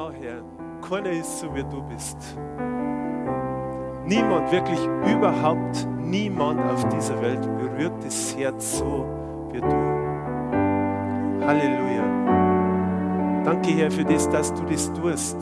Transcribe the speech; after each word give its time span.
auch, 0.00 0.12
Herr, 0.12 0.42
keiner 0.88 1.10
ist 1.10 1.40
so, 1.40 1.54
wie 1.54 1.62
du 1.62 1.82
bist. 1.82 2.16
Niemand, 4.06 4.50
wirklich 4.50 4.80
überhaupt 5.06 5.86
niemand 5.98 6.60
auf 6.60 6.88
dieser 6.88 7.20
Welt 7.20 7.42
berührt 7.58 7.92
das 8.02 8.36
Herz 8.36 8.78
so 8.78 9.06
wie 9.52 9.60
du. 9.60 11.46
Halleluja. 11.46 13.42
Danke, 13.44 13.70
Herr, 13.70 13.90
für 13.90 14.04
das, 14.04 14.28
dass 14.30 14.54
du 14.54 14.64
das 14.64 14.92
tust. 14.92 15.36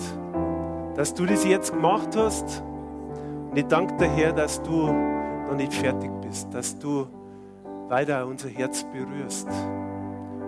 Dass 0.95 1.15
du 1.15 1.25
das 1.25 1.45
jetzt 1.45 1.73
gemacht 1.73 2.17
hast. 2.17 2.65
Und 3.51 3.57
ich 3.57 3.67
danke 3.67 3.97
dir, 3.97 4.09
Herr, 4.09 4.33
dass 4.33 4.61
du 4.63 4.89
noch 4.89 5.57
nicht 5.57 5.73
fertig 5.73 6.11
bist. 6.21 6.53
Dass 6.53 6.79
du 6.79 7.07
weiter 7.89 8.27
unser 8.27 8.49
Herz 8.49 8.85
berührst 8.85 9.49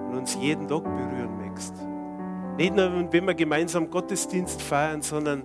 und 0.09 0.19
uns 0.19 0.35
jeden 0.35 0.67
Tag 0.69 0.83
berühren 0.83 1.39
möchtest. 1.39 1.90
Nicht 2.61 2.77
nur, 2.77 3.11
wenn 3.11 3.27
wir 3.27 3.33
gemeinsam 3.33 3.91
Gottesdienst 3.91 4.61
feiern, 4.61 5.01
sondern 5.01 5.45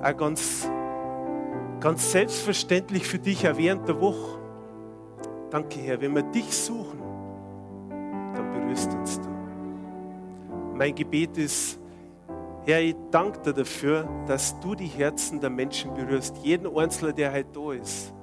auch 0.00 0.16
ganz, 0.16 0.70
ganz 1.80 2.12
selbstverständlich 2.12 3.04
für 3.04 3.18
dich 3.18 3.48
auch 3.48 3.56
während 3.56 3.88
der 3.88 4.00
Woche. 4.00 4.38
Danke, 5.50 5.80
Herr, 5.80 6.00
wenn 6.00 6.14
wir 6.14 6.22
dich 6.22 6.56
suchen, 6.56 7.00
dann 8.32 8.48
berührst 8.52 8.94
uns 8.94 9.20
du. 9.20 9.28
Mein 10.76 10.94
Gebet 10.94 11.36
ist, 11.36 11.80
Herr, 12.64 12.80
ich 12.80 12.94
danke 13.10 13.40
dir 13.40 13.52
dafür, 13.52 14.08
dass 14.28 14.60
du 14.60 14.76
die 14.76 14.86
Herzen 14.86 15.40
der 15.40 15.50
Menschen 15.50 15.94
berührst, 15.94 16.36
jeden 16.44 16.78
Einzelnen, 16.78 17.16
der 17.16 17.32
heute 17.32 17.50
da 17.52 17.72
ist. 17.72 18.14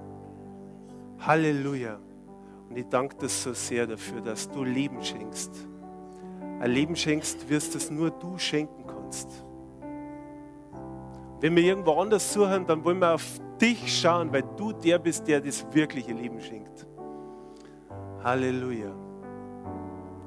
Halleluja. 1.19 1.99
Und 2.69 2.77
ich 2.77 2.87
danke 2.87 3.17
dir 3.17 3.27
so 3.27 3.51
sehr 3.51 3.85
dafür, 3.85 4.21
dass 4.21 4.49
du 4.49 4.63
Leben 4.63 5.03
schenkst. 5.03 5.67
Ein 6.61 6.73
Leben 6.73 6.95
schenkst, 6.95 7.49
wirst 7.49 7.73
es 7.73 7.89
nur 7.89 8.11
du 8.11 8.37
schenken 8.37 8.85
kannst. 8.85 9.27
Wenn 11.39 11.55
wir 11.55 11.63
irgendwo 11.63 11.93
anders 11.93 12.31
suchen, 12.31 12.67
dann 12.67 12.83
wollen 12.83 12.99
wir 12.99 13.15
auf 13.15 13.41
dich 13.59 13.99
schauen, 13.99 14.31
weil 14.31 14.43
du 14.57 14.71
der 14.71 14.99
bist, 14.99 15.27
der 15.27 15.41
das 15.41 15.65
wirkliche 15.71 16.13
Leben 16.13 16.39
schenkt. 16.39 16.85
Halleluja. 18.23 18.95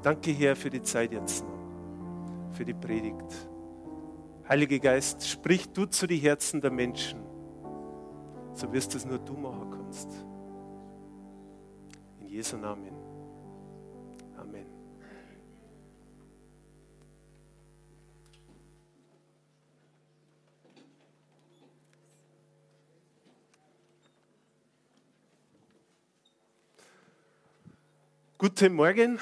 Danke, 0.01 0.31
Herr, 0.31 0.57
für 0.57 0.69
die 0.69 0.81
Zeit 0.81 1.13
jetzt 1.13 1.45
noch, 1.45 2.51
für 2.51 2.65
die 2.65 2.73
Predigt. 2.73 3.33
Heiliger 4.49 4.79
Geist, 4.79 5.25
sprich 5.25 5.71
du 5.71 5.85
zu 5.85 6.05
den 6.05 6.19
Herzen 6.19 6.59
der 6.59 6.69
Menschen, 6.69 7.21
so 8.51 8.73
wirst 8.73 8.93
es 8.93 9.05
nur 9.05 9.19
du 9.19 9.35
machen 9.35 9.71
kannst. 9.71 10.09
Jesu 12.27 12.57
Namen. 12.57 12.91
Amen. 14.37 14.65
Guten 28.47 28.75
Morgen. 28.75 29.19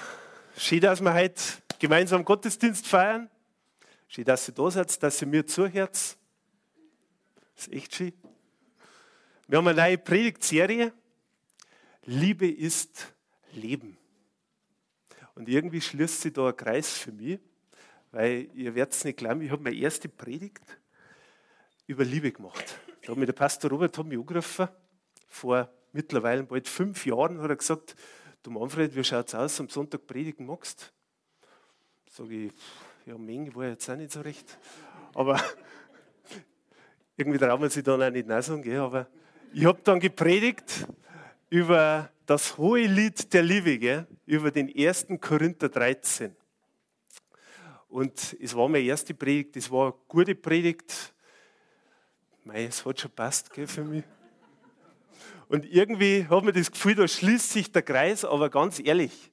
Schön, 0.58 0.82
dass 0.82 1.00
wir 1.00 1.14
heute 1.14 1.42
gemeinsam 1.80 2.26
Gottesdienst 2.26 2.86
feiern. 2.86 3.30
Schön, 4.10 4.26
dass 4.26 4.50
ihr 4.50 4.54
da 4.54 4.70
seid, 4.70 5.02
dass 5.02 5.22
ihr 5.22 5.28
mir 5.30 5.48
zuhört. 5.48 5.94
Das 5.94 6.18
ist 7.56 7.72
echt 7.72 7.96
schön. 7.96 8.12
Wir 9.48 9.60
haben 9.60 9.68
eine 9.70 9.80
neue 9.80 9.98
Predigtserie. 9.98 10.92
Liebe 12.04 12.52
ist 12.52 13.14
Leben. 13.54 13.98
Und 15.36 15.48
irgendwie 15.48 15.80
schließt 15.80 16.20
sich 16.20 16.34
da 16.34 16.50
ein 16.50 16.58
Kreis 16.58 16.98
für 16.98 17.14
mich, 17.14 17.40
weil 18.12 18.50
ihr 18.54 18.76
werdet 18.76 18.94
es 18.94 19.06
nicht 19.06 19.20
glauben, 19.20 19.42
ich 19.42 19.52
habe 19.52 19.64
meine 19.64 19.78
erste 19.78 20.10
Predigt 20.10 20.66
über 21.88 22.04
Liebe 22.04 22.34
gemacht. 22.34 22.78
Da 23.04 23.14
hat 23.14 23.18
mir 23.18 23.26
der 23.26 23.32
Pastor 23.32 23.72
Robert 23.72 23.98
hat 23.98 24.06
mich 24.06 24.20
angerufen, 24.20 24.68
vor 25.30 25.74
mittlerweile 25.94 26.44
bald 26.44 26.68
fünf 26.68 27.06
Jahren, 27.06 27.40
hat 27.40 27.50
er 27.50 27.56
gesagt, 27.56 27.96
du 28.44 28.52
Manfred, 28.52 28.96
wie 28.96 29.04
schaut 29.04 29.28
es 29.28 29.36
aus, 29.36 29.60
am 29.60 29.70
Sonntag 29.70 30.06
predigen 30.06 30.46
magst? 30.46 30.94
Sage 32.10 32.46
ich, 32.46 32.54
ja, 33.06 33.18
Menge 33.18 33.56
war 33.56 33.68
jetzt 33.68 33.90
auch 33.90 33.96
nicht 33.96 34.12
so 34.12 34.22
recht. 34.22 34.60
Aber 35.16 35.42
irgendwie 37.18 37.40
traut 37.40 37.60
man 37.60 37.70
sich 37.70 37.84
dann 37.84 38.02
auch 38.04 38.10
nicht 38.10 38.28
sagen, 38.44 38.78
aber 38.78 39.08
ich 39.54 39.66
habe 39.66 39.80
dann 39.84 40.00
gepredigt 40.00 40.88
über 41.50 42.10
das 42.26 42.58
hohe 42.58 42.86
Lied 42.86 43.34
der 43.34 43.44
Liebe, 43.44 43.78
gell? 43.78 44.08
über 44.26 44.52
den 44.52 44.74
1. 44.76 45.08
Korinther 45.20 45.70
13. 45.70 46.36
Und 47.90 48.36
es 48.42 48.56
war 48.56 48.68
meine 48.68 48.84
erste 48.84 49.14
Predigt, 49.14 49.56
es 49.58 49.70
war 49.70 49.88
eine 49.88 49.94
gute 50.08 50.36
Predigt. 50.36 51.14
Mei, 52.44 52.66
es 52.66 52.84
hat 52.84 53.00
schon 53.00 53.12
passt 53.12 53.52
gell, 53.54 53.68
für 53.68 53.84
mich. 53.84 54.04
Und 55.54 55.72
irgendwie 55.72 56.26
hat 56.28 56.44
man 56.44 56.52
das 56.52 56.72
Gefühl, 56.72 56.96
da 56.96 57.08
schließt 57.08 57.52
sich 57.52 57.72
der 57.72 57.84
Kreis, 57.84 58.26
aber 58.26 58.50
ganz 58.50 58.82
ehrlich, 58.84 59.32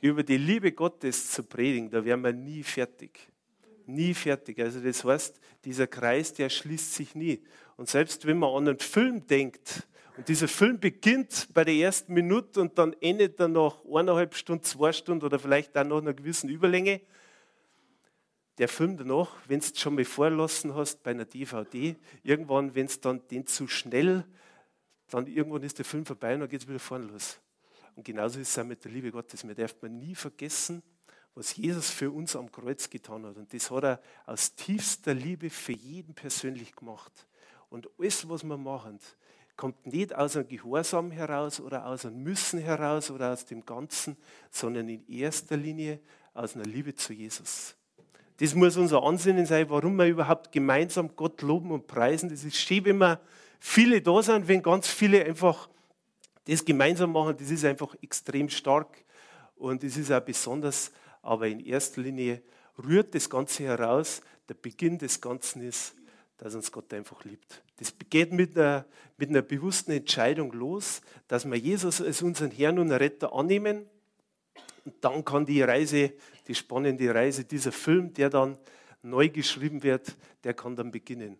über 0.00 0.22
die 0.22 0.38
Liebe 0.38 0.72
Gottes 0.72 1.30
zu 1.30 1.42
predigen, 1.42 1.90
da 1.90 2.02
wären 2.06 2.22
wir 2.22 2.32
nie 2.32 2.62
fertig. 2.62 3.28
Nie 3.84 4.14
fertig. 4.14 4.58
Also 4.60 4.80
das 4.80 5.04
heißt, 5.04 5.38
dieser 5.66 5.86
Kreis, 5.86 6.32
der 6.32 6.48
schließt 6.48 6.94
sich 6.94 7.14
nie. 7.14 7.42
Und 7.76 7.90
selbst 7.90 8.26
wenn 8.26 8.38
man 8.38 8.48
an 8.48 8.66
einen 8.66 8.78
Film 8.78 9.26
denkt, 9.26 9.86
und 10.16 10.26
dieser 10.26 10.48
Film 10.48 10.80
beginnt 10.80 11.48
bei 11.52 11.64
der 11.64 11.74
ersten 11.74 12.14
Minute 12.14 12.58
und 12.58 12.78
dann 12.78 12.94
endet 13.02 13.38
er 13.38 13.48
nach 13.48 13.76
eineinhalb 13.84 14.34
Stunden, 14.34 14.64
zwei 14.64 14.90
Stunden 14.90 15.22
oder 15.22 15.38
vielleicht 15.38 15.76
auch 15.76 15.84
nach 15.84 15.98
einer 15.98 16.14
gewissen 16.14 16.48
Überlänge. 16.48 17.02
Der 18.56 18.68
Film 18.68 18.96
danach, 18.96 19.36
wenn 19.48 19.60
du 19.60 19.66
es 19.66 19.78
schon 19.78 19.96
mal 19.96 20.04
vorlassen 20.06 20.74
hast 20.74 21.02
bei 21.02 21.10
einer 21.10 21.26
DVD, 21.26 21.94
irgendwann, 22.22 22.74
wenn 22.74 22.86
es 22.86 23.02
dann 23.02 23.20
den 23.28 23.46
zu 23.46 23.68
schnell, 23.68 24.24
dann 25.12 25.26
irgendwann 25.26 25.62
ist 25.62 25.78
der 25.78 25.84
Film 25.84 26.06
vorbei 26.06 26.34
und 26.34 26.40
dann 26.40 26.48
geht 26.48 26.62
es 26.62 26.68
wieder 26.68 26.78
vorne 26.78 27.06
los. 27.06 27.38
Und 27.94 28.04
genauso 28.04 28.40
ist 28.40 28.48
es 28.48 28.58
auch 28.58 28.64
mit 28.64 28.82
der 28.84 28.90
Liebe 28.90 29.10
Gottes. 29.10 29.44
Man 29.44 29.54
darf 29.54 29.74
man 29.82 29.98
nie 29.98 30.14
vergessen, 30.14 30.82
was 31.34 31.56
Jesus 31.56 31.90
für 31.90 32.10
uns 32.10 32.34
am 32.34 32.50
Kreuz 32.50 32.88
getan 32.88 33.26
hat. 33.26 33.36
Und 33.36 33.52
das 33.52 33.70
hat 33.70 33.84
er 33.84 34.00
aus 34.26 34.54
tiefster 34.54 35.12
Liebe 35.12 35.50
für 35.50 35.72
jeden 35.72 36.14
persönlich 36.14 36.74
gemacht. 36.74 37.26
Und 37.68 37.88
alles, 37.98 38.28
was 38.28 38.42
wir 38.42 38.56
machen, 38.56 38.98
kommt 39.56 39.86
nicht 39.86 40.14
aus 40.14 40.36
einem 40.36 40.48
Gehorsam 40.48 41.10
heraus 41.10 41.60
oder 41.60 41.86
aus 41.86 42.06
einem 42.06 42.22
Müssen 42.22 42.58
heraus 42.58 43.10
oder 43.10 43.32
aus 43.32 43.44
dem 43.44 43.64
Ganzen, 43.66 44.16
sondern 44.50 44.88
in 44.88 45.06
erster 45.08 45.56
Linie 45.56 46.00
aus 46.32 46.54
einer 46.54 46.64
Liebe 46.64 46.94
zu 46.94 47.12
Jesus. 47.12 47.76
Das 48.38 48.54
muss 48.54 48.76
unser 48.76 49.02
Ansinnen 49.02 49.44
sein, 49.44 49.68
warum 49.68 49.96
wir 49.96 50.06
überhaupt 50.06 50.52
gemeinsam 50.52 51.14
Gott 51.14 51.42
loben 51.42 51.70
und 51.70 51.86
preisen. 51.86 52.30
Das 52.30 52.44
ist 52.44 52.56
schön, 52.56 52.84
wenn 52.86 52.98
wir 52.98 53.20
viele 53.62 54.02
da 54.02 54.22
sind, 54.22 54.48
wenn 54.48 54.62
ganz 54.62 54.88
viele 54.88 55.24
einfach 55.24 55.68
das 56.44 56.64
gemeinsam 56.64 57.12
machen. 57.12 57.36
Das 57.38 57.50
ist 57.50 57.64
einfach 57.64 57.94
extrem 58.02 58.48
stark 58.48 59.04
und 59.54 59.82
das 59.82 59.96
ist 59.96 60.10
auch 60.10 60.20
besonders. 60.20 60.90
Aber 61.22 61.46
in 61.46 61.60
erster 61.60 62.00
Linie 62.02 62.42
rührt 62.82 63.14
das 63.14 63.30
Ganze 63.30 63.64
heraus. 63.64 64.20
Der 64.48 64.54
Beginn 64.54 64.98
des 64.98 65.20
Ganzen 65.20 65.62
ist 65.62 65.94
dass 66.42 66.56
uns 66.56 66.72
Gott 66.72 66.92
einfach 66.92 67.24
liebt. 67.24 67.62
Das 67.76 67.94
geht 68.10 68.32
mit 68.32 68.58
einer, 68.58 68.84
mit 69.16 69.28
einer 69.28 69.42
bewussten 69.42 69.92
Entscheidung 69.92 70.50
los, 70.50 71.00
dass 71.28 71.44
wir 71.44 71.56
Jesus 71.56 72.00
als 72.02 72.20
unseren 72.20 72.50
Herrn 72.50 72.80
und 72.80 72.90
Retter 72.90 73.32
annehmen. 73.32 73.86
Und 74.84 74.94
dann 75.02 75.24
kann 75.24 75.46
die 75.46 75.62
Reise, 75.62 76.14
die 76.48 76.56
spannende 76.56 77.14
Reise, 77.14 77.44
dieser 77.44 77.70
Film, 77.70 78.12
der 78.14 78.28
dann 78.28 78.58
neu 79.02 79.28
geschrieben 79.28 79.84
wird, 79.84 80.16
der 80.42 80.52
kann 80.52 80.74
dann 80.74 80.90
beginnen. 80.90 81.38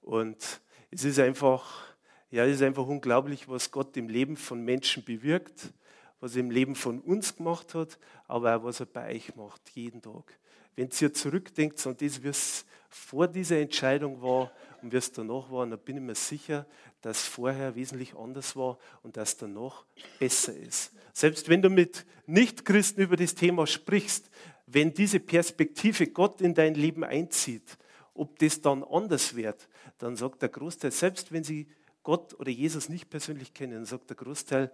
Und 0.00 0.60
es 0.90 1.04
ist 1.04 1.18
einfach, 1.18 1.84
ja, 2.30 2.44
es 2.44 2.56
ist 2.56 2.62
einfach 2.62 2.86
unglaublich, 2.86 3.48
was 3.48 3.70
Gott 3.70 3.96
im 3.96 4.08
Leben 4.08 4.36
von 4.36 4.64
Menschen 4.64 5.04
bewirkt, 5.04 5.72
was 6.20 6.34
er 6.34 6.40
im 6.40 6.50
Leben 6.50 6.74
von 6.74 7.00
uns 7.00 7.36
gemacht 7.36 7.74
hat, 7.74 7.98
aber 8.26 8.56
auch 8.56 8.64
was 8.64 8.80
er 8.80 8.86
bei 8.86 9.14
euch 9.14 9.34
macht, 9.36 9.70
jeden 9.74 10.02
Tag. 10.02 10.38
Wenn 10.74 10.90
ihr 11.00 11.12
zurückdenkt 11.12 11.84
an 11.86 11.96
das, 11.96 12.22
wie 12.22 12.28
es 12.28 12.66
vor 12.88 13.28
dieser 13.28 13.58
Entscheidung 13.58 14.20
war 14.22 14.52
und 14.82 14.92
wie 14.92 14.96
es 14.96 15.12
danach 15.12 15.50
war, 15.50 15.66
dann 15.66 15.78
bin 15.78 15.96
ich 15.96 16.02
mir 16.02 16.14
sicher, 16.14 16.66
dass 17.02 17.22
vorher 17.22 17.74
wesentlich 17.74 18.14
anders 18.16 18.56
war 18.56 18.78
und 19.02 19.16
dass 19.16 19.36
danach 19.36 19.84
besser 20.18 20.54
ist. 20.54 20.92
Selbst 21.12 21.48
wenn 21.48 21.62
du 21.62 21.70
mit 21.70 22.04
Nichtchristen 22.26 23.02
über 23.02 23.16
das 23.16 23.34
Thema 23.34 23.66
sprichst, 23.66 24.30
wenn 24.66 24.92
diese 24.92 25.20
Perspektive 25.20 26.08
Gott 26.08 26.40
in 26.40 26.54
dein 26.54 26.74
Leben 26.74 27.04
einzieht, 27.04 27.78
ob 28.14 28.38
das 28.38 28.60
dann 28.60 28.82
anders 28.82 29.36
wird, 29.36 29.68
dann 29.98 30.16
sagt 30.16 30.42
der 30.42 30.48
Großteil, 30.48 30.90
selbst 30.90 31.32
wenn 31.32 31.44
sie 31.44 31.68
Gott 32.02 32.34
oder 32.34 32.50
Jesus 32.50 32.88
nicht 32.88 33.10
persönlich 33.10 33.54
kennen, 33.54 33.84
sagt 33.84 34.10
der 34.10 34.16
Großteil, 34.16 34.72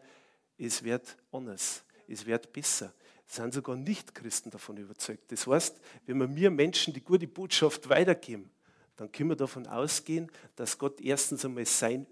es 0.58 0.82
wird 0.82 1.16
anders, 1.30 1.84
es 2.06 2.26
wird 2.26 2.52
besser 2.52 2.92
sind 3.32 3.54
sogar 3.54 3.76
Nicht-Christen 3.76 4.50
davon 4.50 4.76
überzeugt. 4.76 5.32
Das 5.32 5.46
heißt, 5.46 5.80
wenn 6.06 6.18
wir 6.18 6.28
mir 6.28 6.50
Menschen 6.50 6.92
die 6.92 7.00
gute 7.00 7.26
Botschaft 7.26 7.88
weitergeben, 7.88 8.50
dann 8.96 9.10
können 9.10 9.30
wir 9.30 9.36
davon 9.36 9.66
ausgehen, 9.66 10.30
dass 10.54 10.78
Gott 10.78 11.00
erstens 11.00 11.44
einmal 11.44 11.66
sein, 11.66 12.06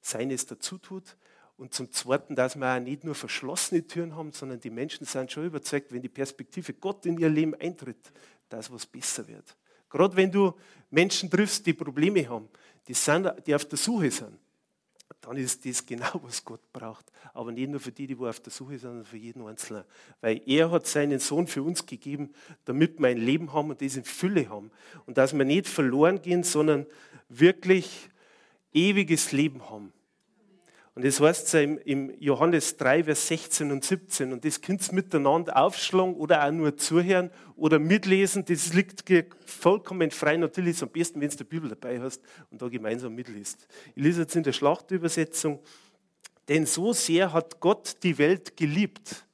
Seines 0.00 0.46
dazu 0.46 0.78
tut 0.78 1.16
und 1.56 1.72
zum 1.72 1.90
Zweiten, 1.92 2.34
dass 2.34 2.56
wir 2.56 2.76
auch 2.76 2.80
nicht 2.80 3.04
nur 3.04 3.14
verschlossene 3.14 3.86
Türen 3.86 4.16
haben, 4.16 4.32
sondern 4.32 4.60
die 4.60 4.70
Menschen 4.70 5.06
sind 5.06 5.30
schon 5.30 5.46
überzeugt, 5.46 5.92
wenn 5.92 6.02
die 6.02 6.08
Perspektive 6.08 6.74
Gott 6.74 7.06
in 7.06 7.18
ihr 7.18 7.28
Leben 7.28 7.54
eintritt, 7.54 8.12
dass 8.48 8.70
was 8.70 8.86
besser 8.86 9.26
wird. 9.28 9.56
Gerade 9.88 10.16
wenn 10.16 10.30
du 10.30 10.54
Menschen 10.90 11.30
triffst, 11.30 11.66
die 11.66 11.72
Probleme 11.72 12.28
haben, 12.28 12.48
die, 12.86 12.94
sind, 12.94 13.32
die 13.46 13.54
auf 13.54 13.64
der 13.64 13.78
Suche 13.78 14.10
sind, 14.10 14.38
dann 15.20 15.36
ist 15.36 15.64
das 15.64 15.84
genau, 15.84 16.20
was 16.22 16.44
Gott 16.44 16.60
braucht. 16.72 17.06
Aber 17.32 17.50
nicht 17.50 17.70
nur 17.70 17.80
für 17.80 17.92
die, 17.92 18.06
die 18.06 18.16
auf 18.16 18.40
der 18.40 18.52
Suche 18.52 18.72
sind, 18.72 18.80
sondern 18.80 19.04
für 19.04 19.16
jeden 19.16 19.46
Einzelnen. 19.46 19.84
Weil 20.20 20.42
er 20.46 20.70
hat 20.70 20.86
seinen 20.86 21.18
Sohn 21.18 21.46
für 21.46 21.62
uns 21.62 21.86
gegeben, 21.86 22.34
damit 22.64 22.98
wir 22.98 23.08
ein 23.08 23.18
Leben 23.18 23.52
haben 23.52 23.70
und 23.70 23.80
das 23.80 23.96
in 23.96 24.04
Fülle 24.04 24.48
haben. 24.48 24.70
Und 25.06 25.16
dass 25.16 25.36
wir 25.36 25.44
nicht 25.44 25.66
verloren 25.66 26.20
gehen, 26.20 26.42
sondern 26.42 26.86
wirklich 27.28 28.10
ewiges 28.72 29.32
Leben 29.32 29.70
haben. 29.70 29.93
Und 30.94 31.04
das 31.04 31.20
heißt 31.20 31.54
im 31.54 32.12
Johannes 32.20 32.76
3, 32.76 33.04
Vers 33.04 33.26
16 33.26 33.72
und 33.72 33.84
17. 33.84 34.32
Und 34.32 34.44
das 34.44 34.60
könnt 34.60 34.86
ihr 34.86 34.94
miteinander 34.94 35.56
aufschlagen 35.56 36.14
oder 36.14 36.46
auch 36.46 36.52
nur 36.52 36.76
zuhören 36.76 37.30
oder 37.56 37.80
mitlesen. 37.80 38.44
Das 38.44 38.72
liegt 38.72 39.02
vollkommen 39.44 40.12
frei. 40.12 40.36
Natürlich 40.36 40.70
ist 40.70 40.76
es 40.76 40.82
am 40.84 40.90
besten, 40.90 41.20
wenn 41.20 41.30
du 41.30 41.36
die 41.36 41.44
Bibel 41.44 41.68
dabei 41.68 42.00
hast 42.00 42.22
und 42.50 42.62
da 42.62 42.68
gemeinsam 42.68 43.12
mitliest. 43.12 43.66
Ich 43.96 44.02
lese 44.04 44.22
jetzt 44.22 44.36
in 44.36 44.44
der 44.44 44.52
Schlachtübersetzung. 44.52 45.58
Denn 46.48 46.64
so 46.64 46.92
sehr 46.92 47.32
hat 47.32 47.58
Gott 47.58 47.96
die 48.02 48.16
Welt 48.18 48.56
geliebt. 48.56 49.26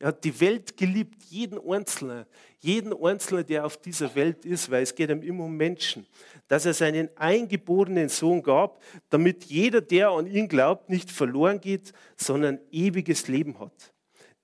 Er 0.00 0.08
hat 0.08 0.22
die 0.22 0.40
Welt 0.40 0.76
geliebt, 0.76 1.24
jeden 1.24 1.58
Einzelnen, 1.58 2.24
jeden 2.60 2.94
Einzelnen, 2.94 3.44
der 3.44 3.66
auf 3.66 3.76
dieser 3.78 4.14
Welt 4.14 4.44
ist, 4.44 4.70
weil 4.70 4.84
es 4.84 4.94
geht 4.94 5.10
ihm 5.10 5.22
immer 5.22 5.44
um 5.44 5.56
Menschen, 5.56 6.06
dass 6.46 6.66
er 6.66 6.74
seinen 6.74 7.08
eingeborenen 7.16 8.08
Sohn 8.08 8.42
gab, 8.42 8.80
damit 9.10 9.44
jeder, 9.44 9.80
der 9.80 10.10
an 10.10 10.28
ihn 10.28 10.46
glaubt, 10.46 10.88
nicht 10.88 11.10
verloren 11.10 11.60
geht, 11.60 11.92
sondern 12.16 12.60
ewiges 12.70 13.26
Leben 13.26 13.58
hat. 13.58 13.92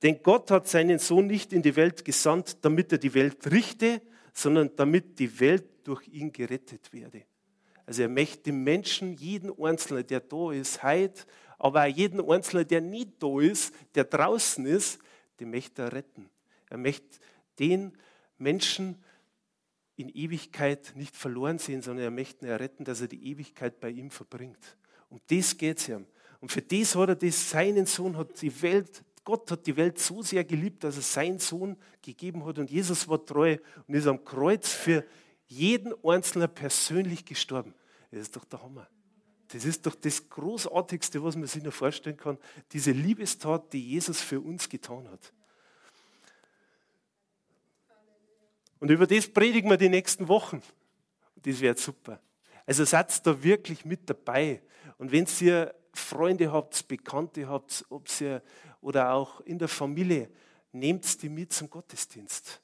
Denn 0.02 0.20
Gott 0.22 0.50
hat 0.50 0.66
seinen 0.66 0.98
Sohn 0.98 1.28
nicht 1.28 1.52
in 1.52 1.62
die 1.62 1.76
Welt 1.76 2.04
gesandt, 2.04 2.58
damit 2.62 2.90
er 2.90 2.98
die 2.98 3.14
Welt 3.14 3.50
richte, 3.50 4.02
sondern 4.32 4.70
damit 4.74 5.20
die 5.20 5.38
Welt 5.38 5.64
durch 5.84 6.08
ihn 6.08 6.32
gerettet 6.32 6.92
werde. 6.92 7.22
Also 7.86 8.02
er 8.02 8.08
möchte 8.08 8.44
den 8.44 8.64
Menschen, 8.64 9.14
jeden 9.14 9.52
Einzelnen, 9.62 10.06
der 10.06 10.20
da 10.20 10.50
ist, 10.50 10.82
heit, 10.82 11.26
aber 11.58 11.82
auch 11.84 11.86
jeden 11.86 12.20
Einzelnen, 12.28 12.66
der 12.66 12.80
nicht 12.80 13.22
da 13.22 13.40
ist, 13.40 13.72
der 13.94 14.04
draußen 14.04 14.66
ist, 14.66 14.98
den 15.40 15.50
möchte 15.50 15.82
er 15.82 15.92
retten. 15.92 16.30
Er 16.68 16.78
möchte 16.78 17.18
den 17.58 17.96
Menschen 18.38 19.02
in 19.96 20.08
Ewigkeit 20.08 20.92
nicht 20.96 21.16
verloren 21.16 21.58
sehen, 21.58 21.82
sondern 21.82 22.04
er 22.04 22.10
möchte 22.10 22.46
ihn 22.46 22.52
retten, 22.52 22.84
dass 22.84 23.00
er 23.00 23.08
die 23.08 23.28
Ewigkeit 23.28 23.80
bei 23.80 23.90
ihm 23.90 24.10
verbringt. 24.10 24.76
Um 25.08 25.20
das 25.28 25.56
geht 25.56 25.78
es 25.78 25.88
ihm. 25.88 26.06
Und 26.40 26.50
für 26.50 26.62
das 26.62 26.94
hat 26.96 27.08
er 27.08 27.16
das, 27.16 27.50
seinen 27.50 27.86
Sohn 27.86 28.16
hat 28.16 28.40
die 28.42 28.62
Welt, 28.62 29.04
Gott 29.24 29.50
hat 29.50 29.66
die 29.66 29.76
Welt 29.76 29.98
so 29.98 30.20
sehr 30.22 30.44
geliebt, 30.44 30.84
dass 30.84 30.96
er 30.96 31.02
seinen 31.02 31.38
Sohn 31.38 31.76
gegeben 32.02 32.44
hat. 32.44 32.58
Und 32.58 32.70
Jesus 32.70 33.08
war 33.08 33.24
treu 33.24 33.56
und 33.86 33.94
ist 33.94 34.06
am 34.06 34.22
Kreuz 34.24 34.70
für 34.70 35.04
jeden 35.46 35.94
Einzelnen 36.04 36.52
persönlich 36.52 37.24
gestorben. 37.24 37.74
Das 38.10 38.20
ist 38.20 38.36
doch 38.36 38.44
der 38.44 38.62
Hammer. 38.62 38.88
Das 39.54 39.64
ist 39.64 39.86
doch 39.86 39.94
das 39.94 40.28
Großartigste, 40.28 41.22
was 41.22 41.36
man 41.36 41.46
sich 41.46 41.62
noch 41.62 41.72
vorstellen 41.72 42.16
kann. 42.16 42.38
Diese 42.72 42.90
Liebestat, 42.90 43.72
die 43.72 43.88
Jesus 43.88 44.20
für 44.20 44.40
uns 44.40 44.68
getan 44.68 45.08
hat. 45.08 45.32
Und 48.80 48.90
über 48.90 49.06
das 49.06 49.28
predigen 49.28 49.70
wir 49.70 49.76
die 49.76 49.88
nächsten 49.88 50.26
Wochen. 50.26 50.60
Das 51.36 51.60
wäre 51.60 51.76
super. 51.76 52.20
Also 52.66 52.84
seid 52.84 53.24
da 53.24 53.44
wirklich 53.44 53.84
mit 53.84 54.10
dabei. 54.10 54.60
Und 54.98 55.12
wenn 55.12 55.28
ihr 55.40 55.72
Freunde 55.92 56.50
habt, 56.50 56.88
Bekannte 56.88 57.48
habt, 57.48 57.84
ob 57.90 58.08
ihr, 58.20 58.42
oder 58.80 59.12
auch 59.12 59.40
in 59.42 59.60
der 59.60 59.68
Familie, 59.68 60.32
nehmt 60.72 61.22
die 61.22 61.28
mit 61.28 61.52
zum 61.52 61.70
Gottesdienst. 61.70 62.60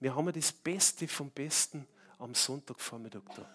Wir 0.00 0.14
haben 0.14 0.30
das 0.30 0.52
Beste 0.52 1.08
vom 1.08 1.30
Besten 1.30 1.86
am 2.18 2.34
Sonntagvormittag 2.34 3.22
da. 3.34 3.50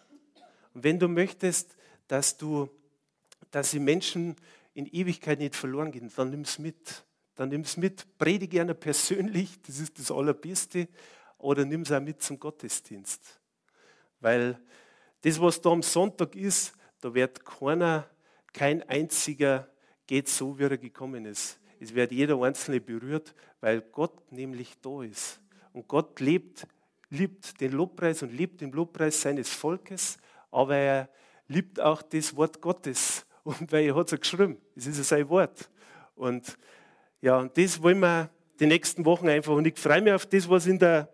Und 0.73 0.83
wenn 0.83 0.97
du 0.97 1.07
möchtest, 1.07 1.77
dass, 2.07 2.37
du, 2.37 2.69
dass 3.51 3.71
die 3.71 3.79
Menschen 3.79 4.35
in 4.73 4.85
Ewigkeit 4.87 5.39
nicht 5.39 5.55
verloren 5.55 5.91
gehen, 5.91 6.11
dann 6.15 6.29
nimm 6.29 6.41
es 6.41 6.59
mit. 6.59 7.03
Dann 7.35 7.49
nimm 7.49 7.61
es 7.61 7.75
mit, 7.75 8.17
predige 8.17 8.57
gerne 8.57 8.73
persönlich, 8.73 9.61
das 9.63 9.79
ist 9.79 9.99
das 9.99 10.09
Allerbeste, 10.09 10.87
oder 11.37 11.65
nimm 11.65 11.81
es 11.81 11.91
auch 11.91 11.99
mit 11.99 12.21
zum 12.21 12.39
Gottesdienst. 12.39 13.39
Weil 14.21 14.59
das, 15.21 15.39
was 15.41 15.59
da 15.59 15.71
am 15.71 15.83
Sonntag 15.83 16.35
ist, 16.35 16.73
da 17.01 17.13
wird 17.13 17.43
keiner, 17.43 18.09
kein 18.53 18.81
einziger 18.83 19.69
geht 20.07 20.29
so, 20.29 20.57
wie 20.57 20.63
er 20.63 20.77
gekommen 20.77 21.25
ist. 21.25 21.59
Es 21.79 21.93
wird 21.93 22.11
jeder 22.11 22.41
Einzelne 22.41 22.79
berührt, 22.79 23.35
weil 23.59 23.81
Gott 23.81 24.31
nämlich 24.31 24.79
da 24.81 25.03
ist. 25.03 25.41
Und 25.73 25.87
Gott 25.87 26.19
lebt, 26.21 26.65
liebt 27.09 27.59
den 27.59 27.73
Lobpreis 27.73 28.23
und 28.23 28.31
liebt 28.31 28.61
den 28.61 28.71
Lobpreis 28.71 29.21
seines 29.21 29.49
Volkes, 29.49 30.17
aber 30.51 30.77
er 30.77 31.09
liebt 31.47 31.79
auch 31.79 32.01
das 32.01 32.35
Wort 32.35 32.61
Gottes. 32.61 33.25
Und 33.43 33.71
weil 33.71 33.85
er 33.85 33.95
hat 33.95 34.07
es 34.07 34.11
ja 34.11 34.17
geschrieben, 34.17 34.57
es 34.75 34.87
ist 34.87 34.97
ja 34.97 35.03
sein 35.03 35.29
Wort. 35.29 35.69
Und 36.15 36.57
ja, 37.21 37.37
und 37.37 37.57
das 37.57 37.81
wollen 37.81 37.99
wir 37.99 38.29
die 38.59 38.65
nächsten 38.65 39.05
Wochen 39.05 39.27
einfach. 39.27 39.53
Und 39.53 39.65
ich 39.65 39.77
freue 39.77 40.01
mich 40.01 40.13
auf 40.13 40.25
das, 40.25 40.49
was 40.49 40.65
in 40.65 40.79
der, 40.79 41.09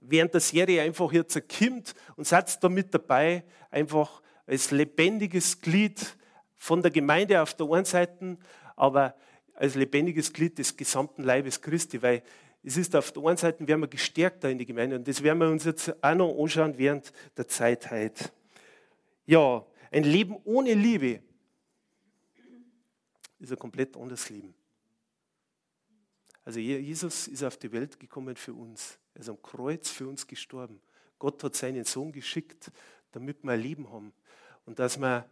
während 0.00 0.34
der 0.34 0.40
Serie 0.40 0.82
einfach 0.82 1.12
jetzt 1.12 1.36
erkimmt 1.36 1.94
und 2.16 2.26
seid 2.26 2.62
da 2.62 2.68
mit 2.68 2.92
dabei, 2.92 3.44
einfach 3.70 4.22
als 4.46 4.70
lebendiges 4.70 5.60
Glied 5.60 6.16
von 6.54 6.82
der 6.82 6.90
Gemeinde 6.90 7.40
auf 7.42 7.54
der 7.54 7.70
einen 7.70 7.84
Seite, 7.84 8.38
aber 8.74 9.14
als 9.54 9.74
lebendiges 9.74 10.32
Glied 10.32 10.58
des 10.58 10.76
gesamten 10.76 11.22
Leibes 11.22 11.60
Christi, 11.60 12.02
weil 12.02 12.22
es 12.62 12.76
ist 12.76 12.96
auf 12.96 13.12
der 13.12 13.24
einen 13.24 13.36
Seite, 13.36 13.66
werden 13.66 13.80
wir 13.80 13.88
gestärkter 13.88 14.50
in 14.50 14.58
die 14.58 14.66
Gemeinde 14.66 14.96
und 14.96 15.06
das 15.06 15.22
werden 15.22 15.38
wir 15.38 15.48
uns 15.48 15.64
jetzt 15.64 15.94
auch 16.02 16.14
noch 16.14 16.36
anschauen 16.38 16.76
während 16.76 17.12
der 17.36 17.46
Zeit 17.46 17.90
heute. 17.90 18.30
Ja, 19.28 19.62
ein 19.90 20.04
Leben 20.04 20.38
ohne 20.44 20.72
Liebe 20.72 21.20
ist 23.38 23.52
ein 23.52 23.58
komplett 23.58 23.94
anderes 23.94 24.30
Leben. 24.30 24.54
Also 26.46 26.60
Jesus 26.60 27.28
ist 27.28 27.44
auf 27.44 27.58
die 27.58 27.70
Welt 27.70 28.00
gekommen 28.00 28.36
für 28.36 28.54
uns. 28.54 28.98
Er 29.12 29.20
ist 29.20 29.28
am 29.28 29.42
Kreuz 29.42 29.90
für 29.90 30.08
uns 30.08 30.26
gestorben. 30.26 30.80
Gott 31.18 31.44
hat 31.44 31.56
seinen 31.56 31.84
Sohn 31.84 32.10
geschickt, 32.10 32.72
damit 33.12 33.44
wir 33.44 33.52
ein 33.52 33.60
Leben 33.60 33.92
haben. 33.92 34.14
Und 34.64 34.78
dass 34.78 34.98
wir 34.98 35.28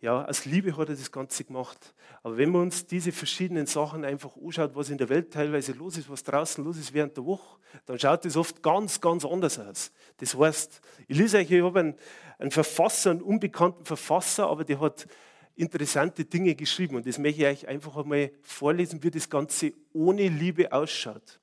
ja, 0.00 0.24
aus 0.24 0.46
Liebe 0.46 0.76
hat 0.76 0.88
er 0.88 0.94
das 0.94 1.12
Ganze 1.12 1.44
gemacht. 1.44 1.94
Aber 2.22 2.38
wenn 2.38 2.50
man 2.50 2.62
uns 2.62 2.86
diese 2.86 3.12
verschiedenen 3.12 3.66
Sachen 3.66 4.04
einfach 4.04 4.34
anschaut, 4.36 4.74
was 4.74 4.88
in 4.88 4.96
der 4.96 5.10
Welt 5.10 5.30
teilweise 5.30 5.72
los 5.72 5.98
ist, 5.98 6.08
was 6.08 6.24
draußen 6.24 6.64
los 6.64 6.78
ist 6.78 6.94
während 6.94 7.16
der 7.18 7.26
Woche, 7.26 7.58
dann 7.84 7.98
schaut 7.98 8.24
das 8.24 8.36
oft 8.36 8.62
ganz, 8.62 9.00
ganz 9.00 9.26
anders 9.26 9.58
aus. 9.58 9.92
Das 10.16 10.34
heißt, 10.34 10.80
ich 11.06 11.18
lese 11.18 11.38
euch, 11.38 11.50
ich 11.50 11.62
habe 11.62 11.80
einen, 11.80 11.94
einen 12.38 12.50
Verfasser, 12.50 13.10
einen 13.10 13.20
unbekannten 13.20 13.84
Verfasser, 13.84 14.48
aber 14.48 14.64
der 14.64 14.80
hat 14.80 15.06
interessante 15.54 16.24
Dinge 16.24 16.54
geschrieben. 16.54 16.96
Und 16.96 17.06
das 17.06 17.18
möchte 17.18 17.42
ich 17.42 17.46
euch 17.46 17.68
einfach 17.68 17.96
einmal 17.98 18.32
vorlesen, 18.42 19.02
wie 19.02 19.10
das 19.10 19.28
Ganze 19.28 19.74
ohne 19.92 20.28
Liebe 20.28 20.72
ausschaut. 20.72 21.40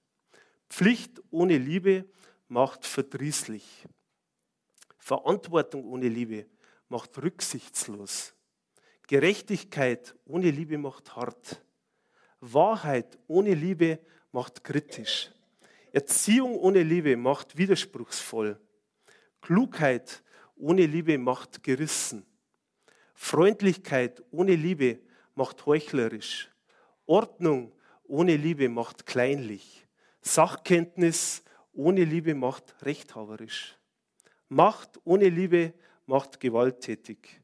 Pflicht 0.67 1.21
ohne 1.29 1.59
Liebe 1.59 2.05
macht 2.47 2.85
verdrießlich. 2.85 3.85
Verantwortung 4.97 5.85
ohne 5.85 6.09
Liebe 6.09 6.47
macht 6.89 7.21
rücksichtslos. 7.21 8.33
Gerechtigkeit 9.07 10.15
ohne 10.25 10.51
Liebe 10.51 10.77
macht 10.77 11.15
hart. 11.15 11.63
Wahrheit 12.41 13.17
ohne 13.27 13.53
Liebe 13.53 13.99
macht 14.31 14.63
kritisch. 14.63 15.31
Erziehung 15.93 16.55
ohne 16.57 16.83
Liebe 16.83 17.15
macht 17.15 17.57
widerspruchsvoll. 17.57 18.59
Klugheit 19.41 20.21
ohne 20.55 20.85
Liebe 20.85 21.17
macht 21.17 21.63
gerissen. 21.63 22.25
Freundlichkeit 23.13 24.21
ohne 24.29 24.55
Liebe 24.55 24.99
macht 25.35 25.65
heuchlerisch. 25.65 26.51
Ordnung 27.05 27.73
ohne 28.03 28.35
Liebe 28.35 28.67
macht 28.69 29.05
kleinlich. 29.05 29.87
Sachkenntnis 30.21 31.43
ohne 31.71 32.03
Liebe 32.03 32.35
macht 32.35 32.75
rechthaberisch. 32.81 33.77
Macht 34.49 34.99
ohne 35.05 35.29
Liebe 35.29 35.73
macht 36.05 36.39
gewalttätig. 36.39 37.41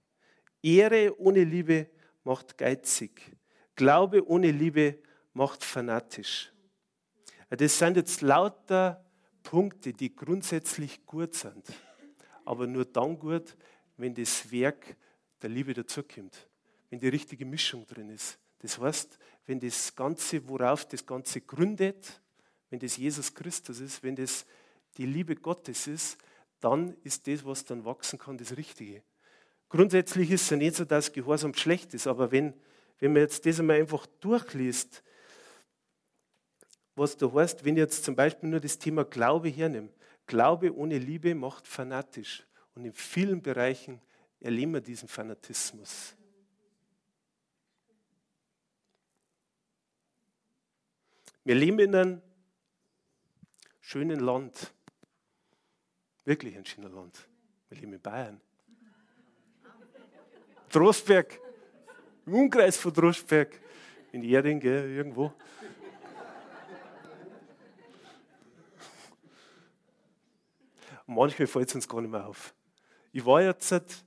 Ehre 0.63 1.20
ohne 1.20 1.43
Liebe 1.43 1.89
macht 2.24 2.58
geizig. 2.58 3.36
Glaube 3.75 4.27
ohne 4.27 4.51
Liebe 4.51 5.00
macht 5.34 5.63
fanatisch. 5.63 6.51
Das 7.50 7.77
sind 7.77 7.98
jetzt 7.98 8.22
lauter 8.22 9.05
Punkte, 9.43 9.93
die 9.93 10.15
grundsätzlich 10.15 11.05
gut 11.05 11.36
sind, 11.36 11.65
aber 12.46 12.65
nur 12.65 12.86
dann 12.86 13.20
gut, 13.20 13.55
wenn 13.98 14.15
das 14.15 14.51
Werk 14.51 14.96
der 15.41 15.50
Liebe 15.50 15.74
dazukommt, 15.74 16.48
wenn 16.89 17.00
die 17.00 17.10
richtige 17.10 17.46
Mischung 17.46 17.86
drin 17.86 18.10
ist. 18.10 18.39
Das 18.60 18.79
heißt, 18.79 19.20
wenn 19.46 19.60
das 19.60 19.93
Ganze, 19.93 20.48
worauf 20.48 20.88
das 20.88 21.05
Ganze 21.05 21.41
gründet, 21.41 22.22
wenn 22.70 22.79
das 22.79 22.98
Jesus 22.98 23.34
Christus 23.34 23.82
ist, 23.82 24.01
wenn 24.01 24.15
das 24.15 24.46
die 24.98 25.05
Liebe 25.05 25.36
Gottes 25.36 25.88
ist, 25.88 26.17
dann 26.60 26.96
ist 27.03 27.27
das, 27.27 27.43
was 27.43 27.65
dann 27.65 27.84
wachsen 27.84 28.17
kann, 28.17 28.38
das 28.38 28.55
Richtige. 28.55 29.03
Grundsätzlich 29.74 30.30
ist 30.30 30.44
es 30.44 30.50
ja 30.51 30.58
nicht 30.58 30.75
so, 30.75 30.86
dass 30.86 31.12
Gehorsam 31.12 31.56
schlecht 31.56 31.96
ist, 31.96 32.06
aber 32.06 32.32
wenn, 32.32 32.53
wenn 33.00 33.12
man 33.12 33.24
jetzt 33.24 33.44
das 33.44 33.60
einmal 33.60 33.80
einfach 33.80 34.06
durchliest, 34.20 35.01
was 36.96 37.18
da 37.18 37.34
heißt, 37.34 37.65
wenn 37.65 37.74
ich 37.74 37.80
jetzt 37.80 38.03
zum 38.03 38.15
Beispiel 38.15 38.50
nur 38.50 38.60
das 38.60 38.77
Thema 38.77 39.03
Glaube 39.03 39.50
hernehme. 39.50 39.89
Glaube 40.27 40.75
ohne 40.75 41.00
Liebe 41.00 41.34
macht 41.34 41.68
fanatisch. 41.68 42.46
Und 42.75 42.86
in 42.86 42.94
vielen 42.94 43.42
Bereichen 43.42 44.00
erleben 44.39 44.74
wir 44.74 44.82
diesen 44.82 45.08
Fanatismus. 45.08 46.15
Wir 51.44 51.56
leben 51.56 51.80
in 51.80 51.96
einem 51.96 52.22
schönen 53.82 54.20
Land. 54.20 54.72
Wirklich 56.25 56.56
ein 56.56 56.65
schöner 56.68 56.89
Land. 56.89 57.27
Wir 57.70 57.80
leben 57.80 57.94
in 57.94 58.01
Bayern. 58.01 58.39
Trostberg, 60.74 61.39
im 62.25 62.34
Umkreis 62.34 62.77
von 62.77 62.92
Trostberg, 62.92 63.62
in 64.12 64.24
Erding, 64.24 64.60
gell, 64.60 64.89
irgendwo. 64.89 65.32
Manchmal 71.06 71.46
fällt 71.46 71.70
es 71.70 71.75
uns 71.75 71.88
gar 71.88 72.01
nicht 72.01 72.10
mehr 72.10 72.25
auf. 72.25 72.56
Ich 73.12 73.24
war 73.24 73.44
jetzt, 73.44 73.72
das 73.72 74.03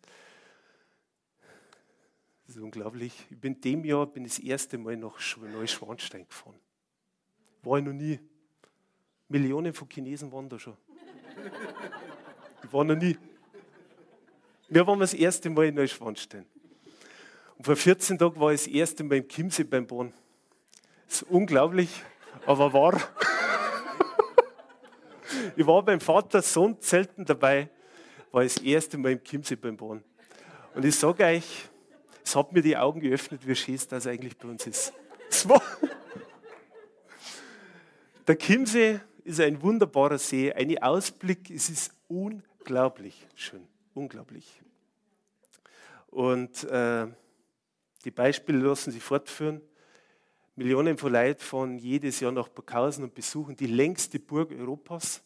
ist 2.49 2.59
unglaublich, 2.59 3.15
ich 3.31 3.39
bin 3.39 3.61
dem 3.61 3.85
Jahr 3.85 4.05
bin 4.05 4.25
das 4.25 4.41
erste 4.41 4.77
Mal 4.77 4.97
nach 4.97 5.17
Neuschwanstein 5.37 6.27
gefahren. 6.27 6.59
War 7.63 7.79
ich 7.79 7.85
noch 7.85 7.93
nie. 7.93 8.19
Millionen 9.29 9.73
von 9.73 9.89
Chinesen 9.89 10.33
waren 10.33 10.49
da 10.49 10.59
schon. 10.59 10.77
Ich 12.65 12.73
war 12.73 12.83
noch 12.83 12.97
nie. 12.97 13.17
Wir 14.69 14.85
waren 14.85 14.99
das 14.99 15.15
erste 15.15 15.49
Mal 15.49 15.67
in 15.67 15.77
Neuschwanstein. 15.77 16.45
Und 17.59 17.65
vor 17.65 17.77
14 17.77 18.19
Tagen 18.19 18.41
war 18.41 18.53
ich 18.53 18.65
das 18.65 18.73
erste 18.73 19.05
Mal 19.05 19.19
im 19.19 19.29
Chiemsee 19.29 19.65
beim 19.65 19.87
Bahn. 19.87 20.13
Das 21.07 21.23
ist 21.23 21.31
unglaublich, 21.31 22.03
aber 22.45 22.73
wahr. 22.73 23.01
ich 25.57 25.67
war 25.67 25.83
beim 25.83 26.01
Vater-Sohn-Zelten 26.01 27.25
dabei, 27.25 27.71
war 28.31 28.45
ich 28.45 28.55
das 28.55 28.63
erste 28.63 28.99
Mal 28.99 29.13
im 29.13 29.23
Chiemsee 29.23 29.57
beim 29.57 29.77
Bahn. 29.77 30.05
Und 30.75 30.85
ich 30.85 30.97
sage 30.97 31.25
euch, 31.25 31.69
es 32.23 32.37
hat 32.37 32.53
mir 32.53 32.61
die 32.61 32.77
Augen 32.77 33.01
geöffnet, 33.01 33.47
wie 33.47 33.55
schön 33.55 33.79
das 33.89 34.07
eigentlich 34.07 34.37
bei 34.37 34.49
uns 34.49 34.67
ist. 34.67 34.93
Der 38.27 38.37
Chiemsee 38.37 39.01
ist 39.25 39.41
ein 39.41 39.63
wunderbarer 39.63 40.19
See, 40.19 40.53
ein 40.53 40.77
Ausblick, 40.83 41.51
es 41.51 41.71
ist 41.71 41.93
unglaublich 42.09 43.27
schön, 43.35 43.67
unglaublich. 43.95 44.61
Und 46.09 46.65
äh, 46.65 47.07
die 48.07 48.13
Beispiele 48.13 48.59
lassen 48.59 48.93
sich 48.93 49.03
fortführen. 49.03 49.61
Millionen 50.55 50.97
von 50.97 51.13
Leuten 51.13 51.41
fahren 51.41 51.77
jedes 51.77 52.21
Jahr 52.21 52.31
nach 52.31 52.47
Burghausen 52.47 53.03
und 53.03 53.13
besuchen 53.13 53.57
die 53.57 53.67
längste 53.67 54.21
Burg 54.21 54.53
Europas. 54.53 55.25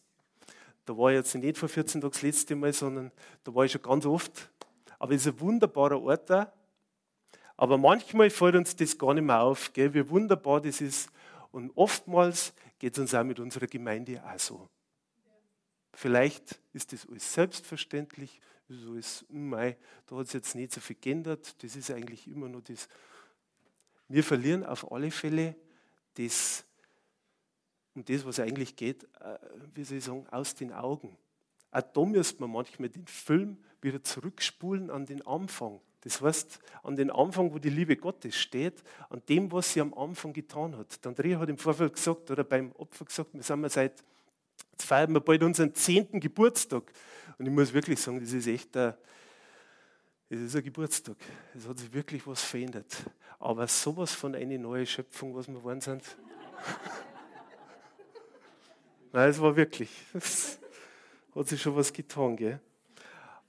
Da 0.85 0.97
war 0.97 1.11
ich 1.11 1.17
jetzt 1.17 1.35
nicht 1.35 1.59
vor 1.59 1.69
14 1.69 2.01
Tagen 2.01 2.11
das 2.11 2.23
letzte 2.23 2.55
Mal, 2.55 2.73
sondern 2.73 3.11
da 3.43 3.53
war 3.53 3.65
ich 3.65 3.71
schon 3.71 3.83
ganz 3.83 4.07
oft. 4.07 4.49
Aber 4.97 5.13
es 5.13 5.27
ist 5.27 5.33
ein 5.35 5.39
wunderbarer 5.39 6.01
Ort 6.01 6.27
da. 6.31 6.51
Aber 7.55 7.77
manchmal 7.77 8.31
fällt 8.31 8.55
uns 8.55 8.75
das 8.75 8.97
gar 8.97 9.13
nicht 9.13 9.25
mehr 9.25 9.41
auf, 9.41 9.71
gell, 9.73 9.93
wie 9.93 10.09
wunderbar 10.09 10.59
das 10.59 10.81
ist. 10.81 11.11
Und 11.51 11.71
oftmals 11.75 12.51
geht 12.79 12.93
es 12.93 12.99
uns 12.99 13.13
auch 13.13 13.23
mit 13.23 13.39
unserer 13.39 13.67
Gemeinde 13.67 14.23
auch 14.25 14.39
so. 14.39 14.67
Vielleicht 15.93 16.59
ist 16.73 16.93
das 16.93 17.07
alles 17.07 17.31
selbstverständlich, 17.31 18.41
so 18.75 18.95
ist, 18.95 19.25
mei, 19.29 19.77
da 20.07 20.17
hat 20.17 20.27
es 20.27 20.33
jetzt 20.33 20.55
nicht 20.55 20.73
so 20.73 20.81
viel 20.81 20.97
geändert, 20.99 21.61
das 21.63 21.75
ist 21.75 21.91
eigentlich 21.91 22.27
immer 22.27 22.47
nur 22.47 22.61
das. 22.61 22.87
Wir 24.07 24.23
verlieren 24.23 24.65
auf 24.65 24.91
alle 24.91 25.11
Fälle 25.11 25.55
das, 26.15 26.65
um 27.95 28.03
das, 28.03 28.25
was 28.25 28.39
eigentlich 28.39 28.75
geht, 28.75 29.03
äh, 29.19 29.37
wie 29.73 29.83
soll 29.83 29.97
ich 29.97 30.03
sagen, 30.03 30.27
aus 30.29 30.55
den 30.55 30.73
Augen. 30.73 31.17
Auch 31.71 31.81
da 31.81 32.05
müsste 32.05 32.41
man 32.41 32.51
manchmal 32.51 32.89
den 32.89 33.07
Film 33.07 33.57
wieder 33.81 34.03
zurückspulen 34.03 34.89
an 34.89 35.05
den 35.05 35.25
Anfang. 35.25 35.79
Das 36.01 36.19
heißt, 36.19 36.59
an 36.83 36.95
den 36.95 37.11
Anfang, 37.11 37.53
wo 37.53 37.59
die 37.59 37.69
Liebe 37.69 37.95
Gottes 37.95 38.35
steht, 38.35 38.83
an 39.09 39.21
dem, 39.29 39.51
was 39.51 39.73
sie 39.73 39.81
am 39.81 39.93
Anfang 39.93 40.33
getan 40.33 40.75
hat. 40.75 41.03
Der 41.03 41.09
Andrea 41.09 41.39
hat 41.39 41.49
im 41.49 41.57
Vorfeld 41.57 41.93
gesagt, 41.93 42.31
oder 42.31 42.43
beim 42.43 42.71
Opfer 42.73 43.05
gesagt, 43.05 43.33
wir 43.33 43.43
sind 43.43 43.71
seit, 43.71 44.03
jetzt 44.71 44.83
feiern 44.83 45.13
wir 45.13 45.21
bald 45.21 45.43
unseren 45.43 45.73
zehnten 45.75 46.19
Geburtstag. 46.19 46.91
Und 47.41 47.47
ich 47.47 47.53
muss 47.53 47.73
wirklich 47.73 47.99
sagen, 47.99 48.19
das 48.19 48.31
ist 48.33 48.45
echt 48.45 48.77
ein, 48.77 48.93
das 50.29 50.39
ist 50.39 50.55
ein 50.55 50.63
Geburtstag. 50.63 51.17
Es 51.57 51.67
hat 51.67 51.79
sich 51.79 51.91
wirklich 51.91 52.27
was 52.27 52.43
verändert. 52.43 52.95
Aber 53.39 53.67
sowas 53.67 54.13
von 54.13 54.35
einer 54.35 54.59
neuen 54.59 54.85
Schöpfung, 54.85 55.33
was 55.33 55.47
wir 55.47 55.55
geworden 55.55 55.81
sind. 55.81 56.03
Nein, 59.11 59.29
es 59.31 59.41
war 59.41 59.55
wirklich, 59.55 59.89
es 60.13 60.59
hat 61.33 61.47
sich 61.47 61.59
schon 61.59 61.75
was 61.75 61.91
getan, 61.91 62.35
gell? 62.35 62.59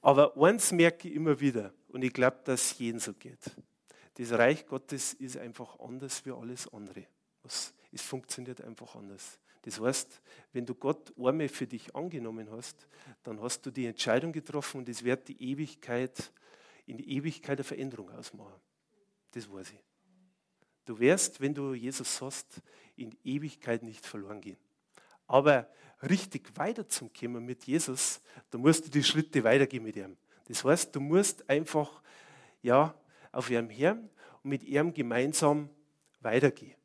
Aber 0.00 0.34
eins 0.42 0.72
merke 0.72 1.08
ich 1.08 1.14
immer 1.14 1.38
wieder, 1.38 1.74
und 1.88 2.02
ich 2.02 2.14
glaube, 2.14 2.38
dass 2.44 2.62
es 2.62 2.78
jedem 2.78 2.98
so 2.98 3.12
geht. 3.12 3.50
Das 4.14 4.32
Reich 4.32 4.64
Gottes 4.64 5.12
ist 5.12 5.36
einfach 5.36 5.78
anders 5.80 6.24
wie 6.24 6.32
alles 6.32 6.66
andere. 6.72 7.04
Es, 7.44 7.74
funktioniert 7.96 8.62
einfach 8.62 8.96
anders. 8.96 9.38
Das 9.62 9.80
heißt, 9.80 10.20
wenn 10.52 10.66
du 10.66 10.74
Gott 10.74 11.12
einmal 11.16 11.48
für 11.48 11.66
dich 11.66 11.94
angenommen 11.94 12.50
hast, 12.50 12.86
dann 13.22 13.40
hast 13.40 13.64
du 13.64 13.70
die 13.70 13.86
Entscheidung 13.86 14.32
getroffen 14.32 14.78
und 14.78 14.88
es 14.88 15.02
wird 15.04 15.28
die 15.28 15.40
Ewigkeit, 15.50 16.32
in 16.86 16.96
die 16.96 17.16
Ewigkeit 17.16 17.58
eine 17.58 17.64
Veränderung 17.64 18.10
ausmachen. 18.10 18.60
Das 19.30 19.50
weiß 19.50 19.70
ich. 19.70 19.80
Du 20.84 20.98
wirst, 20.98 21.40
wenn 21.40 21.54
du 21.54 21.74
Jesus 21.74 22.20
hast, 22.20 22.60
in 22.96 23.16
Ewigkeit 23.24 23.82
nicht 23.84 24.04
verloren 24.04 24.40
gehen. 24.40 24.58
Aber 25.28 25.68
richtig 26.02 26.50
weiterzukommen 26.56 27.44
mit 27.44 27.64
Jesus, 27.64 28.20
da 28.50 28.58
musst 28.58 28.86
du 28.86 28.90
die 28.90 29.04
Schritte 29.04 29.44
weitergehen 29.44 29.84
mit 29.84 29.96
ihm. 29.96 30.16
Das 30.48 30.64
heißt, 30.64 30.94
du 30.94 31.00
musst 31.00 31.48
einfach 31.48 32.02
ja, 32.62 32.94
auf 33.30 33.48
ihrem 33.48 33.70
Herrn 33.70 34.10
und 34.42 34.50
mit 34.50 34.64
ihm 34.64 34.92
gemeinsam 34.92 35.70
weitergehen. 36.20 36.81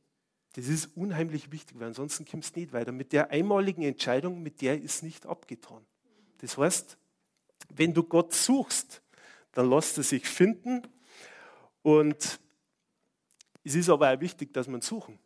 Das 0.57 0.69
ist 0.69 0.97
unheimlich 0.97 1.51
wichtig, 1.51 1.79
weil 1.79 1.89
ansonsten 1.89 2.25
kommst 2.25 2.55
du 2.55 2.61
nicht 2.61 2.73
weiter. 2.73 2.91
Mit 2.91 3.13
der 3.13 3.29
einmaligen 3.29 3.83
Entscheidung, 3.83 4.41
mit 4.41 4.59
der 4.61 4.81
ist 4.81 5.03
nicht 5.03 5.27
abgetan. 5.27 5.85
Das 6.39 6.57
heißt, 6.57 6.97
wenn 7.69 7.93
du 7.93 8.01
Gott 8.01 8.33
suchst, 8.33 9.03
dann 9.51 9.69
lässt 9.69 9.97
er 9.97 10.03
sich 10.03 10.27
finden. 10.27 10.81
Und 11.83 12.39
es 13.63 13.75
ist 13.75 13.87
aber 13.87 14.11
auch 14.11 14.19
wichtig, 14.19 14.51
dass 14.51 14.67
man 14.67 14.81
suchen. 14.81 15.19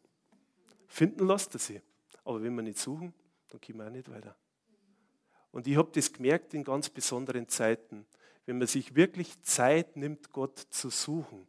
Finden 0.85 1.25
lässt 1.25 1.55
er 1.55 1.59
sie. 1.59 1.81
Aber 2.25 2.43
wenn 2.43 2.53
wir 2.53 2.63
nicht 2.63 2.79
suchen, 2.79 3.13
dann 3.47 3.61
kommen 3.61 3.79
wir 3.79 3.87
auch 3.87 3.89
nicht 3.89 4.11
weiter. 4.11 4.35
Und 5.53 5.65
ich 5.65 5.77
habe 5.77 5.91
das 5.93 6.11
gemerkt 6.11 6.53
in 6.53 6.65
ganz 6.65 6.89
besonderen 6.89 7.47
Zeiten. 7.47 8.05
Wenn 8.45 8.57
man 8.57 8.67
sich 8.67 8.95
wirklich 8.95 9.41
Zeit 9.43 9.95
nimmt, 9.95 10.33
Gott 10.33 10.59
zu 10.59 10.89
suchen, 10.89 11.47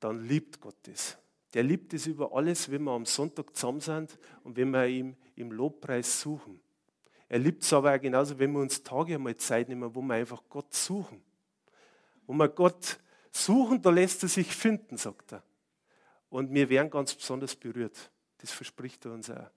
dann 0.00 0.26
liebt 0.26 0.62
Gott 0.62 0.76
das. 0.84 1.18
Der 1.54 1.62
liebt 1.62 1.92
es 1.92 2.06
über 2.06 2.34
alles, 2.34 2.70
wenn 2.70 2.84
wir 2.84 2.92
am 2.92 3.04
Sonntag 3.04 3.54
zusammen 3.54 3.80
sind 3.80 4.18
und 4.42 4.56
wenn 4.56 4.70
wir 4.70 4.86
ihm 4.86 5.16
im 5.36 5.52
Lobpreis 5.52 6.20
suchen. 6.20 6.60
Er 7.28 7.38
liebt 7.38 7.62
es 7.62 7.72
aber 7.72 7.94
auch 7.94 8.00
genauso, 8.00 8.38
wenn 8.38 8.52
wir 8.52 8.60
uns 8.60 8.82
Tage 8.82 9.14
einmal 9.14 9.36
Zeit 9.36 9.68
nehmen, 9.68 9.94
wo 9.94 10.02
wir 10.02 10.14
einfach 10.14 10.42
Gott 10.48 10.72
suchen. 10.74 11.22
Wo 12.26 12.32
wir 12.34 12.48
Gott 12.48 12.98
suchen, 13.30 13.80
da 13.80 13.90
lässt 13.90 14.22
er 14.22 14.28
sich 14.28 14.54
finden, 14.54 14.96
sagt 14.96 15.32
er. 15.32 15.42
Und 16.28 16.52
wir 16.52 16.68
werden 16.68 16.90
ganz 16.90 17.14
besonders 17.14 17.56
berührt. 17.56 18.10
Das 18.38 18.50
verspricht 18.50 19.04
er 19.04 19.12
uns 19.12 19.30
auch. 19.30 19.50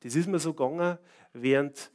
Das 0.00 0.14
ist 0.14 0.28
mir 0.28 0.38
so 0.38 0.54
gegangen, 0.54 0.98
während 1.32 1.90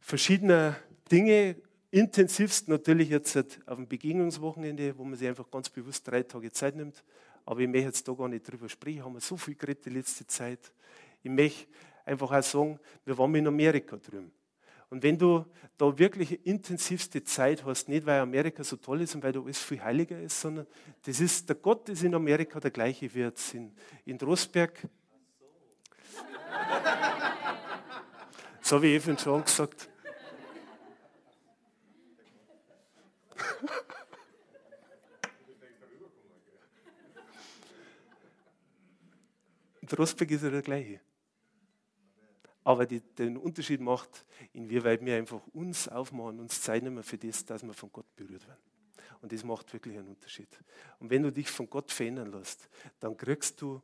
verschiedener 0.00 0.76
Dinge, 1.10 1.56
intensivst 1.90 2.68
natürlich 2.68 3.08
jetzt 3.08 3.36
auf 3.66 3.76
dem 3.76 3.86
Begegnungswochenende, 3.86 4.98
wo 4.98 5.04
man 5.04 5.16
sich 5.16 5.28
einfach 5.28 5.48
ganz 5.48 5.70
bewusst 5.70 6.08
drei 6.08 6.24
Tage 6.24 6.50
Zeit 6.50 6.74
nimmt. 6.74 7.04
Aber 7.46 7.60
ich 7.60 7.68
möchte 7.68 7.86
jetzt 7.86 8.08
da 8.08 8.12
gar 8.12 8.28
nicht 8.28 8.50
drüber 8.50 8.68
sprechen, 8.68 9.04
haben 9.04 9.14
wir 9.14 9.20
so 9.20 9.36
viel 9.36 9.54
geredet 9.54 9.84
die 9.84 9.90
letzte 9.90 10.26
Zeit. 10.26 10.72
Ich 11.22 11.30
möchte 11.30 11.66
einfach 12.04 12.30
auch 12.32 12.42
sagen, 12.42 12.78
wir 13.04 13.16
waren 13.16 13.34
in 13.34 13.46
Amerika 13.46 13.96
drüben. 13.96 14.32
Und 14.90 15.02
wenn 15.02 15.18
du 15.18 15.44
da 15.76 15.98
wirklich 15.98 16.46
intensivste 16.46 17.24
Zeit 17.24 17.64
hast, 17.64 17.88
nicht 17.88 18.06
weil 18.06 18.20
Amerika 18.20 18.62
so 18.62 18.76
toll 18.76 19.00
ist 19.00 19.14
und 19.14 19.22
weil 19.24 19.32
da 19.32 19.40
alles 19.40 19.58
viel 19.58 19.82
heiliger 19.82 20.20
ist, 20.20 20.40
sondern 20.40 20.66
das 21.02 21.20
ist, 21.20 21.48
der 21.48 21.56
Gott 21.56 21.88
ist 21.88 22.04
in 22.04 22.14
Amerika 22.14 22.60
der 22.60 22.70
gleiche 22.70 23.12
wie 23.12 23.20
jetzt 23.20 23.54
in, 23.54 23.72
in 24.04 24.18
Drosberg. 24.18 24.78
So 28.66 28.76
habe 28.76 28.86
ich 28.86 28.94
eben 28.94 29.18
schon 29.18 29.44
gesagt. 29.44 29.90
Rosberg 39.98 40.30
ist 40.30 40.42
ja 40.42 40.50
der 40.50 40.62
gleiche. 40.62 41.00
Aber 42.64 42.86
die, 42.86 43.00
den 43.00 43.36
Unterschied 43.36 43.80
macht, 43.80 44.24
inwieweit 44.52 45.04
wir 45.04 45.16
einfach 45.16 45.46
uns 45.48 45.86
aufmachen, 45.86 46.40
uns 46.40 46.62
Zeit 46.62 46.82
nehmen 46.82 47.02
für 47.02 47.18
das, 47.18 47.44
dass 47.44 47.62
wir 47.62 47.74
von 47.74 47.92
Gott 47.92 48.16
berührt 48.16 48.46
werden. 48.46 48.62
Und 49.20 49.32
das 49.32 49.44
macht 49.44 49.72
wirklich 49.72 49.98
einen 49.98 50.08
Unterschied. 50.08 50.48
Und 50.98 51.10
wenn 51.10 51.22
du 51.22 51.30
dich 51.30 51.50
von 51.50 51.68
Gott 51.68 51.90
verändern 51.90 52.32
lässt, 52.32 52.68
dann 53.00 53.16
kriegst 53.16 53.60
du, 53.60 53.82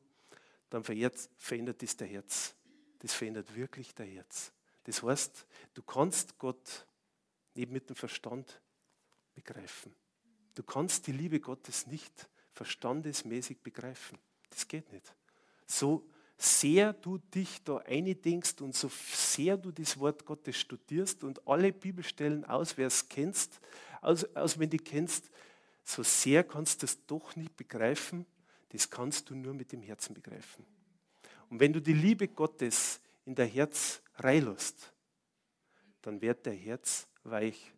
dann 0.71 0.83
verändert 0.83 1.83
das 1.83 1.97
dein 1.97 2.09
Herz. 2.09 2.55
Das 2.99 3.15
verändert 3.15 3.55
wirklich 3.55 3.95
dein 3.95 4.09
Herz. 4.09 4.53
Das 4.85 5.03
heißt, 5.03 5.47
du 5.75 5.83
kannst 5.83 6.39
Gott 6.39 6.87
nicht 7.55 7.71
mit 7.71 7.89
dem 7.89 7.97
Verstand 7.97 8.61
begreifen. 9.35 9.95
Du 10.55 10.63
kannst 10.63 11.07
die 11.07 11.13
Liebe 11.13 11.41
Gottes 11.41 11.87
nicht 11.87 12.29
verstandesmäßig 12.53 13.61
begreifen. 13.61 14.19
Das 14.51 14.67
geht 14.67 14.93
nicht. 14.93 15.15
So 15.71 16.05
sehr 16.37 16.93
du 16.93 17.19
dich 17.19 17.63
da 17.63 17.77
eindenkst 17.79 18.61
und 18.61 18.75
so 18.75 18.91
sehr 19.13 19.57
du 19.57 19.71
das 19.71 19.99
Wort 19.99 20.25
Gottes 20.25 20.57
studierst 20.57 21.23
und 21.23 21.47
alle 21.47 21.73
Bibelstellen 21.73 22.45
auswärts 22.45 23.09
kennst, 23.09 23.61
aus, 24.01 24.25
auswendig 24.35 24.85
kennst, 24.85 25.31
so 25.85 26.03
sehr 26.03 26.43
kannst 26.45 26.83
du 26.83 26.87
das 26.87 27.07
doch 27.07 27.37
nicht 27.37 27.57
begreifen. 27.57 28.27
Das 28.71 28.89
kannst 28.89 29.31
du 29.31 29.35
nur 29.35 29.55
mit 29.55 29.73
dem 29.73 29.83
Herzen 29.83 30.15
begreifen. 30.15 30.65
Und 31.49 31.61
wenn 31.61 31.73
du 31.73 31.81
die 31.81 31.93
Liebe 31.93 32.29
Gottes 32.29 33.01
in 33.25 33.35
dein 33.35 33.49
Herz 33.49 34.01
reinlässt, 34.17 34.93
dann 36.03 36.21
wird 36.21 36.47
der 36.47 36.55
Herz 36.55 37.07
weich. 37.25 37.73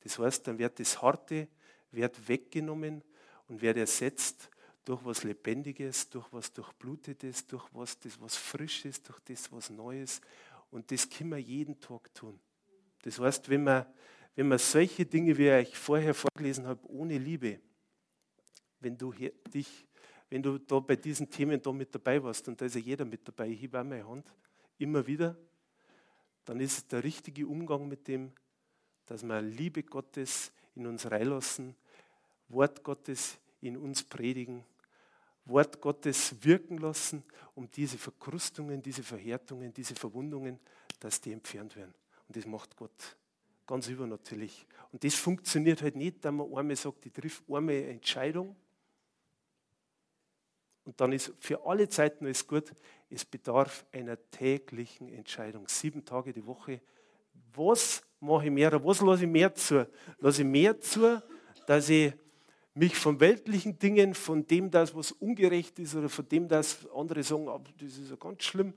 Das 0.00 0.18
heißt, 0.18 0.46
dann 0.46 0.58
wird 0.58 0.78
das 0.78 1.00
Harte 1.02 1.48
wird 1.90 2.28
weggenommen 2.28 3.02
und 3.48 3.60
wird 3.60 3.76
ersetzt 3.76 4.50
durch 4.84 5.04
was 5.04 5.24
Lebendiges, 5.24 6.10
durch 6.10 6.26
was 6.32 6.52
Durchblutetes, 6.52 7.46
durch 7.46 7.66
was, 7.72 7.98
das, 7.98 8.20
was 8.20 8.36
Frisches, 8.36 9.02
durch 9.02 9.18
das, 9.20 9.50
was 9.50 9.70
Neues. 9.70 10.20
Und 10.70 10.90
das 10.90 11.08
können 11.08 11.30
wir 11.30 11.38
jeden 11.38 11.80
Tag 11.80 12.12
tun. 12.14 12.38
Das 13.02 13.18
heißt, 13.18 13.48
wenn 13.48 13.64
man, 13.64 13.86
wenn 14.34 14.48
man 14.48 14.58
solche 14.58 15.06
Dinge, 15.06 15.36
wie 15.38 15.48
ich 15.50 15.76
vorher 15.76 16.14
vorgelesen 16.14 16.66
habe, 16.66 16.80
ohne 16.90 17.16
Liebe, 17.18 17.60
wenn 18.80 18.96
du 18.96 19.12
hier, 19.12 19.32
dich, 19.52 19.86
wenn 20.28 20.42
du 20.42 20.58
da 20.58 20.80
bei 20.80 20.96
diesen 20.96 21.30
Themen 21.30 21.60
da 21.62 21.72
mit 21.72 21.94
dabei 21.94 22.22
warst, 22.22 22.46
und 22.48 22.60
da 22.60 22.66
ist 22.66 22.74
ja 22.74 22.80
jeder 22.80 23.04
mit 23.04 23.26
dabei, 23.26 23.48
ich 23.48 23.62
hebe 23.62 23.80
auch 23.80 23.84
meine 23.84 24.06
Hand, 24.06 24.30
immer 24.78 25.06
wieder, 25.06 25.36
dann 26.44 26.60
ist 26.60 26.78
es 26.78 26.86
der 26.88 27.02
richtige 27.02 27.46
Umgang 27.46 27.88
mit 27.88 28.06
dem, 28.08 28.32
dass 29.06 29.22
wir 29.22 29.40
Liebe 29.40 29.82
Gottes 29.82 30.52
in 30.74 30.86
uns 30.86 31.10
reinlassen, 31.10 31.74
Wort 32.48 32.82
Gottes 32.82 33.38
in 33.60 33.76
uns 33.76 34.02
predigen, 34.02 34.64
Wort 35.46 35.80
Gottes 35.80 36.34
wirken 36.42 36.78
lassen, 36.78 37.22
um 37.54 37.70
diese 37.70 37.98
Verkrustungen, 37.98 38.82
diese 38.82 39.02
Verhärtungen, 39.02 39.72
diese 39.72 39.94
Verwundungen, 39.94 40.58
dass 41.00 41.20
die 41.20 41.32
entfernt 41.32 41.76
werden. 41.76 41.94
Und 42.28 42.36
das 42.36 42.46
macht 42.46 42.76
Gott 42.76 43.16
ganz 43.66 43.88
übernatürlich. 43.88 44.66
Und 44.92 45.04
das 45.04 45.14
funktioniert 45.14 45.82
halt 45.82 45.96
nicht, 45.96 46.24
dass 46.24 46.32
man 46.32 46.52
einmal 46.54 46.76
sagt, 46.76 47.06
ich 47.06 47.12
trifft 47.12 47.44
einmal 47.48 47.74
eine 47.74 47.88
Entscheidung 47.88 48.56
und 50.84 51.00
dann 51.00 51.12
ist 51.12 51.32
für 51.40 51.64
alle 51.66 51.88
Zeiten 51.88 52.26
alles 52.26 52.46
gut. 52.46 52.72
Es 53.08 53.24
bedarf 53.24 53.86
einer 53.92 54.18
täglichen 54.30 55.08
Entscheidung, 55.08 55.66
sieben 55.66 56.04
Tage 56.04 56.32
die 56.32 56.44
Woche. 56.46 56.80
Was 57.54 58.02
mache 58.20 58.46
ich 58.46 58.50
mehr? 58.50 58.84
Was 58.84 59.00
lasse 59.00 59.24
ich 59.24 59.30
mehr 59.30 59.54
zu? 59.54 59.88
Lasse 60.18 60.42
ich 60.42 60.48
mehr 60.48 60.78
zu, 60.78 61.22
dass 61.66 61.88
ich 61.88 62.12
mich 62.74 62.96
von 62.96 63.20
weltlichen 63.20 63.78
Dingen, 63.78 64.14
von 64.14 64.46
dem, 64.46 64.70
das 64.70 64.94
was 64.94 65.12
ungerecht 65.12 65.78
ist 65.78 65.94
oder 65.94 66.08
von 66.08 66.28
dem, 66.28 66.48
dass 66.48 66.86
andere 66.90 67.22
sagen, 67.22 67.48
oh, 67.48 67.60
das 67.78 67.96
ist 67.98 68.10
ja 68.10 68.16
ganz 68.16 68.42
schlimm 68.42 68.74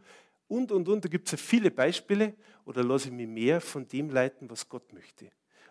und, 0.47 0.71
und, 0.71 0.87
und, 0.87 1.03
da 1.03 1.09
gibt 1.09 1.27
es 1.27 1.33
ja 1.33 1.37
viele 1.37 1.71
Beispiele, 1.71 2.33
oder 2.65 2.83
lasse 2.83 3.07
ich 3.07 3.13
mich 3.13 3.27
mehr 3.27 3.59
von 3.61 3.87
dem 3.87 4.09
leiten, 4.09 4.49
was 4.49 4.67
Gott 4.67 4.93
möchte. 4.93 5.29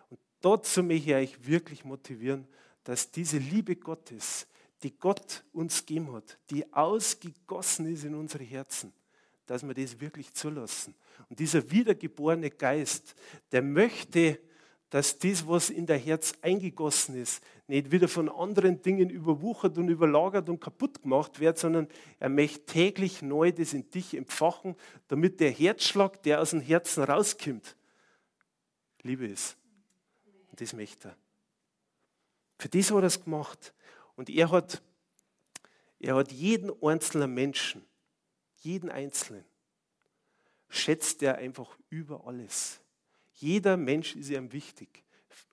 Und 0.09 0.19
dazu 0.41 0.83
möchte 0.83 1.09
ich 1.09 1.15
euch 1.15 1.47
wirklich 1.47 1.83
motivieren, 1.83 2.47
dass 2.83 3.11
diese 3.11 3.37
Liebe 3.37 3.75
Gottes, 3.75 4.47
die 4.83 4.95
Gott 4.97 5.43
uns 5.51 5.85
gegeben 5.85 6.13
hat, 6.13 6.37
die 6.49 6.71
ausgegossen 6.71 7.91
ist 7.91 8.03
in 8.03 8.13
unsere 8.13 8.43
Herzen, 8.43 8.93
dass 9.47 9.65
wir 9.65 9.73
das 9.73 9.99
wirklich 9.99 10.33
zulassen. 10.33 10.93
Und 11.29 11.39
dieser 11.39 11.69
wiedergeborene 11.71 12.51
Geist, 12.51 13.15
der 13.51 13.63
möchte, 13.63 14.39
dass 14.89 15.17
das, 15.17 15.45
was 15.47 15.69
in 15.71 15.85
der 15.85 15.97
Herz 15.97 16.33
eingegossen 16.41 17.15
ist, 17.15 17.41
nicht 17.67 17.91
wieder 17.91 18.07
von 18.07 18.29
anderen 18.29 18.81
Dingen 18.81 19.09
überwuchert 19.09 19.77
und 19.77 19.89
überlagert 19.89 20.47
und 20.49 20.61
kaputt 20.61 21.01
gemacht 21.01 21.39
wird, 21.39 21.57
sondern 21.57 21.89
er 22.17 22.29
möchte 22.29 22.65
täglich 22.65 23.21
neu 23.21 23.51
das 23.51 23.73
in 23.73 23.89
dich 23.89 24.15
empfachen, 24.15 24.75
damit 25.09 25.41
der 25.41 25.51
Herzschlag, 25.51 26.23
der 26.23 26.41
aus 26.41 26.51
dem 26.51 26.61
Herzen 26.61 27.03
rauskommt, 27.03 27.75
Liebe 29.01 29.27
ist. 29.27 29.57
Und 30.49 30.61
das 30.61 30.73
möchte 30.73 31.09
er. 31.09 31.17
Für 32.57 32.69
das 32.69 32.89
hat 32.91 32.97
er 32.97 33.03
es 33.03 33.23
gemacht. 33.23 33.73
Und 34.15 34.29
er 34.29 34.49
hat, 34.49 34.81
er 35.99 36.15
hat 36.15 36.31
jeden 36.31 36.71
einzelnen 36.81 37.33
Menschen, 37.33 37.85
jeden 38.61 38.89
Einzelnen, 38.89 39.45
schätzt 40.69 41.21
er 41.21 41.35
einfach 41.35 41.77
über 41.89 42.25
alles. 42.25 42.79
Jeder 43.33 43.77
Mensch 43.77 44.15
ist 44.15 44.29
ihm 44.29 44.51
wichtig. 44.51 45.03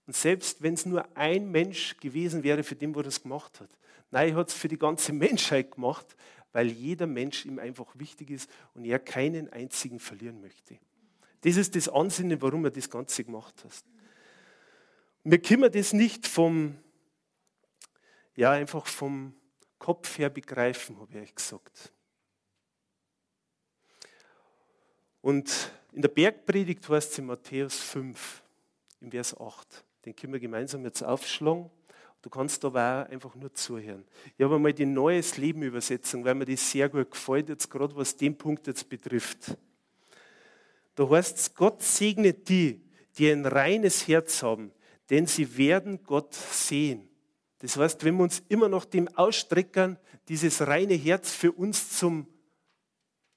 Und 0.06 0.14
selbst 0.14 0.62
wenn 0.62 0.74
es 0.74 0.86
nur 0.86 1.16
ein 1.16 1.50
Mensch 1.50 1.96
gewesen 1.98 2.42
wäre, 2.42 2.62
für 2.62 2.74
den, 2.74 2.94
wo 2.94 3.02
das 3.02 3.22
gemacht 3.22 3.60
hat. 3.60 3.70
Nein, 4.10 4.30
er 4.30 4.36
hat 4.36 4.48
es 4.48 4.54
für 4.54 4.68
die 4.68 4.78
ganze 4.78 5.12
Menschheit 5.14 5.72
gemacht, 5.72 6.16
weil 6.52 6.68
jeder 6.68 7.06
Mensch 7.06 7.44
ihm 7.46 7.58
einfach 7.58 7.98
wichtig 7.98 8.30
ist 8.30 8.50
und 8.74 8.84
er 8.84 8.98
keinen 8.98 9.52
einzigen 9.52 9.98
verlieren 9.98 10.40
möchte. 10.40 10.78
Das 11.40 11.56
ist 11.56 11.74
das 11.74 11.88
Ansinnen, 11.88 12.40
warum 12.40 12.64
er 12.64 12.70
das 12.70 12.88
Ganze 12.88 13.24
gemacht 13.24 13.64
hat. 13.64 13.84
Wir 15.24 15.40
können 15.40 15.70
das 15.72 15.92
nicht 15.92 16.26
vom, 16.26 16.78
ja, 18.36 18.52
einfach 18.52 18.86
vom 18.86 19.34
Kopf 19.78 20.16
her 20.18 20.30
begreifen, 20.30 20.98
habe 21.00 21.12
ich 21.12 21.18
euch 21.18 21.34
gesagt. 21.34 21.92
Und 25.20 25.72
in 25.92 26.02
der 26.02 26.08
Bergpredigt 26.08 26.88
heißt 26.88 27.12
es 27.12 27.18
in 27.18 27.26
Matthäus 27.26 27.80
5, 27.80 28.43
im 29.04 29.10
Vers 29.10 29.38
8. 29.38 29.84
Den 30.04 30.16
können 30.16 30.32
wir 30.32 30.40
gemeinsam 30.40 30.84
jetzt 30.84 31.02
aufschlagen. 31.02 31.70
Du 32.22 32.30
kannst 32.30 32.64
aber 32.64 33.06
auch 33.06 33.12
einfach 33.12 33.34
nur 33.34 33.52
zuhören. 33.52 34.04
Ich 34.36 34.44
habe 34.44 34.54
einmal 34.54 34.72
die 34.72 34.86
Neues 34.86 35.36
Leben 35.36 35.62
Übersetzung, 35.62 36.24
weil 36.24 36.34
mir 36.34 36.46
die 36.46 36.56
sehr 36.56 36.88
gut 36.88 37.10
gefällt, 37.10 37.50
jetzt 37.50 37.70
gerade 37.70 37.94
was 37.96 38.16
den 38.16 38.36
Punkt 38.36 38.66
jetzt 38.66 38.88
betrifft. 38.88 39.56
Da 40.94 41.08
heißt 41.08 41.38
es, 41.38 41.54
Gott 41.54 41.82
segnet 41.82 42.48
die, 42.48 42.80
die 43.18 43.30
ein 43.30 43.44
reines 43.44 44.08
Herz 44.08 44.42
haben, 44.42 44.72
denn 45.10 45.26
sie 45.26 45.56
werden 45.58 46.02
Gott 46.02 46.34
sehen. 46.34 47.08
Das 47.58 47.76
heißt, 47.76 48.04
wenn 48.04 48.16
wir 48.16 48.24
uns 48.24 48.42
immer 48.48 48.68
noch 48.70 48.86
dem 48.86 49.08
ausstrecken, 49.08 49.98
dieses 50.28 50.66
reine 50.66 50.94
Herz 50.94 51.30
für 51.30 51.52
uns 51.52 51.98
zum 51.98 52.26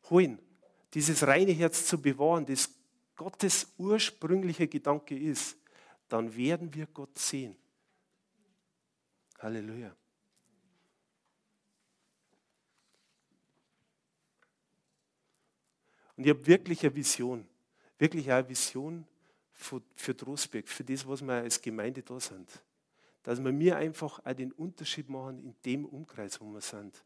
holen, 0.10 0.40
dieses 0.94 1.28
reine 1.28 1.52
Herz 1.52 1.86
zu 1.86 2.02
bewahren, 2.02 2.46
das 2.46 2.70
Gottes 3.18 3.74
ursprünglicher 3.78 4.68
Gedanke 4.68 5.18
ist, 5.18 5.58
dann 6.08 6.34
werden 6.34 6.74
wir 6.74 6.86
Gott 6.86 7.18
sehen. 7.18 7.58
Halleluja. 9.40 9.94
Und 16.16 16.24
ich 16.26 16.30
habe 16.30 16.48
wirklich 16.48 16.84
eine 16.84 16.96
Vision, 16.96 17.48
wirklich 17.98 18.32
eine 18.32 18.48
Vision 18.48 19.06
für, 19.54 19.82
für 19.96 20.16
Trostberg, 20.16 20.68
für 20.68 20.84
das, 20.84 21.08
was 21.08 21.22
wir 21.22 21.34
als 21.34 21.62
Gemeinde 21.62 22.02
da 22.04 22.20
sind. 22.20 22.50
Dass 23.24 23.44
wir 23.44 23.52
mir 23.52 23.78
einfach 23.78 24.20
auch 24.26 24.34
den 24.34 24.52
Unterschied 24.54 25.10
machen 25.10 25.40
in 25.40 25.56
dem 25.66 25.86
Umkreis, 25.86 26.40
wo 26.40 26.46
wir 26.46 26.62
sind. 26.62 27.04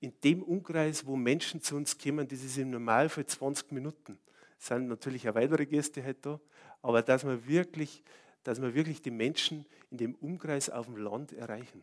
In 0.00 0.12
dem 0.22 0.42
Umkreis, 0.42 1.06
wo 1.06 1.16
Menschen 1.16 1.62
zu 1.62 1.76
uns 1.76 1.96
kommen, 1.96 2.26
das 2.26 2.42
ist 2.42 2.58
im 2.58 2.70
Normalfall 2.70 3.26
20 3.26 3.72
Minuten. 3.72 4.18
Sind 4.62 4.86
natürlich 4.86 5.28
auch 5.28 5.34
weitere 5.34 5.66
Gäste 5.66 6.04
heute 6.04 6.20
da, 6.20 6.40
aber 6.82 7.02
dass 7.02 7.24
wir 7.24 7.48
wirklich, 7.48 8.00
dass 8.44 8.62
wir 8.62 8.72
wirklich 8.72 9.02
die 9.02 9.10
Menschen 9.10 9.66
in 9.90 9.98
dem 9.98 10.14
Umkreis 10.14 10.70
auf 10.70 10.86
dem 10.86 10.98
Land 10.98 11.32
erreichen. 11.32 11.82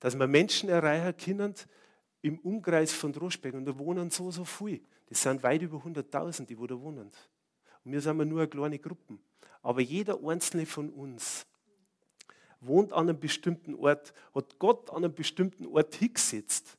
Dass 0.00 0.18
wir 0.18 0.26
Menschen 0.26 0.68
erreichen 0.68 1.16
können 1.16 1.54
im 2.22 2.40
Umkreis 2.40 2.92
von 2.92 3.12
Droschberg 3.12 3.54
und 3.54 3.66
da 3.66 3.78
wohnen 3.78 4.10
so, 4.10 4.32
so 4.32 4.44
viele. 4.44 4.80
Das 5.06 5.22
sind 5.22 5.44
weit 5.44 5.62
über 5.62 5.78
100.000, 5.78 6.46
die 6.46 6.58
wo 6.58 6.66
da 6.66 6.80
wohnen. 6.80 7.12
Und 7.84 7.92
wir 7.92 8.00
sind 8.00 8.16
nur 8.16 8.40
eine 8.40 8.48
kleine 8.48 8.80
Gruppe. 8.80 9.16
Aber 9.62 9.80
jeder 9.80 10.18
einzelne 10.20 10.66
von 10.66 10.90
uns 10.90 11.46
wohnt 12.60 12.92
an 12.92 13.08
einem 13.08 13.20
bestimmten 13.20 13.76
Ort, 13.76 14.12
hat 14.34 14.58
Gott 14.58 14.90
an 14.90 15.04
einem 15.04 15.14
bestimmten 15.14 15.66
Ort 15.66 15.94
hingesetzt, 15.94 16.78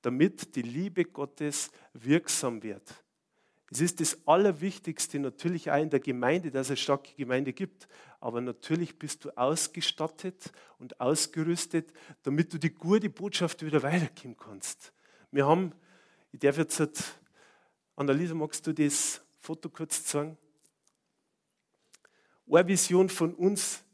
damit 0.00 0.56
die 0.56 0.62
Liebe 0.62 1.04
Gottes 1.04 1.70
wirksam 1.92 2.62
wird. 2.62 3.04
Es 3.70 3.80
ist 3.80 4.00
das 4.00 4.16
Allerwichtigste 4.26 5.18
natürlich 5.18 5.70
auch 5.70 5.80
in 5.80 5.90
der 5.90 6.00
Gemeinde, 6.00 6.50
dass 6.50 6.66
es 6.66 6.70
eine 6.70 6.76
starke 6.78 7.14
Gemeinde 7.14 7.52
gibt. 7.52 7.86
Aber 8.20 8.40
natürlich 8.40 8.98
bist 8.98 9.24
du 9.24 9.30
ausgestattet 9.36 10.52
und 10.78 11.00
ausgerüstet, 11.00 11.92
damit 12.22 12.52
du 12.52 12.58
die 12.58 12.70
gute 12.70 13.10
Botschaft 13.10 13.64
wieder 13.64 13.82
weitergeben 13.82 14.36
kannst. 14.36 14.92
Wir 15.30 15.46
haben, 15.46 15.72
ich 16.32 16.40
darf 16.40 16.56
jetzt, 16.56 16.82
Annalisa, 17.94 18.34
magst 18.34 18.66
du 18.66 18.72
das 18.72 19.20
Foto 19.36 19.68
kurz 19.68 20.04
zeigen? 20.04 20.38
Eine 22.50 22.66
Vision 22.66 23.10
von 23.10 23.34
uns 23.34 23.84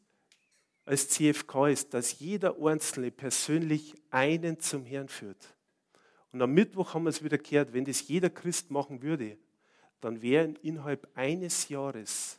als 0.84 1.08
CFK 1.08 1.68
ist, 1.68 1.94
dass 1.94 2.20
jeder 2.20 2.56
Einzelne 2.62 3.10
persönlich 3.10 3.94
einen 4.10 4.60
zum 4.60 4.84
Herrn 4.84 5.08
führt. 5.08 5.54
Und 6.30 6.40
am 6.42 6.52
Mittwoch 6.52 6.94
haben 6.94 7.04
wir 7.04 7.10
es 7.10 7.24
wieder 7.24 7.38
gehört, 7.38 7.72
wenn 7.72 7.84
das 7.84 8.06
jeder 8.06 8.30
Christ 8.30 8.70
machen 8.70 9.02
würde, 9.02 9.38
dann 10.04 10.20
wären 10.20 10.56
innerhalb 10.56 11.08
eines 11.14 11.68
Jahres 11.68 12.38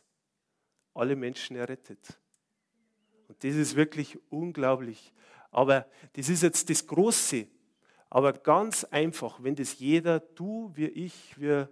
alle 0.94 1.16
Menschen 1.16 1.56
errettet. 1.56 1.98
Und 3.28 3.42
das 3.42 3.54
ist 3.54 3.74
wirklich 3.74 4.18
unglaublich. 4.30 5.12
Aber 5.50 5.86
das 6.12 6.28
ist 6.28 6.42
jetzt 6.42 6.70
das 6.70 6.86
Große. 6.86 7.46
Aber 8.08 8.32
ganz 8.32 8.84
einfach, 8.84 9.42
wenn 9.42 9.56
das 9.56 9.78
jeder, 9.78 10.20
du 10.20 10.70
wie 10.74 10.86
ich, 10.86 11.34
wie 11.38 11.66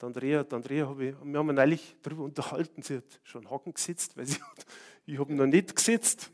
Andrea, 0.00 0.44
Andrea 0.50 0.86
habe 0.86 1.06
ich, 1.06 1.14
wir 1.22 1.38
haben 1.38 1.54
neulich 1.54 1.96
darüber 2.02 2.24
unterhalten, 2.24 2.82
sie 2.82 2.96
hat 2.96 3.20
schon 3.22 3.50
Haken 3.50 3.72
gesetzt, 3.72 4.16
weil 4.16 4.26
sie 4.26 4.40
hat, 4.40 4.66
ich 5.06 5.18
habe 5.18 5.34
noch 5.34 5.46
nicht 5.46 5.74
gesetzt. 5.74 6.30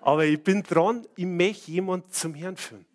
Aber 0.00 0.24
ich 0.24 0.42
bin 0.42 0.62
dran, 0.62 1.06
ich 1.16 1.26
möchte 1.26 1.70
jemanden 1.70 2.10
zum 2.10 2.34
Herrn 2.34 2.56
führen. 2.56 2.86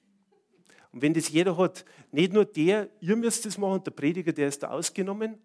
Und 0.91 1.01
wenn 1.01 1.13
das 1.13 1.29
jeder 1.29 1.57
hat, 1.57 1.83
nicht 2.11 2.31
nur 2.33 2.45
der, 2.45 2.89
ihr 3.01 3.15
müsst 3.15 3.45
das 3.45 3.57
machen, 3.57 3.83
der 3.83 3.91
Prediger, 3.91 4.31
der 4.31 4.47
ist 4.47 4.63
da 4.63 4.69
ausgenommen, 4.69 5.39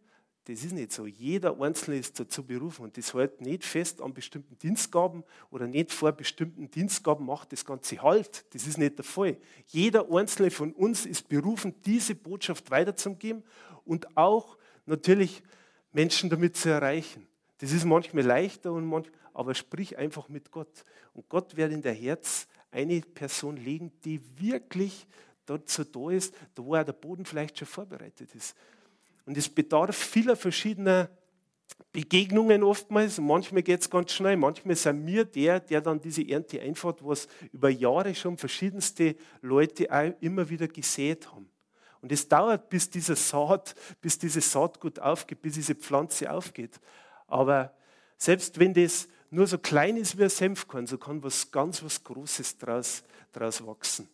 das 0.49 0.65
ist 0.65 0.73
nicht 0.73 0.93
so. 0.93 1.07
Jeder 1.07 1.61
Einzelne 1.61 1.99
ist 1.99 2.19
dazu 2.19 2.43
berufen 2.43 2.85
und 2.85 2.97
das 2.97 3.13
hält 3.13 3.43
nicht 3.43 3.65
fest 3.65 4.01
an 4.01 4.15
bestimmten 4.15 4.57
Dienstgaben 4.57 5.23
oder 5.51 5.67
nicht 5.67 5.93
vor 5.93 6.11
bestimmten 6.13 6.71
Dienstgaben 6.71 7.27
macht 7.27 7.53
das 7.53 7.67
Ganze 7.67 8.01
halt. 8.01 8.47
Das 8.55 8.67
ist 8.67 8.79
nicht 8.79 8.97
der 8.97 9.05
Fall. 9.05 9.37
Jeder 9.67 10.11
Einzelne 10.11 10.51
von 10.51 10.73
uns 10.73 11.05
ist 11.05 11.29
berufen, 11.29 11.75
diese 11.85 12.15
Botschaft 12.15 12.71
weiterzugeben 12.71 13.43
und 13.85 14.17
auch 14.17 14.57
natürlich 14.87 15.43
Menschen 15.93 16.31
damit 16.31 16.57
zu 16.57 16.71
erreichen. 16.71 17.27
Das 17.59 17.71
ist 17.71 17.85
manchmal 17.85 18.25
leichter 18.25 18.73
und 18.73 18.87
manchmal, 18.87 19.19
aber 19.35 19.55
sprich 19.55 19.99
einfach 19.99 20.31
mit 20.31 20.51
Gott. 20.51 20.83
Und 21.13 21.29
Gott 21.29 21.59
wird 21.59 21.73
in 21.73 21.83
der 21.83 21.93
Herz 21.93 22.49
eine 22.71 23.03
Person 23.03 23.59
legen, 23.59 23.93
die 24.03 24.19
wirklich 24.41 25.07
dazu 25.45 25.85
da 25.85 26.11
ist, 26.11 26.35
da 26.55 26.65
wo 26.65 26.75
auch 26.75 26.85
der 26.85 26.95
Boden 26.95 27.27
vielleicht 27.27 27.59
schon 27.59 27.69
vorbereitet 27.69 28.35
ist. 28.35 28.57
Und 29.29 29.37
es 29.37 29.47
bedarf 29.47 29.95
vieler 29.95 30.37
verschiedener 30.37 31.11
Begegnungen 31.93 32.63
oftmals. 32.63 33.19
Manchmal 33.19 33.63
geht 33.63 33.83
es 33.83 33.91
ganz 33.91 34.13
schnell. 34.13 34.39
Manchmal 34.39 34.75
sind 34.75 35.07
wir 35.07 35.27
der, 35.27 35.61
der 35.61 35.83
dann 35.83 36.01
diese 36.01 36.27
Ernte 36.27 36.63
einfährt, 36.63 37.05
was 37.05 37.29
über 37.53 37.69
Jahre 37.69 38.15
schon 38.15 38.39
verschiedenste 38.39 39.17
Leute 39.43 39.93
auch 39.93 40.15
immer 40.23 40.49
wieder 40.49 40.67
gesät 40.67 41.31
haben. 41.31 41.47
Und 42.01 42.11
es 42.11 42.27
dauert, 42.27 42.71
bis 42.71 42.89
diese 42.89 43.17
Saat, 43.17 43.75
bis 44.01 44.19
dieses 44.19 44.51
Saatgut 44.51 44.99
aufgeht, 44.99 45.43
bis 45.43 45.53
diese 45.57 45.75
Pflanze 45.75 46.33
aufgeht. 46.33 46.81
Aber 47.27 47.75
selbst 48.17 48.59
wenn 48.59 48.73
das 48.73 49.09
nur 49.29 49.47
so 49.47 49.59
klein 49.59 49.99
ist 49.99 50.17
wie 50.17 50.23
ein 50.23 50.31
Senfkorn, 50.31 50.87
so 50.87 50.97
kann 50.97 51.23
was 51.23 51.51
ganz 51.51 51.83
was 51.83 52.03
Großes 52.03 52.57
daraus, 52.57 53.05
daraus 53.33 53.67
wachsen. 53.67 54.09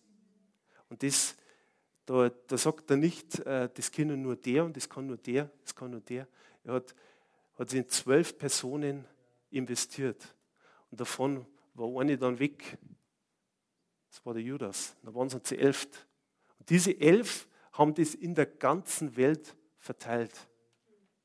Und 0.89 1.05
das, 1.05 1.37
da, 2.07 2.29
da 2.29 2.59
sagt 2.59 2.91
er 2.91 2.97
nicht, 2.97 3.41
äh, 3.41 3.69
das 3.73 3.91
kann 3.91 4.21
nur 4.21 4.37
der 4.37 4.65
und 4.65 4.77
das 4.77 4.89
kann 4.89 5.07
nur 5.07 5.17
der, 5.17 5.51
das 5.63 5.75
kann 5.75 5.91
nur 5.91 6.01
der. 6.01 6.29
Er 6.65 6.75
hat, 6.75 6.95
hat 7.59 7.71
sich 7.71 7.81
in 7.81 7.89
zwölf 7.89 8.37
Personen 8.37 9.05
investiert. 9.51 10.35
Und 10.91 11.01
davon 11.01 11.47
war 11.75 12.01
eine 12.01 12.17
dann 12.19 12.39
weg. 12.39 12.79
Das 14.11 14.25
war 14.25 14.35
der 14.35 14.43
Judas. 14.43 14.97
Da 15.03 15.15
waren 15.15 15.29
sie 15.29 15.43
zu 15.43 15.57
elf. 15.57 15.89
Und 16.59 16.71
diese 16.71 16.99
elf 17.01 17.49
haben 17.73 17.95
das 17.95 18.15
in 18.15 18.35
der 18.35 18.47
ganzen 18.47 19.17
Welt 19.17 19.57
verteilt. 19.79 20.33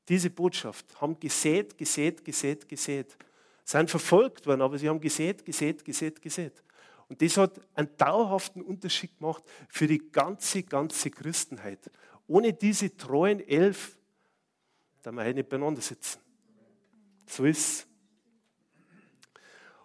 Diese 0.08 0.30
Botschaft 0.30 1.00
haben 1.00 1.18
gesät, 1.20 1.78
gesät, 1.78 2.24
gesät, 2.24 2.68
gesät. 2.68 3.16
Sind 3.64 3.88
verfolgt 3.88 4.46
worden, 4.46 4.62
aber 4.62 4.76
sie 4.76 4.88
haben 4.88 5.00
gesät, 5.00 5.44
gesät, 5.44 5.84
gesät, 5.84 6.20
gesät. 6.20 6.62
Und 7.10 7.20
das 7.20 7.36
hat 7.36 7.60
einen 7.74 7.94
dauerhaften 7.98 8.62
Unterschied 8.62 9.18
gemacht 9.18 9.42
für 9.68 9.86
die 9.86 10.10
ganze, 10.10 10.62
ganze 10.62 11.10
Christenheit. 11.10 11.90
Ohne 12.26 12.52
diese 12.52 12.96
treuen 12.96 13.46
elf, 13.46 13.98
da 15.02 15.10
wir 15.10 15.24
heute 15.24 15.34
nicht 15.34 15.48
beieinander 15.48 15.82
sitzen. 15.82 16.20
So 17.26 17.44
ist. 17.44 17.86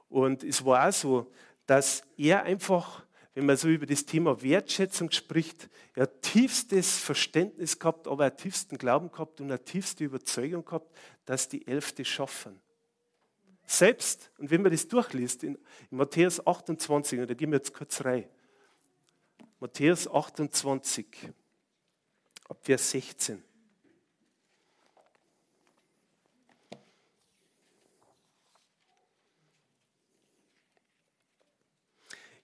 Und 0.07 0.43
es 0.43 0.63
war 0.63 0.88
auch 0.88 0.93
so, 0.93 1.31
dass 1.65 2.03
er 2.15 2.43
einfach 2.43 3.05
wenn 3.35 3.45
man 3.45 3.57
so 3.57 3.67
über 3.67 3.85
das 3.85 4.05
Thema 4.05 4.41
Wertschätzung 4.41 5.11
spricht, 5.11 5.69
er 5.93 6.03
hat 6.03 6.21
tiefstes 6.21 6.97
Verständnis 6.99 7.77
gehabt, 7.77 8.07
aber 8.07 8.27
auch 8.27 8.35
tiefsten 8.35 8.77
Glauben 8.77 9.11
gehabt 9.11 9.41
und 9.41 9.47
eine 9.47 9.61
tiefste 9.61 10.05
Überzeugung 10.05 10.63
gehabt, 10.63 10.97
dass 11.25 11.49
die 11.49 11.67
Elfte 11.67 12.05
schaffen. 12.05 12.61
Selbst, 13.65 14.32
und 14.38 14.51
wenn 14.51 14.62
man 14.62 14.71
das 14.71 14.88
durchliest, 14.88 15.43
in, 15.43 15.56
in 15.89 15.97
Matthäus 15.97 16.45
28, 16.45 17.19
und 17.19 17.30
da 17.30 17.34
gehen 17.34 17.51
wir 17.51 17.58
jetzt 17.58 17.73
kurz 17.73 18.04
rein. 18.06 18.25
Matthäus 19.60 20.08
28, 20.08 21.08
ab 22.47 22.60
Vers 22.62 22.91
16. 22.91 23.43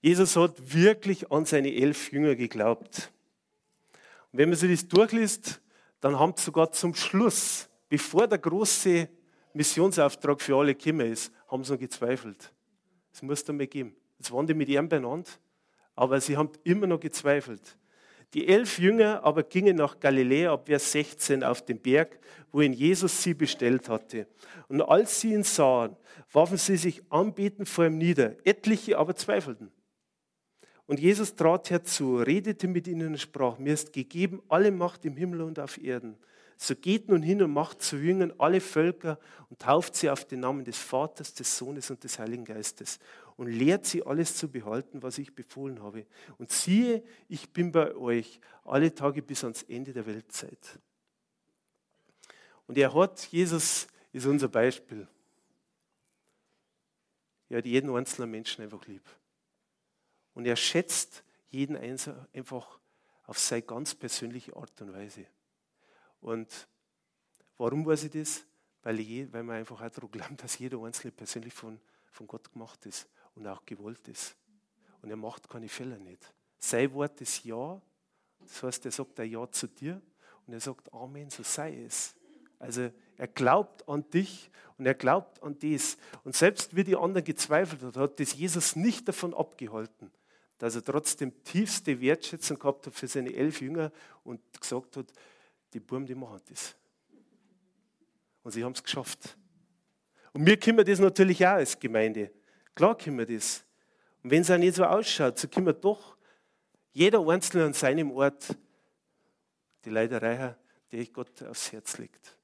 Jesus 0.02 0.36
hat 0.36 0.74
wirklich 0.74 1.32
an 1.32 1.46
seine 1.46 1.72
elf 1.76 2.12
Jünger 2.12 2.36
geglaubt. 2.36 3.12
Und 4.32 4.40
wenn 4.40 4.50
man 4.50 4.58
sich 4.58 4.72
das 4.72 4.88
durchliest, 4.88 5.62
dann 6.00 6.18
haben 6.18 6.34
sie 6.36 6.46
sogar 6.46 6.72
zum 6.72 6.96
Schluss, 6.96 7.70
bevor 7.88 8.28
der 8.28 8.40
große 8.40 9.08
Missionsauftrag 9.54 10.42
für 10.42 10.56
alle 10.56 10.76
gekommen 10.76 11.12
ist, 11.12 11.32
haben 11.48 11.64
sie 11.64 11.74
noch 11.74 11.80
gezweifelt. 11.80 12.54
Das 13.12 13.22
muss 13.22 13.44
dann 13.44 13.58
mal 13.58 13.68
geben. 13.68 13.96
Jetzt 14.18 14.32
waren 14.32 14.48
die 14.48 14.54
mit 14.54 14.70
ihm 14.70 14.88
beieinander, 14.88 15.30
aber 15.96 16.22
sie 16.22 16.38
haben 16.38 16.52
immer 16.64 16.88
noch 16.88 17.00
gezweifelt. 17.00 17.78
Die 18.34 18.48
elf 18.48 18.80
Jünger 18.80 19.24
aber 19.24 19.44
gingen 19.44 19.76
nach 19.76 20.00
Galiläa 20.00 20.54
ab 20.54 20.68
Vers 20.68 20.92
16 20.94 21.44
auf 21.44 21.66
den 21.66 21.80
Berg, 21.80 22.18
wohin 22.52 22.72
Jesus 22.72 23.22
sie 23.22 23.34
bestellt 23.34 23.90
hatte. 23.90 24.26
Und 24.70 24.82
als 24.82 25.20
sie 25.20 25.34
ihn 25.34 25.44
sahen, 25.44 25.98
warfen 26.32 26.58
sie 26.58 26.78
sich 26.78 27.02
anbetend 27.10 27.68
vor 27.68 27.86
ihm 27.86 27.98
nieder. 27.98 28.36
Etliche 28.46 28.98
aber 28.98 29.16
zweifelten. 29.16 29.72
Und 30.86 31.00
Jesus 31.00 31.36
trat 31.36 31.70
herzu, 31.70 32.18
redete 32.18 32.68
mit 32.68 32.88
ihnen 32.88 33.10
und 33.10 33.20
sprach, 33.20 33.58
mir 33.58 33.74
ist 33.74 33.92
gegeben 33.92 34.42
alle 34.48 34.72
Macht 34.72 35.04
im 35.06 35.18
Himmel 35.18 35.42
und 35.42 35.60
auf 35.60 35.82
Erden. 35.82 36.18
So 36.64 36.76
geht 36.76 37.10
nun 37.10 37.24
hin 37.24 37.42
und 37.42 37.54
macht 37.54 37.82
zu 37.82 37.98
Jüngern 37.98 38.36
alle 38.38 38.62
Völker 38.62 39.18
und 39.50 39.60
tauft 39.60 39.96
sie 39.96 40.12
auf 40.12 40.26
den 40.26 40.42
Namen 40.42 40.64
des 40.64 40.78
Vaters, 40.78 41.34
des 41.34 41.58
Sohnes 41.58 41.90
und 41.90 42.04
des 42.04 42.20
Heiligen 42.20 42.46
Geistes 42.46 43.00
und 43.36 43.48
lehrt 43.48 43.88
sie 43.88 44.06
alles 44.06 44.36
zu 44.36 44.48
behalten, 44.48 45.02
was 45.02 45.18
ich 45.18 45.34
befohlen 45.34 45.82
habe. 45.82 46.06
Und 46.38 46.52
siehe, 46.52 47.04
ich 47.28 47.50
bin 47.50 47.72
bei 47.72 47.96
euch 47.96 48.40
alle 48.64 48.94
Tage 48.94 49.24
bis 49.24 49.44
ans 49.44 49.64
Ende 49.64 49.92
der 49.92 50.06
Weltzeit. 50.06 50.78
Und 52.68 52.78
er 52.78 52.94
hat, 52.94 53.26
Jesus 53.32 53.88
ist 54.14 54.28
unser 54.28 54.48
Beispiel. 54.48 55.08
Er 57.50 57.58
hat 57.58 57.66
jeden 57.66 57.90
einzelnen 57.90 58.30
Menschen 58.30 58.64
einfach 58.64 58.86
lieb. 58.86 59.04
Und 60.36 60.46
er 60.46 60.56
schätzt 60.56 61.24
jeden 61.50 61.76
einfach 61.76 62.80
auf 63.26 63.40
seine 63.40 63.64
ganz 63.64 63.96
persönliche 63.96 64.56
Art 64.56 64.80
und 64.80 64.94
Weise. 64.94 65.26
Und 66.22 66.68
warum 67.58 67.86
weiß 67.86 68.06
ich 68.06 68.12
das? 68.12 68.46
Weil, 68.84 69.00
ich, 69.00 69.32
weil 69.32 69.44
man 69.44 69.58
einfach 69.58 69.82
auch 69.82 69.90
daran 69.90 70.12
glaubt, 70.12 70.44
dass 70.44 70.58
jeder 70.58 70.82
Einzelne 70.84 71.12
persönlich 71.12 71.54
von, 71.54 71.80
von 72.12 72.28
Gott 72.28 72.52
gemacht 72.52 72.86
ist 72.86 73.08
und 73.36 73.46
auch 73.48 73.66
gewollt 73.66 74.08
ist. 74.08 74.36
Und 75.02 75.10
er 75.10 75.18
macht 75.18 75.50
keine 75.50 75.68
Fehler 75.68 75.98
nicht. 75.98 76.34
Sein 76.58 76.92
Wort 76.94 77.20
ist 77.22 77.44
Ja. 77.44 77.82
Das 78.40 78.64
heißt, 78.64 78.86
er 78.86 78.92
sagt 78.92 79.20
ein 79.20 79.30
Ja 79.30 79.50
zu 79.52 79.68
dir 79.68 80.02
und 80.48 80.54
er 80.54 80.60
sagt 80.60 80.92
Amen, 80.94 81.30
so 81.30 81.44
sei 81.44 81.84
es. 81.84 82.16
Also 82.58 82.92
er 83.18 83.28
glaubt 83.28 83.88
an 83.88 84.08
dich 84.10 84.50
und 84.78 84.86
er 84.86 84.94
glaubt 84.94 85.42
an 85.44 85.58
dies. 85.58 85.98
Und 86.24 86.36
selbst 86.36 86.76
wie 86.76 86.84
die 86.84 86.96
anderen 86.96 87.24
gezweifelt 87.24 87.84
hat, 87.84 87.98
hat 87.98 88.20
das 88.20 88.34
Jesus 88.34 88.76
nicht 88.76 89.08
davon 89.08 89.34
abgehalten, 89.34 90.12
dass 90.58 90.76
er 90.76 90.84
trotzdem 90.84 91.44
tiefste 91.44 92.02
Wertschätzung 92.02 92.58
gehabt 92.58 92.88
hat 92.88 92.94
für 92.94 93.08
seine 93.08 93.34
elf 93.34 93.62
Jünger 93.62 93.92
und 94.24 94.42
gesagt 94.60 94.98
hat, 94.98 95.14
die 95.74 95.80
Buben, 95.80 96.06
die 96.06 96.16
machen 96.16 96.42
das. 96.50 96.76
Und 98.44 98.52
sie 98.52 98.64
haben 98.64 98.74
es 98.74 98.84
geschafft. 98.84 99.38
Und 100.34 100.46
wir 100.78 100.84
das 100.84 101.00
natürlich 101.00 101.46
auch 101.46 101.52
als 101.52 101.78
Gemeinde. 101.80 102.32
Klar 102.74 102.98
können 102.98 103.18
wir 103.18 103.26
das. 103.26 103.64
Und 104.24 104.32
wenn 104.32 104.42
es 104.42 104.52
auch 104.52 104.58
nicht 104.58 104.76
so 104.76 104.86
ausschaut, 104.86 105.38
so 105.38 105.48
wir 105.66 105.74
doch 105.74 106.18
jeder 106.94 107.26
Einzelne 107.28 107.66
an 107.66 107.74
seinem 107.74 108.12
Ort 108.12 108.56
die 109.86 109.90
Leiderei, 109.90 110.56
die 110.92 111.12
Gott 111.12 111.42
aufs 111.44 111.72
Herz 111.72 111.98
legt. 111.98 112.36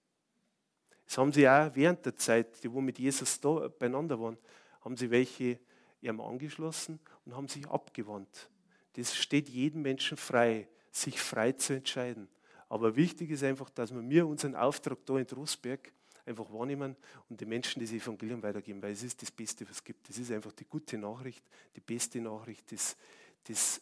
Das 1.06 1.18
haben 1.18 1.32
sie 1.32 1.48
auch 1.48 1.74
während 1.74 2.06
der 2.06 2.16
Zeit, 2.16 2.63
die 2.63 2.72
wo 2.72 2.82
mit 2.82 3.00
Jesus 3.00 3.40
da 3.40 3.68
beieinander 3.68 4.20
waren, 4.20 4.38
haben 4.82 4.98
sie 4.98 5.10
welche 5.10 5.60
ihm 6.02 6.22
angeschlossen 6.22 7.00
und 7.26 7.36
haben 7.36 7.48
sich 7.48 7.68
abgewandt. 7.68 8.50
Das 8.94 9.16
steht 9.16 9.50
jedem 9.50 9.82
Menschen 9.84 10.18
frei, 10.18 10.68
sich 10.92 11.20
frei 11.20 11.52
zu 11.54 11.74
entscheiden. 11.74 12.28
Aber 12.69 12.95
wichtig 12.95 13.32
ist 13.32 13.43
einfach, 13.43 13.69
dass 13.69 13.93
wir 13.93 14.27
unseren 14.27 14.56
Auftrag 14.56 15.06
da 15.06 15.17
in 15.17 15.27
Trostberg 15.27 15.91
einfach 16.25 16.51
wahrnehmen 16.51 16.95
und 17.30 17.39
den 17.39 17.47
Menschen 17.49 17.82
das 17.82 17.91
Evangelium 17.91 18.43
weitergeben, 18.43 18.82
weil 18.82 18.91
es 18.91 19.03
ist 19.03 19.21
das 19.21 19.32
Beste, 19.32 19.63
was 19.65 19.77
es 19.77 19.84
gibt. 19.84 20.10
Das 20.10 20.17
ist 20.17 20.32
einfach 20.32 20.51
die 20.51 20.65
gute 20.65 20.97
Nachricht, 20.97 21.43
die 21.75 21.80
beste 21.80 22.19
Nachricht, 22.19 22.69
das, 22.71 22.97
das 23.45 23.82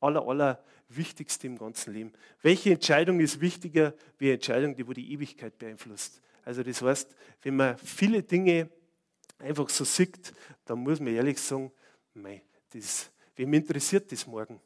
aller, 0.00 0.26
aller 0.26 0.64
Wichtigste 0.88 1.46
im 1.46 1.58
ganzen 1.58 1.92
Leben. 1.92 2.12
Welche 2.40 2.72
Entscheidung 2.72 3.20
ist 3.20 3.40
wichtiger 3.40 3.94
wie 4.16 4.26
eine 4.26 4.34
Entscheidung, 4.34 4.74
die 4.74 4.86
wo 4.86 4.92
die 4.92 5.12
Ewigkeit 5.12 5.58
beeinflusst? 5.58 6.22
Also 6.44 6.62
das 6.62 6.80
heißt, 6.80 7.14
wenn 7.42 7.56
man 7.56 7.76
viele 7.76 8.22
Dinge 8.22 8.70
einfach 9.38 9.68
so 9.68 9.84
sieht, 9.84 10.32
dann 10.64 10.78
muss 10.78 10.98
man 10.98 11.14
ehrlich 11.14 11.38
sagen, 11.38 11.70
mei, 12.14 12.42
das, 12.70 13.10
wem 13.36 13.52
interessiert 13.52 14.10
das 14.10 14.26
morgen? 14.26 14.58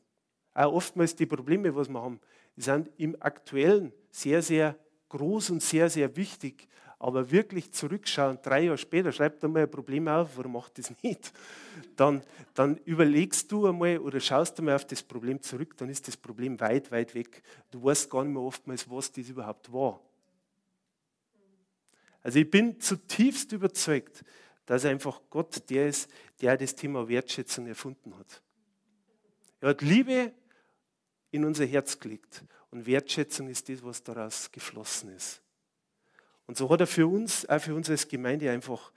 Auch 0.54 0.72
oftmals 0.74 1.16
die 1.16 1.26
Probleme, 1.26 1.74
was 1.74 1.88
wir 1.88 2.00
haben, 2.00 2.20
sind 2.56 2.90
im 2.96 3.16
Aktuellen 3.20 3.92
sehr, 4.10 4.42
sehr 4.42 4.78
groß 5.08 5.50
und 5.50 5.62
sehr, 5.62 5.88
sehr 5.88 6.16
wichtig. 6.16 6.68
Aber 6.98 7.32
wirklich 7.32 7.72
zurückschauen, 7.72 8.38
drei 8.42 8.64
Jahre 8.64 8.78
später, 8.78 9.10
schreib 9.10 9.42
einmal 9.42 9.62
ein 9.62 9.70
Problem 9.70 10.06
auf, 10.06 10.36
warum 10.36 10.52
macht 10.52 10.78
das 10.78 10.92
nicht? 11.02 11.32
Dann, 11.96 12.22
dann 12.54 12.76
überlegst 12.84 13.50
du 13.50 13.66
einmal 13.66 13.98
oder 13.98 14.20
schaust 14.20 14.58
einmal 14.58 14.76
auf 14.76 14.86
das 14.86 15.02
Problem 15.02 15.42
zurück, 15.42 15.76
dann 15.76 15.88
ist 15.88 16.06
das 16.06 16.16
Problem 16.16 16.60
weit, 16.60 16.92
weit 16.92 17.14
weg. 17.14 17.42
Du 17.72 17.82
weißt 17.82 18.08
gar 18.08 18.22
nicht 18.22 18.34
mehr 18.34 18.42
oftmals, 18.42 18.88
was 18.88 19.10
das 19.10 19.28
überhaupt 19.28 19.72
war. 19.72 20.00
Also 22.22 22.38
ich 22.38 22.48
bin 22.48 22.78
zutiefst 22.78 23.50
überzeugt, 23.50 24.22
dass 24.64 24.84
einfach 24.84 25.20
Gott 25.28 25.68
der 25.70 25.88
ist, 25.88 26.08
der 26.40 26.56
das 26.56 26.74
Thema 26.76 27.08
Wertschätzung 27.08 27.66
erfunden 27.66 28.16
hat. 28.16 28.40
Er 29.60 29.70
hat 29.70 29.82
Liebe 29.82 30.32
in 31.32 31.44
unser 31.44 31.66
Herz 31.66 31.98
gelegt 31.98 32.44
und 32.70 32.86
Wertschätzung 32.86 33.48
ist 33.48 33.68
das, 33.68 33.82
was 33.82 34.02
daraus 34.02 34.52
geflossen 34.52 35.14
ist. 35.16 35.42
Und 36.46 36.56
so 36.56 36.70
hat 36.70 36.80
er 36.80 36.86
für 36.86 37.06
uns, 37.06 37.48
auch 37.48 37.60
für 37.60 37.74
uns 37.74 37.90
als 37.90 38.06
Gemeinde 38.06 38.50
einfach 38.50 38.92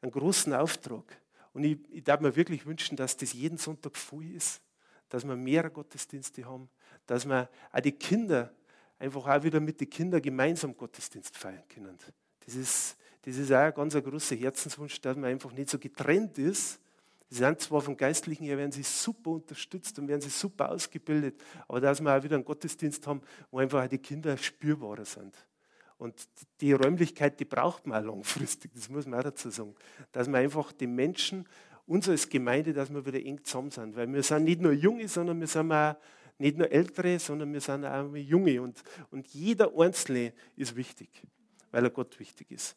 einen 0.00 0.12
großen 0.12 0.54
Auftrag. 0.54 1.04
Und 1.52 1.64
ich, 1.64 1.78
ich 1.90 2.04
darf 2.04 2.20
mir 2.20 2.34
wirklich 2.34 2.64
wünschen, 2.66 2.96
dass 2.96 3.16
das 3.16 3.32
jeden 3.32 3.58
Sonntag 3.58 3.96
voll 3.96 4.26
ist, 4.26 4.60
dass 5.08 5.26
wir 5.26 5.36
mehr 5.36 5.68
Gottesdienste 5.68 6.44
haben, 6.44 6.68
dass 7.06 7.26
wir 7.26 7.48
auch 7.72 7.80
die 7.80 7.92
Kinder 7.92 8.52
einfach 8.98 9.26
auch 9.26 9.42
wieder 9.42 9.60
mit 9.60 9.80
den 9.80 9.90
Kindern 9.90 10.22
gemeinsam 10.22 10.76
Gottesdienst 10.76 11.36
feiern 11.36 11.64
können. 11.68 11.98
Das 12.44 12.54
ist, 12.54 12.96
das 13.22 13.36
ist 13.36 13.52
auch 13.52 13.56
ein 13.56 13.74
ganz 13.74 13.94
großer 13.94 14.36
Herzenswunsch, 14.36 15.00
dass 15.00 15.16
man 15.16 15.30
einfach 15.30 15.52
nicht 15.52 15.70
so 15.70 15.78
getrennt 15.78 16.38
ist. 16.38 16.78
Sie 17.28 17.38
sind 17.38 17.60
zwar 17.60 17.80
vom 17.80 17.96
Geistlichen 17.96 18.44
her, 18.44 18.56
werden 18.56 18.72
sie 18.72 18.84
super 18.84 19.30
unterstützt 19.30 19.98
und 19.98 20.06
werden 20.06 20.20
sie 20.20 20.30
super 20.30 20.70
ausgebildet, 20.70 21.42
aber 21.66 21.80
dass 21.80 22.00
wir 22.00 22.16
auch 22.16 22.22
wieder 22.22 22.36
einen 22.36 22.44
Gottesdienst 22.44 23.06
haben, 23.06 23.20
wo 23.50 23.58
einfach 23.58 23.88
die 23.88 23.98
Kinder 23.98 24.36
spürbarer 24.36 25.04
sind. 25.04 25.34
Und 25.98 26.28
die 26.60 26.72
Räumlichkeit, 26.72 27.40
die 27.40 27.44
braucht 27.44 27.86
man 27.86 28.02
auch 28.02 28.14
langfristig, 28.14 28.72
das 28.74 28.88
muss 28.88 29.06
man 29.06 29.18
auch 29.18 29.24
dazu 29.24 29.50
sagen. 29.50 29.74
Dass 30.12 30.28
man 30.28 30.42
einfach 30.42 30.72
den 30.72 30.94
Menschen, 30.94 31.48
uns 31.86 32.08
als 32.08 32.28
Gemeinde, 32.28 32.72
dass 32.72 32.92
wir 32.92 33.04
wieder 33.06 33.24
eng 33.24 33.42
zusammen 33.44 33.70
sind. 33.70 33.96
Weil 33.96 34.12
wir 34.12 34.22
sind 34.22 34.44
nicht 34.44 34.60
nur 34.60 34.72
Junge, 34.72 35.08
sondern 35.08 35.40
wir 35.40 35.46
sind 35.46 35.72
auch 35.72 35.96
nicht 36.38 36.58
nur 36.58 36.70
Ältere, 36.70 37.18
sondern 37.18 37.52
wir 37.52 37.60
sind 37.60 37.84
auch 37.84 38.14
Junge. 38.14 38.60
Und, 38.60 38.82
und 39.10 39.26
jeder 39.28 39.72
Einzelne 39.76 40.32
ist 40.56 40.76
wichtig, 40.76 41.08
weil 41.70 41.84
er 41.84 41.90
Gott 41.90 42.18
wichtig 42.18 42.50
ist. 42.50 42.76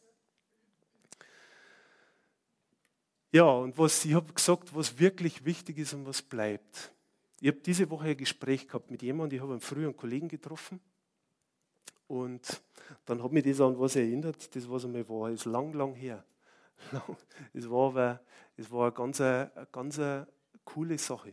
Ja, 3.32 3.44
und 3.44 3.78
was 3.78 4.04
ich 4.04 4.14
habe 4.14 4.32
gesagt, 4.32 4.74
was 4.74 4.98
wirklich 4.98 5.44
wichtig 5.44 5.78
ist 5.78 5.94
und 5.94 6.04
was 6.04 6.20
bleibt. 6.20 6.92
Ich 7.40 7.48
habe 7.48 7.60
diese 7.60 7.88
Woche 7.88 8.08
ein 8.08 8.16
Gespräch 8.16 8.66
gehabt 8.66 8.90
mit 8.90 9.02
jemandem, 9.02 9.36
ich 9.36 9.42
habe 9.42 9.52
einen 9.52 9.60
früheren 9.60 9.96
Kollegen 9.96 10.28
getroffen. 10.28 10.80
Und 12.08 12.60
dann 13.04 13.22
hat 13.22 13.30
mich 13.30 13.44
das 13.44 13.60
an 13.60 13.78
was 13.78 13.94
erinnert, 13.94 14.54
das 14.54 14.68
was 14.68 14.84
einmal 14.84 15.08
war, 15.08 15.30
ist 15.30 15.44
lang, 15.44 15.72
lang 15.74 15.94
her. 15.94 16.24
Es 17.52 17.70
war 17.70 17.88
aber 17.88 18.20
es 18.56 18.70
war 18.70 18.86
eine 18.86 18.92
ganz, 18.92 19.20
eine 19.20 19.68
ganz 19.70 20.00
coole 20.64 20.98
Sache. 20.98 21.32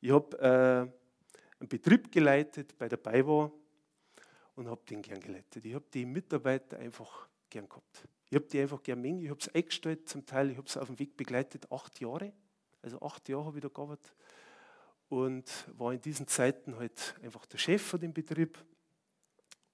Ich 0.00 0.10
habe 0.10 0.38
äh, 0.38 1.60
einen 1.60 1.68
Betrieb 1.68 2.12
geleitet 2.12 2.76
bei 2.78 2.88
der 2.88 2.98
BayWa 2.98 3.50
und 4.54 4.68
habe 4.68 4.82
den 4.88 5.02
gern 5.02 5.20
geleitet. 5.20 5.64
Ich 5.64 5.74
habe 5.74 5.86
die 5.92 6.04
Mitarbeiter 6.04 6.78
einfach 6.78 7.26
gern 7.48 7.68
gehabt. 7.68 8.06
Ich 8.30 8.36
habe 8.36 8.46
die 8.46 8.60
einfach 8.60 8.82
gern 8.82 9.00
mengen. 9.00 9.22
Ich 9.22 9.30
habe 9.30 9.40
es 9.40 9.48
eingestellt 9.54 10.08
zum 10.08 10.26
Teil. 10.26 10.50
Ich 10.50 10.56
habe 10.56 10.66
es 10.66 10.76
auf 10.76 10.88
dem 10.88 10.98
Weg 10.98 11.16
begleitet, 11.16 11.70
acht 11.72 12.00
Jahre. 12.00 12.32
Also 12.82 13.00
acht 13.00 13.28
Jahre 13.28 13.46
habe 13.46 13.58
ich 13.58 13.62
da 13.62 13.68
gearbeitet. 13.68 14.14
Und 15.08 15.44
war 15.78 15.92
in 15.94 16.00
diesen 16.00 16.26
Zeiten 16.26 16.76
halt 16.76 17.14
einfach 17.22 17.46
der 17.46 17.58
Chef 17.58 17.82
von 17.82 17.98
dem 18.00 18.12
Betrieb. 18.12 18.58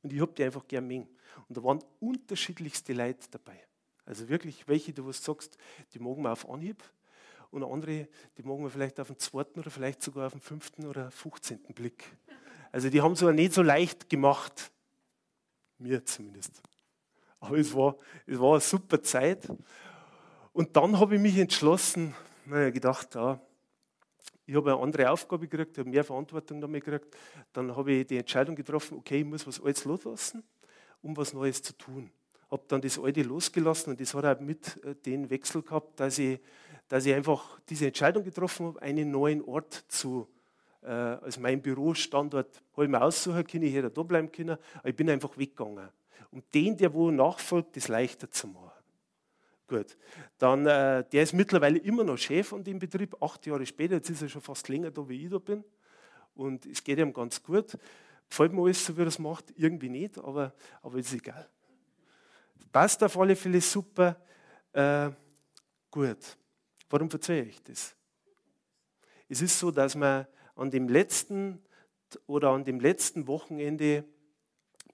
Und 0.02 0.12
ich 0.12 0.20
habe 0.20 0.32
die 0.32 0.44
einfach 0.44 0.66
gern 0.68 0.86
mengen. 0.86 1.08
Und 1.48 1.56
da 1.56 1.64
waren 1.64 1.82
unterschiedlichste 1.98 2.92
Leute 2.92 3.28
dabei. 3.30 3.60
Also 4.04 4.28
wirklich 4.28 4.68
welche, 4.68 4.92
du 4.92 5.10
sagst, 5.10 5.56
die 5.92 5.98
mogen 5.98 6.22
wir 6.22 6.30
auf 6.32 6.48
Anhieb. 6.48 6.82
Und 7.50 7.64
andere, 7.64 8.08
die 8.36 8.42
mogen 8.42 8.64
wir 8.64 8.70
vielleicht 8.70 9.00
auf 9.00 9.08
den 9.08 9.18
zweiten 9.18 9.58
oder 9.60 9.70
vielleicht 9.70 10.02
sogar 10.02 10.26
auf 10.26 10.32
den 10.32 10.40
fünften 10.40 10.86
oder 10.86 11.10
fünfzehnten 11.10 11.74
Blick. 11.74 12.04
Also 12.70 12.90
die 12.90 13.00
haben 13.00 13.12
es 13.12 13.22
aber 13.22 13.32
nicht 13.32 13.52
so 13.52 13.62
leicht 13.62 14.08
gemacht. 14.08 14.72
Mir 15.78 16.04
zumindest. 16.04 16.60
Aber 17.44 17.58
es 17.58 17.74
war, 17.74 17.96
es 18.26 18.38
war 18.38 18.52
eine 18.52 18.60
super 18.60 19.02
Zeit. 19.02 19.48
Und 20.52 20.76
dann 20.76 20.98
habe 20.98 21.16
ich 21.16 21.20
mich 21.20 21.36
entschlossen, 21.36 22.14
naja, 22.46 22.70
gedacht, 22.70 23.14
ja, 23.14 23.40
ich 24.46 24.54
habe 24.54 24.72
eine 24.72 24.80
andere 24.80 25.10
Aufgabe 25.10 25.48
gekriegt, 25.48 25.72
ich 25.72 25.78
habe 25.78 25.90
mehr 25.90 26.04
Verantwortung 26.04 26.60
damit 26.60 26.84
gekriegt. 26.84 27.06
Dann 27.52 27.74
habe 27.74 27.92
ich 27.92 28.06
die 28.06 28.18
Entscheidung 28.18 28.54
getroffen, 28.54 28.98
okay, 28.98 29.20
ich 29.20 29.24
muss 29.24 29.46
was 29.46 29.60
Altes 29.60 29.84
loslassen, 29.84 30.42
um 31.02 31.16
was 31.16 31.32
Neues 31.32 31.62
zu 31.62 31.76
tun. 31.76 32.10
Habe 32.50 32.62
dann 32.68 32.80
das 32.80 32.98
Alte 32.98 33.22
losgelassen 33.22 33.92
und 33.92 34.00
das 34.00 34.14
hat 34.14 34.24
auch 34.24 34.40
mit 34.40 34.84
äh, 34.84 34.94
den 34.94 35.30
Wechsel 35.30 35.62
gehabt, 35.62 35.98
dass 35.98 36.18
ich, 36.18 36.38
dass 36.88 37.06
ich 37.06 37.14
einfach 37.14 37.58
diese 37.68 37.86
Entscheidung 37.86 38.22
getroffen 38.22 38.66
habe, 38.66 38.82
einen 38.82 39.10
neuen 39.10 39.42
Ort 39.42 39.84
zu, 39.88 40.28
äh, 40.82 40.88
als 40.88 41.38
mein 41.38 41.62
Bürostandort, 41.62 42.62
habe 42.72 42.84
ich 42.84 42.90
mir 42.90 43.02
aussuchen 43.02 43.44
können, 43.44 43.64
ich 43.64 43.74
hätte 43.74 43.90
da 43.90 44.02
bleiben 44.02 44.30
können, 44.30 44.58
aber 44.78 44.88
ich 44.88 44.96
bin 44.96 45.08
einfach 45.08 45.36
weggegangen, 45.38 45.88
um 46.30 46.42
den, 46.52 46.76
der 46.76 46.92
wo 46.92 47.10
nachfolgt, 47.10 47.76
das 47.76 47.88
leichter 47.88 48.30
zu 48.30 48.48
machen. 48.48 48.70
Gut, 49.66 49.96
dann, 50.38 50.66
äh, 50.66 51.04
der 51.10 51.22
ist 51.22 51.32
mittlerweile 51.32 51.78
immer 51.78 52.04
noch 52.04 52.18
Chef 52.18 52.52
an 52.52 52.62
dem 52.62 52.78
Betrieb, 52.78 53.20
acht 53.22 53.46
Jahre 53.46 53.64
später, 53.64 53.94
jetzt 53.94 54.10
ist 54.10 54.22
er 54.22 54.28
schon 54.28 54.42
fast 54.42 54.68
länger 54.68 54.90
da, 54.90 55.08
wie 55.08 55.24
ich 55.24 55.30
da 55.30 55.38
bin. 55.38 55.64
Und 56.34 56.66
es 56.66 56.84
geht 56.84 56.98
ihm 56.98 57.12
ganz 57.12 57.42
gut. 57.42 57.78
Gefällt 58.28 58.52
mir 58.52 58.62
alles 58.62 58.84
so, 58.84 58.96
wie 58.96 59.02
er 59.02 59.06
es 59.06 59.18
macht, 59.18 59.52
irgendwie 59.56 59.88
nicht, 59.88 60.18
aber, 60.18 60.52
aber 60.82 60.98
ist 60.98 61.12
egal. 61.14 61.48
Passt 62.72 63.02
auf 63.02 63.18
alle 63.18 63.36
Fälle 63.36 63.60
super. 63.60 64.20
Äh, 64.72 65.10
gut, 65.90 66.36
warum 66.90 67.08
erzähle 67.10 67.46
ich 67.46 67.62
das? 67.62 67.94
Es 69.28 69.40
ist 69.40 69.58
so, 69.58 69.70
dass 69.70 69.94
man 69.94 70.26
an 70.56 70.70
dem 70.70 70.88
letzten 70.88 71.62
oder 72.26 72.50
an 72.50 72.64
dem 72.64 72.80
letzten 72.80 73.26
Wochenende, 73.26 74.04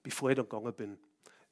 bevor 0.01 0.29
ich 0.29 0.35
dann 0.35 0.47
gegangen 0.47 0.73
bin, 0.73 0.97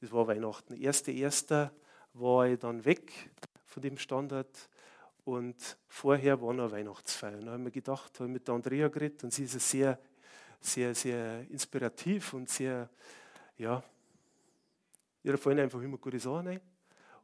das 0.00 0.12
war 0.12 0.26
Weihnachten, 0.26 0.74
1.1., 0.74 1.70
war 2.14 2.46
ich 2.46 2.58
dann 2.58 2.84
weg 2.84 3.30
von 3.66 3.82
dem 3.82 3.96
Standort 3.98 4.68
und 5.24 5.76
vorher 5.86 6.40
war 6.40 6.52
noch 6.52 6.72
Weihnachtsfeier. 6.72 7.38
Da 7.38 7.46
habe 7.46 7.58
ich 7.58 7.64
mir 7.64 7.70
gedacht, 7.70 8.18
habe 8.18 8.28
ich 8.28 8.32
mit 8.32 8.48
der 8.48 8.54
Andrea 8.54 8.88
geredet 8.88 9.22
und 9.22 9.32
sie 9.32 9.44
ist 9.44 9.60
sehr, 9.60 9.98
sehr, 10.60 10.94
sehr 10.94 11.48
inspirativ 11.50 12.32
und 12.34 12.48
sehr, 12.48 12.88
ja, 13.58 13.82
ihr 15.22 15.38
fallen 15.38 15.60
einfach 15.60 15.80
immer 15.80 15.98
gute 15.98 16.18
Sachen 16.18 16.48
ein. 16.48 16.60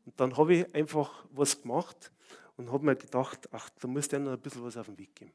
Und 0.04 0.20
dann 0.20 0.36
habe 0.36 0.54
ich 0.54 0.74
einfach 0.74 1.24
was 1.32 1.60
gemacht 1.60 2.12
und 2.56 2.70
habe 2.70 2.84
mir 2.84 2.96
gedacht, 2.96 3.48
ach, 3.52 3.70
da 3.80 3.88
muss 3.88 4.08
der 4.08 4.20
noch 4.20 4.32
ein 4.32 4.40
bisschen 4.40 4.62
was 4.62 4.76
auf 4.76 4.86
den 4.86 4.98
Weg 4.98 5.14
geben. 5.16 5.32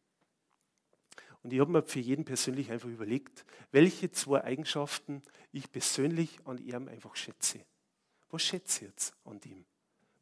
Und 1.43 1.53
ich 1.53 1.59
habe 1.59 1.71
mir 1.71 1.83
für 1.83 1.99
jeden 1.99 2.23
persönlich 2.23 2.71
einfach 2.71 2.89
überlegt, 2.89 3.45
welche 3.71 4.11
zwei 4.11 4.43
Eigenschaften 4.43 5.23
ich 5.51 5.71
persönlich 5.71 6.39
an 6.45 6.59
ihm 6.59 6.87
einfach 6.87 7.15
schätze. 7.15 7.65
Was 8.29 8.43
schätze 8.43 8.85
ich 8.85 8.91
jetzt 8.91 9.13
an 9.25 9.39
dem? 9.39 9.65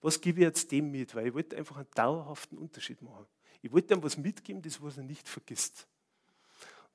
Was 0.02 0.22
gebe 0.22 0.40
ich 0.40 0.46
jetzt 0.46 0.72
dem 0.72 0.92
mit? 0.92 1.14
Weil 1.14 1.28
ich 1.28 1.34
wollte 1.34 1.58
einfach 1.58 1.78
einen 1.78 1.92
dauerhaften 1.94 2.58
Unterschied 2.58 3.02
machen. 3.02 3.26
Ich 3.62 3.72
wollte 3.72 3.94
ihm 3.94 4.02
was 4.02 4.18
mitgeben, 4.18 4.62
das 4.62 4.82
was 4.82 4.98
er 4.98 5.04
nicht 5.04 5.28
vergisst. 5.28 5.88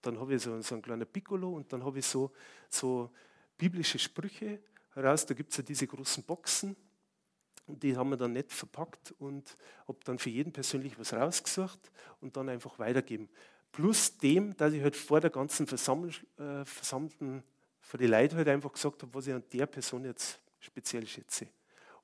dann 0.01 0.19
habe 0.19 0.35
ich 0.35 0.43
so, 0.43 0.61
so 0.61 0.75
einen 0.75 0.83
kleinen 0.83 1.07
Piccolo 1.07 1.51
und 1.55 1.73
dann 1.73 1.85
habe 1.85 1.99
ich 1.99 2.07
so, 2.07 2.33
so 2.69 3.11
biblische 3.57 3.99
Sprüche 3.99 4.61
heraus. 4.95 5.27
Da 5.27 5.35
gibt 5.35 5.51
es 5.51 5.59
ja 5.59 5.63
diese 5.63 5.87
großen 5.87 6.23
Boxen. 6.25 6.77
Und 7.67 7.83
die 7.83 7.97
haben 7.97 8.11
wir 8.11 8.17
dann 8.17 8.35
nicht 8.35 8.53
verpackt 8.53 9.15
und 9.19 9.57
habe 9.89 9.99
dann 10.05 10.19
für 10.19 10.29
jeden 10.29 10.53
persönlich 10.53 10.99
was 10.99 11.15
rausgesucht 11.15 11.91
und 12.21 12.37
dann 12.37 12.51
einfach 12.51 12.79
weitergeben. 12.79 13.29
Plus 13.75 14.17
dem, 14.19 14.57
dass 14.57 14.73
ich 14.73 14.83
halt 14.83 14.95
vor 14.95 15.21
der 15.21 15.31
ganzen 15.31 15.67
Versamml 15.67 16.11
äh, 16.39 16.65
Versammlten, 16.65 17.43
vor 17.81 17.99
die 17.99 18.07
Leute 18.07 18.37
halt 18.37 18.47
einfach 18.47 18.73
gesagt 18.73 19.03
habe, 19.03 19.13
was 19.13 19.27
ich 19.27 19.35
an 19.35 19.43
der 19.53 19.67
Person 19.67 20.05
jetzt 20.05 20.41
speziell 20.61 21.05
schätze. 21.09 21.49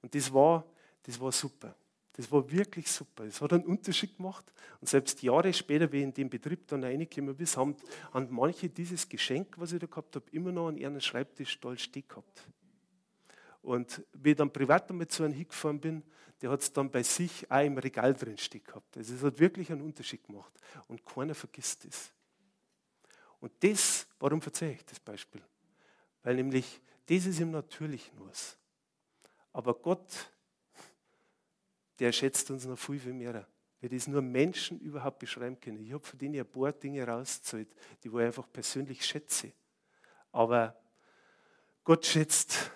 Und 0.03 0.13
das 0.13 0.33
war, 0.35 0.67
das 1.05 1.21
war 1.21 1.31
super. 1.31 1.77
Das 2.13 2.31
war 2.33 2.51
wirklich 2.51 2.91
super. 2.91 3.25
Es 3.25 3.41
hat 3.41 3.53
einen 3.53 3.65
Unterschied 3.67 4.17
gemacht. 4.17 4.53
Und 4.81 4.89
selbst 4.89 5.23
Jahre 5.23 5.53
später, 5.53 5.91
wie 5.93 5.99
ich 5.99 6.03
in 6.03 6.13
dem 6.13 6.29
Betrieb 6.29 6.67
dann 6.67 6.83
reingekommen 6.83 7.37
bin, 7.37 7.47
haben, 7.47 7.77
haben 8.13 8.27
manche 8.31 8.69
dieses 8.69 9.09
Geschenk, 9.09 9.55
was 9.57 9.73
ich 9.73 9.79
da 9.79 9.87
gehabt 9.87 10.17
habe, 10.17 10.27
immer 10.33 10.51
noch 10.51 10.69
an 10.69 10.77
ihren 10.77 11.01
Schreibtisch 11.01 11.53
stolz 11.53 11.83
stehen 11.83 12.05
gehabt. 12.09 12.49
Und 13.63 14.03
wie 14.13 14.31
ich 14.31 14.37
dann 14.37 14.53
privat 14.53 14.89
damit 14.89 15.13
zu 15.13 15.23
einem 15.23 15.35
hingefahren 15.35 15.81
bin, 15.81 16.03
der 16.41 16.51
hat 16.51 16.63
es 16.63 16.73
dann 16.73 16.91
bei 16.91 17.03
sich 17.03 17.51
auch 17.51 17.65
im 17.65 17.77
Regal 17.77 18.15
drin 18.15 18.39
stehen 18.39 18.65
gehabt. 18.65 18.97
Also 18.97 19.15
es 19.15 19.23
hat 19.23 19.39
wirklich 19.39 19.71
einen 19.71 19.83
Unterschied 19.83 20.25
gemacht. 20.25 20.53
Und 20.89 21.05
keiner 21.05 21.35
vergisst 21.35 21.85
es. 21.85 22.13
Und 23.41 23.53
das, 23.61 24.07
warum 24.19 24.41
verzeihe 24.41 24.73
ich 24.73 24.85
das 24.85 25.01
Beispiel? 25.01 25.43
Weil 26.23 26.37
nämlich 26.37 26.81
das 27.07 27.27
ist 27.27 27.41
im 27.41 27.51
Natürlichen 27.51 28.19
was. 28.21 28.57
Aber 29.53 29.75
Gott, 29.75 30.31
der 31.99 32.13
schätzt 32.13 32.51
uns 32.51 32.65
noch 32.67 32.79
viel, 32.79 33.01
viel 33.01 33.13
mehr. 33.13 33.47
Wir 33.81 33.89
das 33.89 34.07
nur 34.07 34.23
Menschen 34.23 34.79
überhaupt 34.79 35.19
beschreiben 35.19 35.59
können. 35.59 35.81
Ich 35.81 35.93
habe 35.93 36.05
von 36.05 36.19
denen 36.19 36.39
ein 36.39 36.47
paar 36.47 36.73
Dinge 36.73 37.07
rausgezahlt, 37.07 37.69
die 38.03 38.09
ich 38.09 38.15
einfach 38.15 38.47
persönlich 38.53 39.05
schätze. 39.05 39.53
Aber 40.33 40.79
Gott 41.83 42.05
schätzt, 42.07 42.71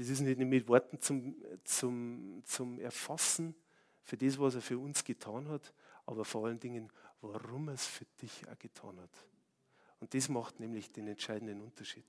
das 0.00 0.08
ist 0.08 0.20
nicht 0.20 0.38
mit 0.38 0.66
Worten 0.66 0.98
zum, 0.98 1.36
zum, 1.62 2.42
zum 2.46 2.78
Erfassen 2.78 3.54
für 4.02 4.16
das, 4.16 4.38
was 4.38 4.54
er 4.54 4.62
für 4.62 4.78
uns 4.78 5.04
getan 5.04 5.46
hat, 5.50 5.74
aber 6.06 6.24
vor 6.24 6.46
allen 6.46 6.58
Dingen, 6.58 6.90
warum 7.20 7.68
er 7.68 7.74
es 7.74 7.84
für 7.84 8.06
dich 8.22 8.48
auch 8.48 8.58
getan 8.58 8.98
hat. 8.98 9.10
Und 9.98 10.14
das 10.14 10.30
macht 10.30 10.58
nämlich 10.58 10.90
den 10.90 11.06
entscheidenden 11.06 11.60
Unterschied. 11.60 12.06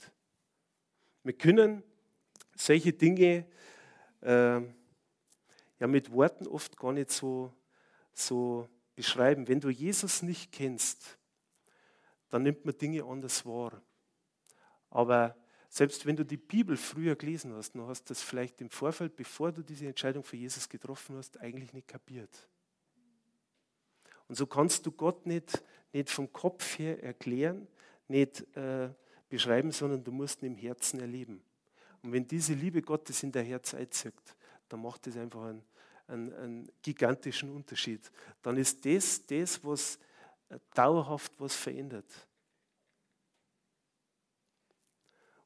Wir 1.23 1.33
können 1.33 1.83
solche 2.55 2.93
Dinge 2.93 3.45
äh, 4.21 4.61
ja 5.81 5.87
mit 5.87 6.13
Worten 6.13 6.47
oft 6.47 6.77
gar 6.77 6.93
nicht 6.93 7.11
so, 7.11 7.51
so 8.13 8.69
beschreiben. 8.95 9.49
Wenn 9.49 9.59
du 9.59 9.69
Jesus 9.69 10.21
nicht 10.21 10.53
kennst, 10.53 11.17
dann 12.29 12.43
nimmt 12.43 12.63
man 12.63 12.77
Dinge 12.77 13.03
anders 13.03 13.45
wahr. 13.45 13.81
Aber 14.89 15.35
selbst 15.73 16.05
wenn 16.05 16.17
du 16.17 16.25
die 16.25 16.35
Bibel 16.35 16.75
früher 16.75 17.15
gelesen 17.15 17.53
hast, 17.53 17.71
dann 17.71 17.87
hast 17.87 18.03
du 18.03 18.09
das 18.09 18.21
vielleicht 18.21 18.59
im 18.59 18.69
Vorfeld, 18.69 19.15
bevor 19.15 19.53
du 19.53 19.63
diese 19.63 19.87
Entscheidung 19.87 20.21
für 20.21 20.35
Jesus 20.35 20.67
getroffen 20.67 21.15
hast, 21.15 21.39
eigentlich 21.39 21.71
nicht 21.71 21.87
kapiert. 21.87 22.45
Und 24.27 24.35
so 24.35 24.45
kannst 24.45 24.85
du 24.85 24.91
Gott 24.91 25.25
nicht, 25.25 25.63
nicht 25.93 26.09
vom 26.09 26.31
Kopf 26.33 26.77
her 26.77 27.01
erklären, 27.01 27.69
nicht 28.09 28.45
äh, 28.57 28.89
beschreiben, 29.29 29.71
sondern 29.71 30.03
du 30.03 30.11
musst 30.11 30.41
ihn 30.41 30.47
im 30.47 30.57
Herzen 30.57 30.99
erleben. 30.99 31.41
Und 32.03 32.11
wenn 32.11 32.27
diese 32.27 32.53
Liebe 32.53 32.81
Gottes 32.81 33.23
in 33.23 33.31
dein 33.31 33.45
Herz 33.45 33.73
einzieht, 33.73 34.13
dann 34.67 34.81
macht 34.81 35.07
es 35.07 35.15
einfach 35.15 35.43
einen, 35.43 35.63
einen, 36.05 36.33
einen, 36.33 36.71
gigantischen 36.81 37.49
Unterschied. 37.49 38.11
Dann 38.41 38.57
ist 38.57 38.85
das 38.85 39.25
das, 39.25 39.63
was 39.63 39.97
äh, 40.49 40.59
dauerhaft 40.73 41.31
was 41.37 41.55
verändert. 41.55 42.27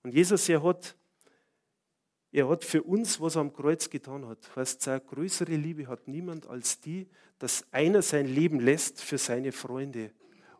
Und 0.06 0.14
Jesus, 0.14 0.48
er 0.50 0.62
hat, 0.62 0.96
er 2.32 2.48
hat 2.48 2.64
für 2.64 2.84
uns, 2.84 3.20
was 3.20 3.38
er 3.38 3.42
am 3.42 3.52
Kreuz 3.52 3.90
getan 3.90 4.28
hat, 4.28 4.56
heißt, 4.56 4.88
eine 4.88 5.02
größere 5.02 5.56
Liebe 5.56 5.88
hat 5.88 6.08
niemand 6.08 6.46
als 6.46 6.80
die, 6.80 7.08
dass 7.40 7.66
einer 7.72 8.04
sein 8.04 8.28
Leben 8.28 8.60
lässt 8.60 9.02
für 9.02 9.18
seine 9.18 9.52
Freunde. 9.52 10.12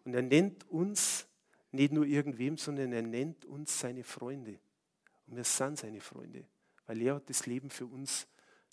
Und 0.04 0.16
er 0.16 0.24
nennt 0.24 0.68
uns 0.72 1.28
nicht 1.72 1.94
nur 1.94 2.08
irgendwem, 2.08 2.58
sondern 2.58 2.92
er 2.92 3.04
nennt 3.04 3.46
uns 3.46 3.80
seine 3.80 4.04
Freunde. 4.04 4.58
Und 5.28 5.36
wir 5.36 5.44
sind 5.44 5.78
seine 5.78 6.02
Freunde, 6.02 6.44
weil 6.88 7.00
er 7.04 7.14
hat 7.14 7.30
das 7.30 7.46
Leben 7.46 7.70
für 7.70 7.86
uns 7.86 8.26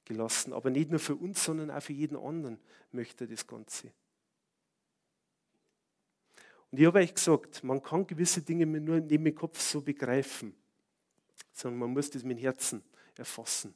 gelassen. 0.07 0.55
Aber 0.55 0.71
nicht 0.71 0.89
nur 0.89 1.01
für 1.01 1.17
uns, 1.17 1.45
sondern 1.45 1.71
auch 1.71 1.83
für 1.83 1.93
jeden 1.93 2.17
anderen 2.17 2.59
möchte 2.93 3.25
er 3.25 3.29
das 3.29 3.47
Ganze. 3.47 3.93
Und 6.71 6.81
ich 6.81 6.87
habe 6.87 7.01
euch 7.01 7.13
gesagt, 7.13 7.63
man 7.63 7.83
kann 7.83 8.07
gewisse 8.07 8.41
Dinge 8.41 8.65
nur 8.65 9.01
neben 9.01 9.23
dem 9.27 9.35
Kopf 9.35 9.61
so 9.61 9.83
begreifen, 9.83 10.55
sondern 11.53 11.81
man 11.81 11.91
muss 11.91 12.11
das 12.11 12.23
mit 12.23 12.39
dem 12.39 12.43
Herzen 12.43 12.83
erfassen. 13.17 13.75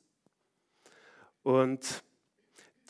Und 1.42 2.02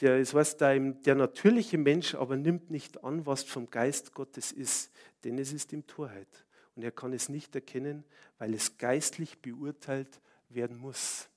der, 0.00 0.18
das 0.18 0.34
heißt, 0.34 0.60
der, 0.60 1.14
natürliche 1.14 1.78
Mensch 1.78 2.14
aber 2.14 2.36
nimmt 2.36 2.70
nicht 2.70 3.02
an, 3.02 3.24
was 3.24 3.44
vom 3.44 3.70
Geist 3.70 4.12
Gottes 4.12 4.52
ist, 4.52 4.90
denn 5.24 5.38
es 5.38 5.52
ist 5.52 5.72
ihm 5.72 5.86
Torheit. 5.86 6.28
Und 6.74 6.82
er 6.82 6.92
kann 6.92 7.12
es 7.12 7.28
nicht 7.28 7.54
erkennen, 7.54 8.04
weil 8.38 8.54
es 8.54 8.76
geistlich 8.76 9.40
beurteilt 9.40 10.20
werden 10.50 10.76
muss. 10.76 11.28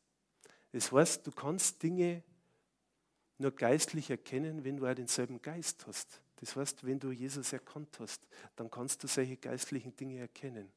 Das 0.73 0.91
heißt, 0.91 1.25
du 1.25 1.31
kannst 1.31 1.81
Dinge 1.81 2.23
nur 3.38 3.51
geistlich 3.51 4.09
erkennen, 4.09 4.65
wenn 4.65 4.77
du 4.77 4.85
auch 4.85 4.93
denselben 4.93 5.41
Geist 5.41 5.88
hast. 5.88 6.21
Das 6.41 6.55
heißt, 6.55 6.85
wenn 6.85 6.99
du 6.99 7.12
Jesus 7.12 7.53
erkannt 7.53 7.97
hast, 7.99 8.21
dann 8.55 8.69
kannst 8.69 9.03
du 9.03 9.07
solche 9.07 9.38
geistlichen 9.38 9.95
Dinge 9.95 10.19
erkennen. 10.19 10.69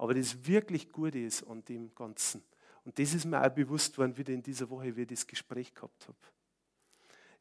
Aber 0.00 0.14
das 0.14 0.46
wirklich 0.46 0.90
Gute 0.90 1.18
ist 1.18 1.42
an 1.42 1.62
dem 1.66 1.94
Ganzen, 1.94 2.42
und 2.86 2.98
das 2.98 3.12
ist 3.12 3.26
mir 3.26 3.44
auch 3.44 3.50
bewusst 3.50 3.98
worden, 3.98 4.16
wieder 4.16 4.32
in 4.32 4.42
dieser 4.42 4.70
Woche, 4.70 4.96
wie 4.96 5.02
ich 5.02 5.08
das 5.08 5.26
Gespräch 5.26 5.74
gehabt 5.74 6.08
habe. 6.08 6.16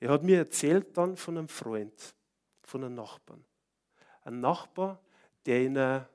Er 0.01 0.09
hat 0.09 0.23
mir 0.23 0.39
erzählt 0.39 0.97
dann 0.97 1.15
von 1.15 1.37
einem 1.37 1.47
Freund, 1.47 2.13
von 2.63 2.83
einem 2.83 2.95
Nachbarn. 2.95 3.45
Ein 4.23 4.41
Nachbar, 4.41 5.01
der 5.45 5.61
in 5.61 5.77
einer, 5.77 6.09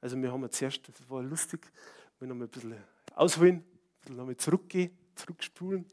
also 0.00 0.20
wir 0.20 0.32
haben 0.32 0.50
zuerst, 0.50 0.88
das 0.88 1.08
war 1.08 1.22
lustig, 1.22 1.70
wir 2.18 2.26
noch 2.26 2.34
mal 2.34 2.46
ein 2.46 2.50
bisschen 2.50 2.74
ausholen, 3.14 3.58
ein 3.58 3.64
bisschen 4.00 4.16
nochmal 4.16 4.36
zurückgehen, 4.36 4.98
zurückspulen. 5.14 5.86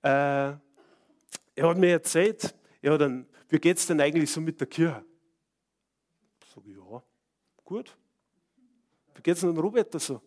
Äh, 0.00 0.08
er 0.08 0.58
hat 1.58 1.76
mir 1.76 1.90
erzählt, 1.90 2.54
ja, 2.80 2.96
dann, 2.96 3.28
wie 3.50 3.58
geht 3.58 3.76
es 3.76 3.86
denn 3.86 4.00
eigentlich 4.00 4.32
so 4.32 4.40
mit 4.40 4.58
der 4.58 4.68
Kirche? 4.68 5.04
Ich, 6.40 6.74
ja, 6.74 7.02
gut. 7.62 7.94
Geht 9.26 9.34
es 9.34 9.40
denn 9.40 9.58
Robert 9.58 10.00
so? 10.00 10.22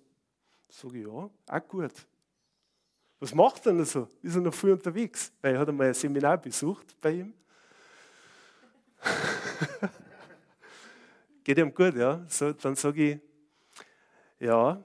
Sag 0.67 0.93
ich, 0.93 1.05
ja, 1.05 1.07
auch 1.07 1.67
gut. 1.69 1.93
Was 3.17 3.33
macht 3.33 3.65
er 3.65 3.71
denn 3.71 3.85
so? 3.85 4.09
Ist 4.21 4.35
er 4.35 4.41
noch 4.41 4.53
viel 4.53 4.73
unterwegs? 4.73 5.31
Weil 5.41 5.53
er 5.53 5.61
hat 5.61 5.69
einmal 5.69 5.87
ein 5.87 5.93
Seminar 5.93 6.37
besucht 6.37 6.99
bei 6.99 7.11
ihm. 7.11 7.33
Geht 11.45 11.59
ihm 11.59 11.73
gut, 11.73 11.95
ja? 11.95 12.25
So, 12.27 12.51
dann 12.51 12.75
sage 12.75 13.13
ich, 13.13 13.19
ja, 14.37 14.83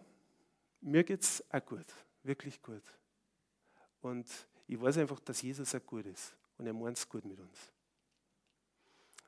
mir 0.81 1.03
geht 1.03 1.23
es 1.23 1.43
auch 1.51 1.67
gut, 1.67 1.87
wirklich 2.23 2.63
gut. 2.63 2.85
Und 4.01 4.29
ich 4.69 4.81
weiß 4.81 4.97
einfach, 4.99 5.19
dass 5.19 5.43
Jesus 5.43 5.75
auch 5.75 5.85
gut 5.85 6.07
ist 6.07 6.37
und 6.57 6.69
er 6.69 6.73
meint 6.73 6.99
es 6.99 7.09
gut 7.09 7.25
mit 7.25 7.41
uns. 7.41 7.73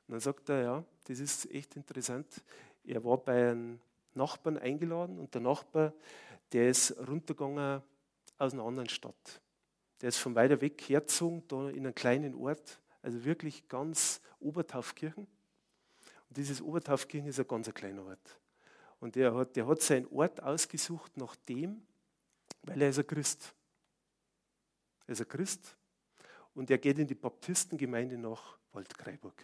Und 0.07 0.13
dann 0.13 0.21
sagt 0.21 0.47
er, 0.47 0.61
ja, 0.61 0.83
das 1.03 1.19
ist 1.19 1.51
echt 1.51 1.75
interessant. 1.75 2.41
Er 2.85 3.03
war 3.03 3.17
bei 3.17 3.49
einem 3.49 3.81
Nachbarn 4.17 4.57
eingeladen 4.57 5.19
und 5.19 5.33
der 5.33 5.41
Nachbar, 5.41 5.93
der 6.51 6.69
ist 6.69 6.95
runtergegangen 7.07 7.81
aus 8.37 8.53
einer 8.53 8.63
anderen 8.63 8.89
Stadt. 8.89 9.41
Der 10.01 10.09
ist 10.09 10.17
von 10.17 10.35
weiter 10.35 10.61
weg 10.61 10.81
hergezogen, 10.87 11.43
da 11.47 11.69
in 11.69 11.85
einen 11.85 11.95
kleinen 11.95 12.35
Ort, 12.35 12.79
also 13.01 13.23
wirklich 13.23 13.67
ganz 13.67 14.21
Obertaufkirchen. 14.39 15.25
Und 15.25 16.37
dieses 16.37 16.61
Obertaufkirchen 16.61 17.29
ist 17.29 17.39
ein 17.39 17.47
ganz 17.47 17.73
kleiner 17.73 18.03
Ort. 18.03 18.39
Und 18.99 19.15
der 19.15 19.33
hat, 19.33 19.55
der 19.55 19.67
hat 19.67 19.81
seinen 19.81 20.07
Ort 20.07 20.41
ausgesucht 20.41 21.17
nach 21.17 21.35
dem, 21.47 21.81
weil 22.63 22.81
er 22.81 22.89
ist 22.89 22.99
ein 22.99 23.07
Christ. 23.07 23.53
Er 25.05 25.13
ist 25.13 25.21
ein 25.21 25.27
Christ 25.27 25.75
und 26.53 26.69
er 26.69 26.77
geht 26.77 26.97
in 26.99 27.07
die 27.07 27.15
Baptistengemeinde 27.15 28.17
nach 28.17 28.57
Waldkraiburg. 28.73 29.41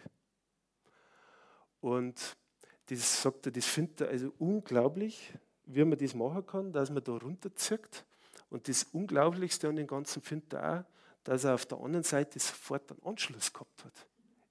Und 1.80 2.36
das 2.86 3.22
sagt 3.22 3.46
er, 3.46 3.52
das 3.52 3.66
findet 3.66 4.02
er 4.02 4.08
also 4.08 4.32
unglaublich, 4.38 5.32
wie 5.66 5.84
man 5.84 5.98
das 5.98 6.14
machen 6.14 6.46
kann, 6.46 6.72
dass 6.72 6.90
man 6.90 7.02
da 7.02 7.12
runterzieht. 7.12 8.04
Und 8.50 8.68
das 8.68 8.84
Unglaublichste 8.92 9.68
an 9.68 9.76
dem 9.76 9.86
Ganzen 9.86 10.22
findet 10.22 10.52
er 10.52 10.80
auch, 10.80 10.84
dass 11.24 11.44
er 11.44 11.54
auf 11.54 11.66
der 11.66 11.78
anderen 11.78 12.04
Seite 12.04 12.38
sofort 12.38 12.90
einen 12.90 13.02
Anschluss 13.02 13.52
gehabt 13.52 13.84
hat. 13.84 13.92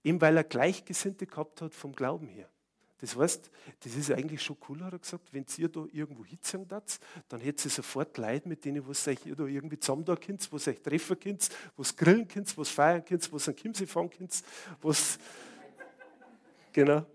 Eben 0.04 0.20
weil 0.20 0.36
er 0.36 0.44
Gleichgesinnte 0.44 1.28
gehabt 1.28 1.62
hat 1.62 1.74
vom 1.74 1.94
Glauben 1.94 2.28
her. 2.28 2.50
Das 3.04 3.18
heißt, 3.18 3.52
das 3.82 3.96
ist 3.96 4.12
eigentlich 4.12 4.42
schon 4.42 4.56
cool, 4.70 4.82
hat 4.82 4.94
er 4.94 5.00
gesagt, 5.00 5.34
wenn 5.34 5.46
ihr 5.58 5.68
da 5.68 5.86
irgendwo 5.92 6.24
hinziehen 6.24 6.66
habt, 6.72 7.02
dann 7.28 7.42
hättet 7.42 7.66
ihr 7.66 7.72
sofort 7.72 8.18
Leute, 8.18 8.48
mit 8.48 8.64
denen 8.64 8.88
was 8.88 9.06
euch 9.10 9.26
ihr 9.26 9.36
da 9.36 9.44
irgendwie 9.44 9.78
zusammen 9.78 10.06
da 10.06 10.16
könnt, 10.16 10.50
was 10.54 10.68
euch 10.70 10.82
treffen 10.82 11.20
könnt, 11.20 11.50
was 11.76 11.96
grillen 11.98 12.26
könnt, 12.28 12.58
was 12.58 12.70
feiern 12.70 13.04
könnt, 13.04 13.30
was 13.34 13.48
einen 13.48 13.58
Kimse 13.58 13.88
fahren 13.88 14.10
könnt, 14.10 14.42
was... 14.82 15.20
Genau. 16.72 17.06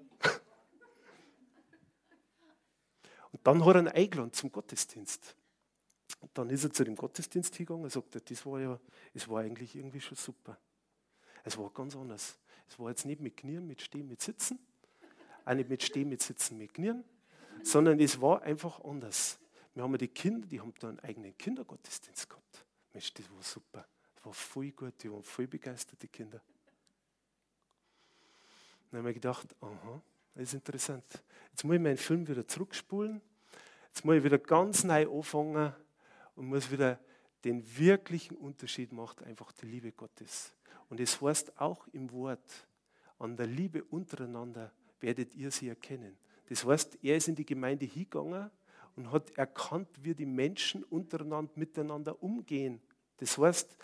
Und 3.33 3.38
dann 3.49 3.65
hat 3.65 3.77
er 3.77 3.83
ihn 3.83 3.89
eingeladen 3.89 4.33
zum 4.33 4.53
Gottesdienst. 4.53 5.35
Und 6.21 6.31
dann 6.37 6.51
ist 6.51 6.65
er 6.65 6.73
zu 6.73 6.85
dem 6.85 6.97
Gottesdienst 6.97 7.57
gegangen 7.57 7.85
und 7.85 7.91
sagte, 7.91 8.21
das 8.21 8.45
war 8.45 8.61
ja, 8.61 8.81
es 9.15 9.29
war 9.29 9.41
eigentlich 9.41 9.75
irgendwie 9.75 10.01
schon 10.01 10.17
super. 10.17 10.59
Es 11.45 11.57
war 11.57 11.71
ganz 11.71 11.97
anders. 11.97 12.39
Es 12.69 12.79
war 12.79 12.91
jetzt 12.91 13.07
nicht 13.07 13.21
mit 13.21 13.37
Knien, 13.37 13.67
mit 13.67 13.81
Stehen, 13.81 14.09
mit 14.09 14.21
Sitzen, 14.21 14.59
auch 15.45 15.55
nicht 15.55 15.69
mit 15.69 15.83
Stehen, 15.83 16.09
mit 16.09 16.23
Sitzen, 16.23 16.59
mit 16.59 16.75
Knien, 16.75 17.05
sondern 17.63 17.99
es 18.01 18.21
war 18.21 18.43
einfach 18.43 18.85
anders. 18.85 19.39
Wir 19.75 19.83
haben 19.83 19.97
die 19.97 20.09
Kinder, 20.09 20.47
die 20.47 20.61
haben 20.61 20.75
da 20.79 20.89
einen 20.89 21.01
eigenen 21.01 21.37
Kindergottesdienst 21.39 22.29
gehabt. 22.29 22.67
Mensch, 22.93 23.15
das 23.15 23.31
war 23.33 23.43
super. 23.43 23.87
Das 24.17 24.27
war 24.27 24.33
voll 24.33 24.73
gut, 24.73 24.95
die 25.03 25.11
waren 25.11 25.23
voll 25.23 25.47
begeistert, 25.47 26.03
die 26.03 26.09
Kinder. 26.09 26.43
Dann 28.91 29.01
habe 29.01 29.11
ich 29.11 29.15
gedacht, 29.15 29.55
aha, 29.61 30.03
das 30.35 30.45
ist 30.45 30.55
interessant. 30.55 31.05
Jetzt 31.51 31.65
muss 31.65 31.77
ich 31.77 31.81
meinen 31.81 31.97
Film 31.97 32.27
wieder 32.27 32.47
zurückspulen. 32.47 33.21
Jetzt 33.99 34.05
muss 34.05 34.15
ich 34.15 34.23
wieder 34.23 34.39
ganz 34.39 34.85
neu 34.85 35.11
anfangen 35.11 35.73
und 36.37 36.47
muss 36.47 36.71
wieder 36.71 37.01
den 37.43 37.65
wirklichen 37.77 38.37
Unterschied 38.37 38.93
macht 38.93 39.25
einfach 39.25 39.51
die 39.51 39.67
Liebe 39.67 39.91
Gottes. 39.91 40.55
Und 40.89 41.01
es 41.01 41.21
heißt 41.21 41.61
auch 41.61 41.89
im 41.89 42.13
Wort, 42.13 42.69
an 43.19 43.37
der 43.37 43.49
Liebe 43.49 43.83
untereinander 43.83 44.71
werdet 45.01 45.35
ihr 45.35 45.51
sie 45.51 45.69
erkennen. 45.69 46.17
Das 46.49 46.65
heißt, 46.65 46.97
er 47.03 47.17
ist 47.17 47.27
in 47.27 47.35
die 47.35 47.45
Gemeinde 47.45 47.87
hingegangen 47.87 48.53
und 48.95 49.11
hat 49.11 49.37
erkannt, 49.37 49.89
wie 50.01 50.15
die 50.15 50.27
Menschen 50.27 50.85
untereinander 50.85 51.51
miteinander 51.57 52.23
umgehen. 52.23 52.81
Das 53.17 53.37
heißt, 53.37 53.77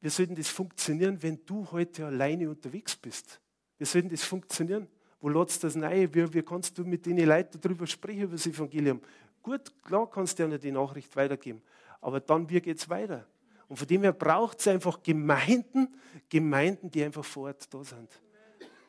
wir 0.00 0.10
sollten 0.12 0.36
das 0.36 0.46
funktionieren, 0.46 1.20
wenn 1.24 1.44
du 1.44 1.68
heute 1.72 2.06
alleine 2.06 2.48
unterwegs 2.48 2.94
bist. 2.94 3.40
Wir 3.78 3.86
sollten 3.88 4.10
das 4.10 4.22
funktionieren. 4.22 4.86
Wo 5.20 5.28
lädst 5.28 5.62
du 5.62 5.66
das 5.66 5.76
rein? 5.76 6.12
Wie, 6.14 6.32
wie 6.32 6.42
kannst 6.42 6.78
du 6.78 6.84
mit 6.84 7.04
den 7.06 7.18
Leuten 7.18 7.60
darüber 7.60 7.86
sprechen, 7.86 8.22
über 8.22 8.32
das 8.32 8.46
Evangelium? 8.46 9.00
Gut, 9.42 9.72
klar 9.82 10.08
kannst 10.08 10.38
du 10.38 10.44
ihnen 10.44 10.60
die 10.60 10.70
Nachricht 10.70 11.14
weitergeben. 11.16 11.62
Aber 12.00 12.20
dann, 12.20 12.48
wie 12.48 12.60
geht 12.60 12.78
es 12.78 12.88
weiter? 12.88 13.26
Und 13.68 13.76
von 13.76 13.86
dem 13.86 14.02
her 14.02 14.12
braucht 14.12 14.60
es 14.60 14.68
einfach 14.68 15.02
Gemeinden, 15.02 15.88
Gemeinden, 16.28 16.90
die 16.90 17.04
einfach 17.04 17.24
vor 17.24 17.48
Ort 17.48 17.72
da 17.72 17.84
sind. 17.84 18.08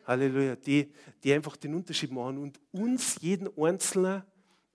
Halleluja, 0.06 0.56
die, 0.56 0.92
die 1.24 1.34
einfach 1.34 1.56
den 1.58 1.76
Unterschied 1.76 2.12
machen 2.12 2.38
und 2.38 2.60
uns, 2.72 3.20
jeden 3.22 3.50
Einzelnen, 3.58 4.24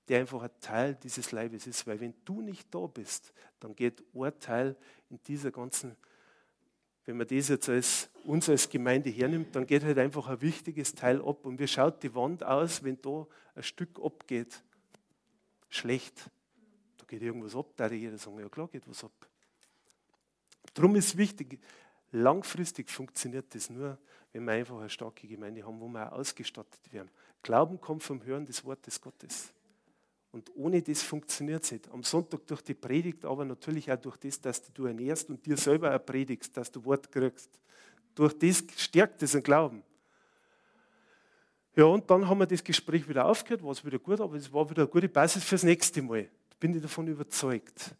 der 0.09 0.21
einfach 0.21 0.43
ein 0.43 0.51
Teil 0.61 0.95
dieses 1.03 1.33
Leibes 1.33 1.67
ist. 1.67 1.87
Weil 1.87 2.01
wenn 2.01 2.15
du 2.25 2.43
nicht 2.43 2.73
da 2.73 2.87
bist, 2.87 3.33
dann 3.61 3.75
geht 3.75 4.05
ein 4.15 4.33
Teil 4.39 4.77
in 5.09 5.19
dieser 5.23 5.51
ganzen 5.51 5.97
wenn 7.07 7.17
man 7.17 7.27
das 7.27 7.49
jetzt 7.49 7.69
als, 7.69 8.09
uns 8.25 8.49
als 8.49 8.69
Gemeinde 8.69 9.11
hernimmt, 9.11 9.55
dann 9.55 9.67
geht 9.67 9.85
halt 9.85 9.99
einfach 9.99 10.29
ein 10.29 10.41
wichtiges 10.41 10.95
Teil 10.95 11.21
ab. 11.21 11.45
Und 11.45 11.59
wie 11.59 11.69
schaut 11.69 12.03
die 12.03 12.15
Wand 12.15 12.43
aus, 12.43 12.83
wenn 12.83 13.01
da 13.03 13.27
ein 13.55 13.63
Stück 13.63 14.01
abgeht? 14.03 14.63
Schlecht. 15.69 16.31
Da 16.97 17.05
geht 17.07 17.23
irgendwas 17.23 17.55
ab, 17.55 17.67
da 17.77 17.89
jeder 17.89 18.17
sagen, 18.17 18.41
ja 18.41 18.49
klar 18.49 18.69
geht 18.69 18.89
was 18.89 19.05
ab. 19.05 19.29
Darum 20.73 20.97
ist 20.97 21.17
wichtig, 21.17 21.61
langfristig 22.11 22.89
funktioniert 22.91 23.55
das 23.55 23.69
nur, 23.69 23.99
wenn 24.33 24.45
wir 24.45 24.53
einfach 24.53 24.79
eine 24.79 24.89
starke 24.91 25.29
Gemeinde 25.29 25.65
haben, 25.65 25.81
wo 25.81 25.89
wir 25.89 26.11
auch 26.11 26.19
ausgestattet 26.19 26.93
werden. 26.93 27.11
Glauben 27.43 27.81
kommt 27.81 28.03
vom 28.03 28.25
Hören 28.25 28.47
des 28.47 28.65
Wortes 28.65 29.01
Gottes. 29.01 29.53
Und 30.35 30.51
ohne 30.57 30.83
das 30.83 31.01
funktioniert 31.01 31.63
es 31.63 31.71
nicht. 31.71 31.89
Am 31.93 32.03
Sonntag 32.03 32.45
durch 32.49 32.61
die 32.61 32.75
Predigt, 32.75 33.25
aber 33.25 33.45
natürlich 33.45 33.93
auch 33.93 33.97
durch 33.97 34.17
das, 34.17 34.41
dass 34.41 34.61
du 34.73 34.87
ernährst 34.87 35.31
und 35.31 35.47
dir 35.47 35.57
selber 35.57 35.95
auch 35.95 36.05
predigst, 36.05 36.57
dass 36.57 36.73
du 36.73 36.85
Wort 36.85 37.13
kriegst. 37.13 37.49
Durch 38.17 38.37
das 38.37 38.65
stärkt 38.77 39.23
es 39.23 39.31
den 39.31 39.45
Glauben. 39.45 39.85
Ja, 41.77 41.85
und 41.85 42.11
dann 42.11 42.29
haben 42.29 42.39
wir 42.39 42.47
das 42.47 42.65
Gespräch 42.65 43.09
wieder 43.09 43.27
aufgehört, 43.27 43.63
war 43.63 43.71
es 43.71 43.85
wieder 43.85 44.01
gut, 44.01 44.21
aber 44.21 44.35
es 44.35 44.53
war 44.53 44.69
wieder 44.69 44.83
eine 44.83 44.91
gute 44.91 45.09
Basis 45.09 45.45
fürs 45.45 45.63
nächste 45.63 46.03
Mal. 46.03 46.29
Bin 46.59 46.75
ich 46.75 46.83
davon 46.83 47.07
überzeugt. 47.07 47.95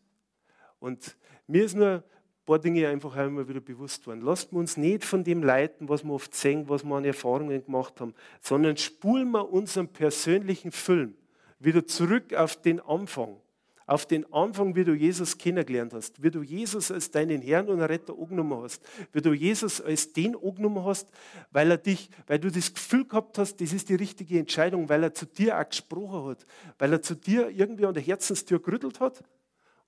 Und 0.81 1.17
mir 1.47 1.65
ist 1.65 1.77
nur 1.77 1.89
ein 1.89 2.03
paar 2.45 2.59
Dinge 2.59 2.89
einfach 2.89 3.15
immer 3.17 3.47
wieder 3.49 3.61
bewusst 3.61 4.09
worden. 4.09 4.23
Lasst 4.23 4.53
uns 4.53 4.77
nicht 4.77 5.05
von 5.05 5.23
dem 5.23 5.45
leiten, 5.45 5.89
was 5.89 6.03
wir 6.03 6.13
oft 6.13 6.35
sehen, 6.35 6.69
was 6.69 6.83
wir 6.83 6.97
an 6.97 7.05
Erfahrungen 7.05 7.65
gemacht 7.65 8.01
haben, 8.01 8.13
sondern 8.41 8.77
spulen 8.77 9.31
wir 9.31 9.53
unseren 9.53 9.87
persönlichen 9.87 10.73
Film 10.73 11.15
wieder 11.59 11.87
zurück 11.87 12.35
auf 12.35 12.61
den 12.61 12.81
Anfang. 12.81 13.41
Auf 13.87 14.07
den 14.07 14.33
Anfang, 14.33 14.75
wie 14.75 14.85
du 14.85 14.95
Jesus 14.95 15.37
kennengelernt 15.37 15.93
hast, 15.93 16.23
wie 16.23 16.31
du 16.31 16.43
Jesus 16.43 16.91
als 16.91 17.11
deinen 17.11 17.43
Herrn 17.43 17.69
und 17.69 17.83
Retter 17.83 18.15
angenommen 18.19 18.63
hast, 18.63 18.83
wie 19.13 19.21
du 19.21 19.35
Jesus 19.35 19.79
als 19.79 20.11
den 20.15 20.35
angenommen 20.35 20.83
hast, 20.87 21.11
weil 21.51 21.71
er 21.71 21.77
dich, 21.77 22.09
weil 22.27 22.39
du 22.39 22.51
das 22.51 22.73
Gefühl 22.73 23.05
gehabt 23.05 23.37
hast, 23.37 23.61
das 23.61 23.75
ist 23.75 23.91
die 23.91 23.95
richtige 23.95 24.39
Entscheidung, 24.39 24.89
weil 24.89 25.03
er 25.03 25.13
zu 25.13 25.27
dir 25.27 25.59
auch 25.61 25.69
gesprochen 25.69 26.31
hat, 26.31 26.47
weil 26.79 26.95
er 26.95 27.03
zu 27.03 27.15
dir 27.15 27.51
irgendwie 27.51 27.85
an 27.85 27.93
der 27.93 28.03
Herzenstür 28.03 28.59
gerüttelt 28.59 29.01
hat. 29.01 29.23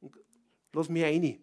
Und 0.01 0.15
lass 0.75 0.91
mich 0.91 1.03
rein. 1.03 1.39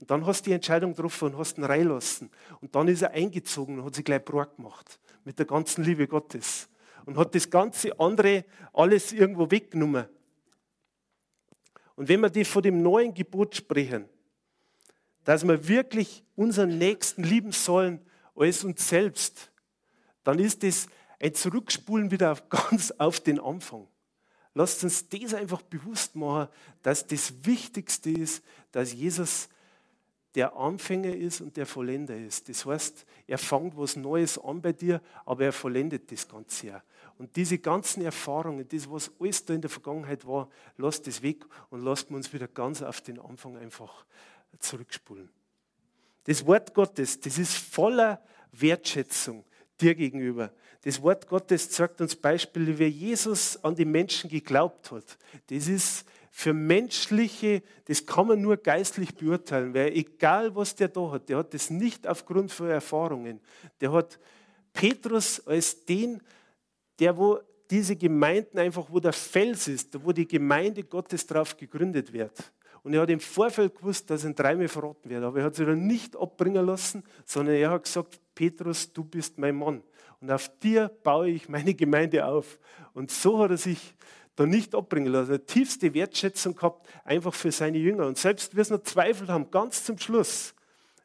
Und 0.00 0.10
dann 0.10 0.26
hast 0.26 0.42
du 0.42 0.50
die 0.50 0.54
Entscheidung 0.54 0.94
getroffen 0.94 1.28
und 1.28 1.38
hast 1.38 1.56
ihn 1.56 1.64
reinlassen. 1.64 2.30
Und 2.60 2.74
dann 2.74 2.88
ist 2.88 3.00
er 3.02 3.12
eingezogen 3.12 3.78
und 3.78 3.86
hat 3.86 3.94
sich 3.94 4.04
gleich 4.04 4.24
brot 4.24 4.56
gemacht. 4.56 4.98
Mit 5.24 5.38
der 5.38 5.46
ganzen 5.46 5.84
Liebe 5.84 6.06
Gottes 6.06 6.69
und 7.06 7.16
hat 7.16 7.34
das 7.34 7.50
ganze 7.50 7.98
andere 7.98 8.44
alles 8.72 9.12
irgendwo 9.12 9.50
weggenommen. 9.50 10.06
Und 11.96 12.08
wenn 12.08 12.20
wir 12.20 12.30
die 12.30 12.44
von 12.44 12.62
dem 12.62 12.82
neuen 12.82 13.12
Gebot 13.12 13.54
sprechen, 13.54 14.08
dass 15.24 15.46
wir 15.46 15.68
wirklich 15.68 16.24
unseren 16.34 16.78
Nächsten 16.78 17.22
lieben 17.22 17.52
sollen 17.52 18.00
als 18.34 18.64
uns 18.64 18.88
selbst, 18.88 19.52
dann 20.24 20.38
ist 20.38 20.62
das 20.62 20.86
ein 21.20 21.34
Zurückspulen 21.34 22.10
wieder 22.10 22.32
auf, 22.32 22.48
ganz 22.48 22.90
auf 22.92 23.20
den 23.20 23.38
Anfang. 23.38 23.86
Lasst 24.54 24.82
uns 24.82 25.08
das 25.08 25.34
einfach 25.34 25.62
bewusst 25.62 26.16
machen, 26.16 26.48
dass 26.82 27.06
das 27.06 27.44
Wichtigste 27.44 28.10
ist, 28.10 28.42
dass 28.72 28.92
Jesus 28.92 29.48
der 30.34 30.54
Anfänger 30.56 31.14
ist 31.14 31.40
und 31.40 31.56
der 31.56 31.66
Vollender 31.66 32.16
ist. 32.16 32.48
Das 32.48 32.64
heißt, 32.64 33.04
er 33.26 33.38
fängt 33.38 33.76
was 33.76 33.96
Neues 33.96 34.38
an 34.38 34.62
bei 34.62 34.72
dir, 34.72 35.00
aber 35.24 35.46
er 35.46 35.52
vollendet 35.52 36.10
das 36.12 36.28
Ganze 36.28 36.66
ja. 36.68 36.82
Und 37.18 37.34
diese 37.36 37.58
ganzen 37.58 38.02
Erfahrungen, 38.02 38.66
das, 38.68 38.90
was 38.90 39.10
alles 39.20 39.44
da 39.44 39.54
in 39.54 39.60
der 39.60 39.70
Vergangenheit 39.70 40.26
war, 40.26 40.48
lasst 40.76 41.06
das 41.06 41.22
weg 41.22 41.44
und 41.68 41.82
lasst 41.82 42.10
uns 42.10 42.32
wieder 42.32 42.48
ganz 42.48 42.80
auf 42.80 43.00
den 43.00 43.18
Anfang 43.18 43.56
einfach 43.56 44.06
zurückspulen. 44.58 45.28
Das 46.24 46.46
Wort 46.46 46.74
Gottes, 46.74 47.20
das 47.20 47.38
ist 47.38 47.56
voller 47.56 48.22
Wertschätzung 48.52 49.44
dir 49.80 49.94
gegenüber. 49.94 50.52
Das 50.82 51.02
Wort 51.02 51.28
Gottes 51.28 51.70
zeigt 51.70 52.00
uns 52.00 52.16
Beispiele, 52.16 52.78
wie 52.78 52.86
Jesus 52.86 53.62
an 53.62 53.74
die 53.74 53.84
Menschen 53.84 54.30
geglaubt 54.30 54.90
hat. 54.90 55.18
Das 55.48 55.68
ist 55.68 56.06
für 56.30 56.52
menschliche, 56.52 57.62
das 57.86 58.06
kann 58.06 58.28
man 58.28 58.40
nur 58.40 58.56
geistlich 58.56 59.14
beurteilen, 59.14 59.74
weil 59.74 59.92
egal 59.92 60.54
was 60.54 60.74
der 60.76 60.88
da 60.88 61.10
hat, 61.10 61.28
der 61.28 61.38
hat 61.38 61.52
das 61.52 61.70
nicht 61.70 62.06
aufgrund 62.06 62.52
von 62.52 62.68
Erfahrungen. 62.68 63.40
Der 63.80 63.92
hat 63.92 64.18
Petrus 64.72 65.44
als 65.46 65.84
den, 65.84 66.22
der 67.00 67.16
wo 67.16 67.40
diese 67.68 67.96
Gemeinden 67.96 68.58
einfach, 68.58 68.86
wo 68.88 69.00
der 69.00 69.12
Fels 69.12 69.68
ist, 69.68 70.04
wo 70.04 70.12
die 70.12 70.26
Gemeinde 70.26 70.84
Gottes 70.84 71.26
drauf 71.26 71.56
gegründet 71.56 72.12
wird. 72.12 72.52
Und 72.82 72.94
er 72.94 73.02
hat 73.02 73.10
im 73.10 73.20
Vorfeld 73.20 73.76
gewusst, 73.76 74.08
dass 74.08 74.24
er 74.24 74.32
dreimal 74.32 74.68
verraten 74.68 75.10
wird. 75.10 75.22
Aber 75.22 75.38
er 75.38 75.44
hat 75.44 75.54
sich 75.54 75.66
dann 75.66 75.86
nicht 75.86 76.16
abbringen 76.16 76.64
lassen, 76.64 77.04
sondern 77.24 77.56
er 77.56 77.70
hat 77.70 77.84
gesagt, 77.84 78.18
Petrus, 78.34 78.92
du 78.92 79.04
bist 79.04 79.38
mein 79.38 79.56
Mann. 79.56 79.82
Und 80.20 80.30
auf 80.30 80.50
dir 80.58 80.90
baue 81.02 81.28
ich 81.28 81.48
meine 81.48 81.74
Gemeinde 81.74 82.24
auf. 82.26 82.58
Und 82.94 83.10
so 83.10 83.38
hat 83.38 83.50
er 83.50 83.56
sich 83.56 83.94
da 84.36 84.46
nicht 84.46 84.74
abbringen 84.74 85.12
lassen. 85.12 85.32
Er 85.32 85.44
tiefste 85.44 85.92
Wertschätzung 85.92 86.54
gehabt, 86.54 86.88
einfach 87.04 87.34
für 87.34 87.52
seine 87.52 87.78
Jünger. 87.78 88.06
Und 88.06 88.18
selbst 88.18 88.54
wir 88.54 88.62
es 88.62 88.70
noch 88.70 88.82
Zweifel 88.82 89.28
haben, 89.28 89.50
ganz 89.50 89.84
zum 89.84 89.98
Schluss, 89.98 90.54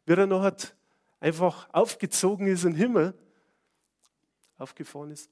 wie 0.05 0.13
er 0.13 0.28
noch 0.28 0.41
hat, 0.41 0.76
einfach 1.19 1.67
aufgezogen 1.73 2.47
ist 2.47 2.63
im 2.63 2.76
Himmel, 2.76 3.13
aufgefahren 4.57 5.11
ist, 5.11 5.30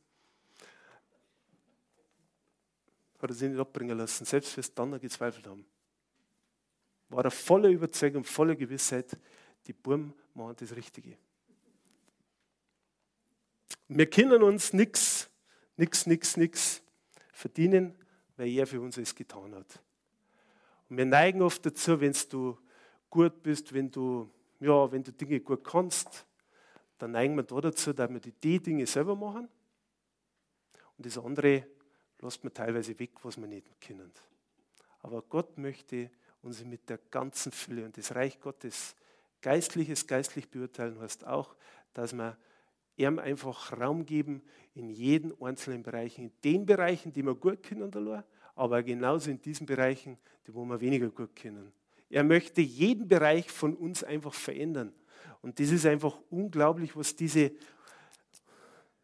hat 3.20 3.30
er 3.30 3.36
sich 3.36 3.50
nicht 3.50 3.60
abbringen 3.60 3.98
lassen, 3.98 4.26
selbst 4.26 4.56
wir 4.58 4.62
es 4.62 4.74
dann 4.74 4.90
noch 4.90 5.00
gezweifelt 5.00 5.48
haben. 5.48 5.66
War 7.08 7.24
er 7.24 7.32
voller 7.32 7.70
Überzeugung, 7.70 8.26
voller 8.26 8.56
Gewissheit, 8.56 9.18
die 9.66 9.74
Burm 9.74 10.14
machen 10.34 10.56
das 10.60 10.76
Richtige. 10.76 11.18
Wir 13.88 14.10
können 14.10 14.44
uns 14.44 14.74
nichts, 14.74 15.30
nichts, 15.78 16.06
nichts, 16.06 16.36
nichts 16.36 16.83
verdienen, 17.44 17.94
weil 18.38 18.50
er 18.52 18.66
für 18.66 18.80
uns 18.80 18.98
es 18.98 19.14
getan 19.14 19.54
hat. 19.54 19.82
Und 20.90 20.96
wir 20.98 21.06
neigen 21.06 21.42
oft 21.42 21.66
dazu, 21.66 22.00
wenn 22.00 22.16
du 22.30 22.58
gut 23.10 23.44
bist, 23.44 23.74
wenn 23.74 23.92
du, 23.92 24.30
ja, 24.62 24.90
wenn 24.90 25.04
du 25.04 25.12
Dinge 25.12 25.42
gut 25.42 25.62
kannst, 25.62 26.26
dann 26.98 27.12
neigen 27.12 27.36
wir 27.36 27.44
da 27.44 27.60
dazu, 27.60 27.92
dass 27.92 28.10
wir 28.10 28.22
die 28.22 28.60
Dinge 28.60 28.88
selber 28.88 29.14
machen 29.16 29.50
und 30.98 31.06
das 31.06 31.18
andere 31.18 31.68
lässt 32.22 32.44
man 32.46 32.54
teilweise 32.54 32.98
weg, 32.98 33.12
was 33.24 33.38
wir 33.38 33.48
nicht 33.48 33.68
kennen. 33.82 34.10
Aber 35.02 35.22
Gott 35.24 35.58
möchte 35.58 36.10
uns 36.44 36.64
mit 36.64 36.90
der 36.90 37.00
ganzen 37.12 37.52
Fülle 37.52 37.84
und 37.84 37.98
das 37.98 38.16
Reich 38.16 38.40
Gottes 38.40 38.96
geistliches 39.42 40.08
geistlich 40.08 40.50
beurteilen 40.50 40.98
heißt 40.98 41.28
auch, 41.28 41.58
dass 41.94 42.14
wir 42.14 42.38
ihm 42.98 43.20
einfach 43.20 43.78
Raum 43.80 44.06
geben 44.06 44.42
in 44.76 44.90
jeden 44.90 45.34
einzelnen 45.42 45.84
Bereich, 45.84 46.18
in 46.18 46.32
den 46.44 46.66
Bereichen, 46.66 47.12
die 47.12 47.24
wir 47.24 47.36
gut 47.36 47.64
kennen, 47.64 47.92
aber 48.56 48.84
genauso 48.84 49.32
in 49.32 49.42
diesen 49.42 49.66
Bereichen, 49.66 50.18
die 50.48 50.54
wir 50.54 50.82
weniger 50.82 51.10
gut 51.10 51.36
kennen. 51.36 51.72
Er 52.10 52.24
möchte 52.24 52.62
jeden 52.62 53.08
Bereich 53.08 53.50
von 53.50 53.76
uns 53.76 54.04
einfach 54.04 54.34
verändern. 54.34 54.94
Und 55.42 55.60
das 55.60 55.72
ist 55.72 55.86
einfach 55.86 56.20
unglaublich, 56.30 56.96
was 56.96 57.16
diese, 57.16 57.52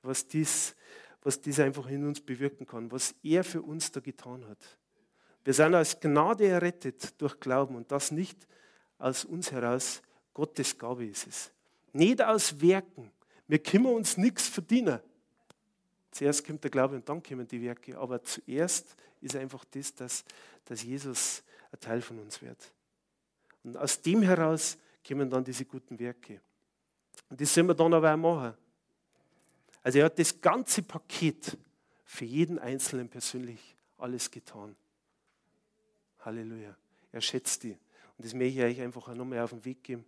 was 0.03 0.27
dies, 0.27 0.75
was 1.23 1.41
dies 1.41 1.59
einfach 1.59 1.87
in 1.89 2.05
uns 2.05 2.21
bewirken 2.21 2.65
kann, 2.65 2.91
was 2.91 3.15
er 3.23 3.43
für 3.43 3.61
uns 3.61 3.91
da 3.91 3.99
getan 3.99 4.47
hat. 4.47 4.77
Wir 5.43 5.53
sind 5.53 5.73
als 5.73 5.99
Gnade 5.99 6.47
errettet 6.47 7.19
durch 7.19 7.39
Glauben 7.39 7.75
und 7.75 7.91
das 7.91 8.11
nicht 8.11 8.47
aus 8.99 9.25
uns 9.25 9.51
heraus. 9.51 10.01
Gottes 10.33 10.77
Gabe 10.77 11.05
ist 11.05 11.27
es. 11.27 11.51
Nicht 11.91 12.21
aus 12.21 12.61
Werken, 12.61 13.11
wir 13.49 13.57
können 13.57 13.87
uns 13.87 14.15
nichts 14.15 14.47
verdienen. 14.47 14.99
Zuerst 16.11 16.45
kommt 16.45 16.63
der 16.63 16.69
Glaube 16.69 16.95
und 16.95 17.09
dann 17.09 17.21
kommen 17.21 17.47
die 17.47 17.59
Werke. 17.63 17.97
Aber 17.97 18.23
zuerst 18.23 18.95
ist 19.21 19.35
einfach 19.35 19.65
das, 19.65 19.93
dass, 19.95 20.23
dass 20.65 20.83
Jesus 20.83 21.41
ein 21.71 21.79
Teil 21.79 22.01
von 22.01 22.19
uns 22.19 22.43
wird. 22.43 22.71
Und 23.63 23.75
aus 23.75 23.99
dem 24.01 24.21
heraus 24.21 24.77
kommen 25.05 25.27
dann 25.31 25.43
diese 25.43 25.65
guten 25.65 25.97
Werke. 25.97 26.39
Und 27.27 27.41
das 27.41 27.51
sollen 27.51 27.67
wir 27.67 27.73
dann 27.73 27.91
aber 27.91 28.13
auch 28.13 28.17
machen. 28.17 28.53
Also 29.81 29.97
er 29.97 30.05
hat 30.05 30.19
das 30.19 30.39
ganze 30.39 30.83
Paket 30.83 31.57
für 32.05 32.25
jeden 32.25 32.59
Einzelnen 32.59 33.09
persönlich 33.09 33.75
alles 33.97 34.29
getan. 34.29 34.75
Halleluja. 36.19 36.77
Er 37.11 37.21
schätzt 37.21 37.63
die. 37.63 37.71
Und 37.71 38.25
das 38.25 38.35
möchte 38.35 38.59
ich 38.59 38.77
euch 38.77 38.81
einfach 38.81 39.07
nochmal 39.15 39.39
auf 39.39 39.49
den 39.49 39.65
Weg 39.65 39.83
geben, 39.83 40.05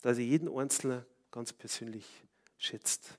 dass 0.00 0.18
er 0.18 0.24
jeden 0.24 0.48
Einzelnen 0.48 1.04
ganz 1.30 1.52
persönlich 1.52 2.06
schätzt. 2.58 3.18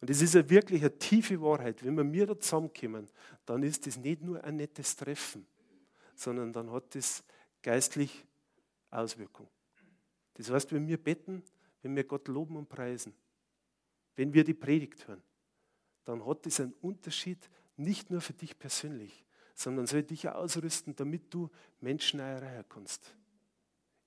Und 0.00 0.08
das 0.08 0.22
ist 0.22 0.34
ja 0.34 0.48
wirklich 0.48 0.80
eine 0.80 0.98
tiefe 0.98 1.40
Wahrheit. 1.42 1.84
Wenn 1.84 1.94
wir 1.94 2.04
mir 2.04 2.26
da 2.26 2.38
zusammenkommen, 2.38 3.08
dann 3.44 3.62
ist 3.62 3.86
das 3.86 3.98
nicht 3.98 4.22
nur 4.22 4.42
ein 4.42 4.56
nettes 4.56 4.96
Treffen, 4.96 5.46
sondern 6.14 6.52
dann 6.52 6.70
hat 6.70 6.94
das 6.94 7.22
geistlich 7.62 8.24
Auswirkung. 8.90 9.48
Das 10.34 10.50
heißt, 10.50 10.72
wenn 10.72 10.88
wir 10.88 10.96
beten, 10.96 11.42
wenn 11.82 11.94
wir 11.94 12.04
Gott 12.04 12.28
loben 12.28 12.56
und 12.56 12.68
preisen, 12.68 13.14
wenn 14.16 14.32
wir 14.32 14.42
die 14.42 14.54
Predigt 14.54 15.06
hören, 15.06 15.22
dann 16.04 16.24
hat 16.26 16.46
das 16.46 16.60
einen 16.60 16.72
Unterschied 16.80 17.50
nicht 17.76 18.10
nur 18.10 18.20
für 18.20 18.32
dich 18.32 18.58
persönlich, 18.58 19.24
sondern 19.54 19.86
soll 19.86 20.02
dich 20.02 20.28
ausrüsten, 20.28 20.96
damit 20.96 21.32
du 21.32 21.50
Menschen 21.80 22.20
erreichen 22.20 22.64
kannst. 22.68 23.14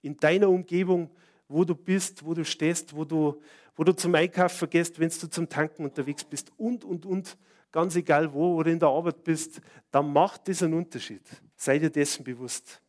In 0.03 0.15
deiner 0.17 0.49
Umgebung, 0.49 1.09
wo 1.47 1.65
du 1.65 1.73
bist, 1.73 2.23
wo 2.23 2.35
du 2.35 2.45
stehst, 2.45 2.95
wo 2.95 3.03
du, 3.03 3.41
wo 3.75 3.83
du 3.83 3.93
zum 3.93 4.13
Einkaufen 4.13 4.69
gehst, 4.69 4.99
wenn 4.99 5.09
du 5.09 5.27
zum 5.27 5.49
Tanken 5.49 5.83
unterwegs 5.83 6.23
bist 6.23 6.51
und, 6.57 6.85
und, 6.85 7.07
und, 7.07 7.35
ganz 7.73 7.95
egal 7.95 8.31
wo 8.31 8.55
oder 8.55 8.71
in 8.71 8.79
der 8.79 8.87
Arbeit 8.87 9.23
bist, 9.23 9.59
dann 9.91 10.13
macht 10.13 10.47
das 10.47 10.63
einen 10.63 10.75
Unterschied. 10.75 11.23
Sei 11.57 11.79
dir 11.79 11.89
dessen 11.89 12.23
bewusst. 12.23 12.79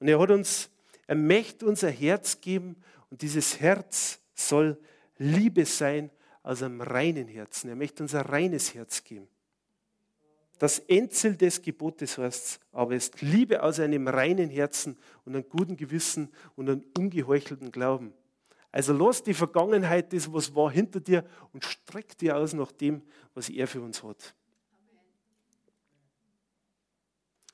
Und 0.00 0.08
er 0.08 0.18
hat 0.18 0.30
uns, 0.30 0.68
er 1.06 1.14
möchte 1.14 1.64
unser 1.64 1.90
Herz 1.90 2.40
geben 2.40 2.76
und 3.08 3.22
dieses 3.22 3.60
Herz 3.60 4.20
soll 4.34 4.78
Liebe 5.16 5.64
sein 5.64 6.10
aus 6.42 6.62
einem 6.62 6.80
reinen 6.80 7.28
Herzen. 7.28 7.68
Er 7.68 7.76
möchte 7.76 8.02
uns 8.02 8.14
ein 8.14 8.26
reines 8.26 8.74
Herz 8.74 9.04
geben. 9.04 9.28
Das 10.60 10.78
Endziel 10.78 11.36
des 11.36 11.62
Gebotes 11.62 12.18
heißt 12.18 12.60
aber 12.72 12.94
ist 12.94 13.22
Liebe 13.22 13.62
aus 13.62 13.80
einem 13.80 14.06
reinen 14.06 14.50
Herzen 14.50 14.98
und 15.24 15.34
einem 15.34 15.48
guten 15.48 15.74
Gewissen 15.74 16.30
und 16.54 16.68
einem 16.68 16.84
ungeheuchelten 16.98 17.72
Glauben. 17.72 18.12
Also 18.70 18.92
lass 18.92 19.22
die 19.22 19.32
Vergangenheit, 19.32 20.12
das 20.12 20.30
was 20.30 20.54
war, 20.54 20.70
hinter 20.70 21.00
dir 21.00 21.24
und 21.54 21.64
streck 21.64 22.18
dir 22.18 22.36
aus 22.36 22.52
nach 22.52 22.72
dem, 22.72 23.00
was 23.32 23.48
er 23.48 23.66
für 23.66 23.80
uns 23.80 24.02
hat. 24.02 24.34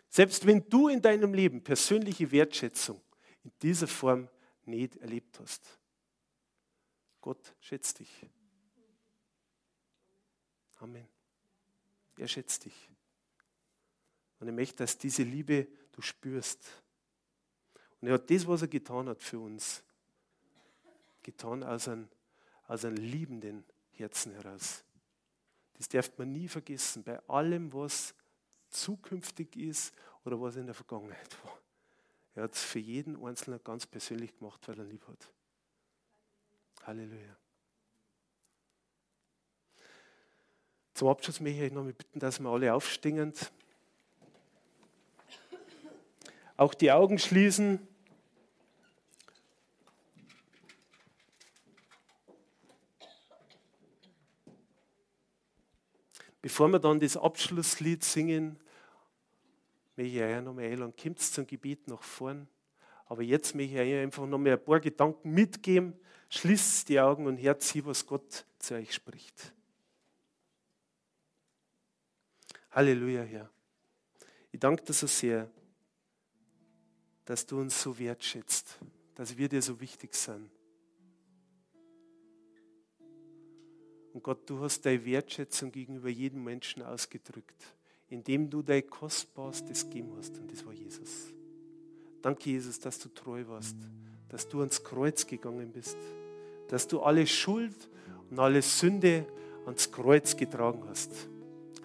Selbst 0.09 0.45
wenn 0.45 0.69
du 0.69 0.89
in 0.89 1.01
deinem 1.01 1.33
Leben 1.33 1.63
persönliche 1.63 2.33
Wertschätzung 2.33 3.01
in 3.45 3.53
dieser 3.63 3.87
Form 3.87 4.29
nicht 4.65 4.97
erlebt 4.97 5.39
hast. 5.39 5.79
Gott 7.21 7.55
schätzt 7.61 8.01
dich. 8.01 8.27
Amen. 10.79 11.07
Er 12.19 12.27
schätzt 12.27 12.65
dich. 12.65 12.91
Und 14.39 14.49
er 14.49 14.53
möchte, 14.53 14.77
dass 14.77 14.99
diese 14.99 15.23
Liebe 15.23 15.67
du 15.93 16.03
spürst. 16.03 16.61
Und 18.01 18.09
er 18.09 18.15
hat 18.15 18.31
das, 18.31 18.47
was 18.47 18.63
er 18.63 18.69
getan 18.69 19.09
hat 19.09 19.23
für 19.23 19.39
uns, 19.39 19.83
getan 21.23 21.63
aus 21.63 21.89
einem, 21.89 22.09
aus 22.67 22.85
einem 22.85 22.97
liebenden 22.97 23.65
Herzen 23.93 24.33
heraus. 24.33 24.85
Das 25.75 25.89
darf 25.89 26.17
man 26.19 26.33
nie 26.33 26.49
vergessen, 26.49 27.03
bei 27.03 27.19
allem, 27.29 27.73
was 27.73 28.15
zukünftig 28.71 29.57
ist 29.57 29.95
oder 30.25 30.41
was 30.41 30.57
in 30.57 30.67
der 30.67 30.75
Vergangenheit 30.75 31.45
war. 31.45 31.59
Er 32.35 32.45
hat 32.45 32.55
es 32.55 32.63
für 32.63 32.79
jeden 32.79 33.23
Einzelnen 33.25 33.61
ganz 33.65 33.87
persönlich 33.87 34.37
gemacht, 34.37 34.67
weil 34.69 34.79
er 34.79 34.85
lieb 34.85 35.07
hat. 35.09 35.31
Halleluja. 36.83 37.37
Zum 40.95 41.09
Abschluss 41.09 41.41
möchte 41.41 41.65
ich 41.65 41.73
noch 41.73 41.85
mal 41.85 41.93
bitten, 41.93 42.21
dass 42.21 42.41
wir 42.41 42.49
alle 42.49 42.73
aufstehen. 42.73 43.33
Auch 46.57 46.75
die 46.75 46.91
Augen 46.91 47.19
schließen. 47.19 47.87
Bevor 56.41 56.69
wir 56.69 56.79
dann 56.79 57.01
das 57.01 57.17
Abschlusslied 57.17 58.05
singen, 58.05 58.59
möchte 59.97 60.17
ich 60.17 60.23
euch 60.23 60.43
nochmal 60.43 60.65
einladen, 60.67 60.95
kommt 60.97 61.19
zum 61.19 61.47
Gebet 61.47 61.89
nach 61.89 62.03
vorn. 62.03 62.49
Aber 63.07 63.23
jetzt 63.23 63.55
möchte 63.55 63.75
ich 63.75 63.81
euch 63.81 64.03
einfach 64.03 64.27
nochmal 64.27 64.53
ein 64.53 64.65
paar 64.65 64.81
Gedanken 64.81 65.33
mitgeben. 65.33 65.99
Schließt 66.29 66.89
die 66.89 67.01
Augen 67.01 67.27
und 67.27 67.37
hört 67.39 67.63
sie, 67.63 67.85
was 67.85 68.07
Gott 68.07 68.47
zu 68.59 68.75
euch 68.75 68.95
spricht. 68.95 69.53
Halleluja, 72.71 73.23
Herr. 73.23 73.51
Ich 74.53 74.61
danke 74.61 74.85
dir 74.85 74.93
so 74.93 75.07
sehr, 75.07 75.51
dass 77.27 77.45
du 77.45 77.61
uns 77.61 77.83
so 77.83 77.99
wertschätzt, 77.99 78.79
dass 79.15 79.37
wir 79.37 79.49
dir 79.49 79.61
so 79.61 79.79
wichtig 79.81 80.15
sind. 80.15 80.49
Und 84.15 84.23
Gott, 84.23 84.49
du 84.49 84.61
hast 84.61 84.87
deine 84.87 85.05
Wertschätzung 85.05 85.71
gegenüber 85.71 86.09
jedem 86.09 86.43
Menschen 86.43 86.83
ausgedrückt, 86.83 87.75
indem 88.09 88.49
du 88.49 88.63
dein 88.63 88.89
Kostbarstes 88.89 89.85
gegeben 89.85 90.15
hast, 90.17 90.39
und 90.39 90.51
das 90.51 90.65
war 90.65 90.73
Jesus. 90.73 91.35
Danke, 92.23 92.49
Jesus, 92.51 92.81
dass 92.81 92.99
du 92.99 93.11
treu 93.11 93.45
warst, 93.47 93.77
dass 94.31 94.49
du 94.49 94.61
ans 94.61 94.83
Kreuz 94.83 95.27
gegangen 95.27 95.71
bist, 95.71 95.99
dass 96.69 96.89
du 96.89 97.01
alle 97.01 97.27
Schuld 97.27 97.91
und 98.31 98.39
alle 98.39 98.63
Sünde 98.63 99.27
ans 99.67 99.91
Kreuz 99.91 100.37
getragen 100.37 100.83
hast. 100.89 101.13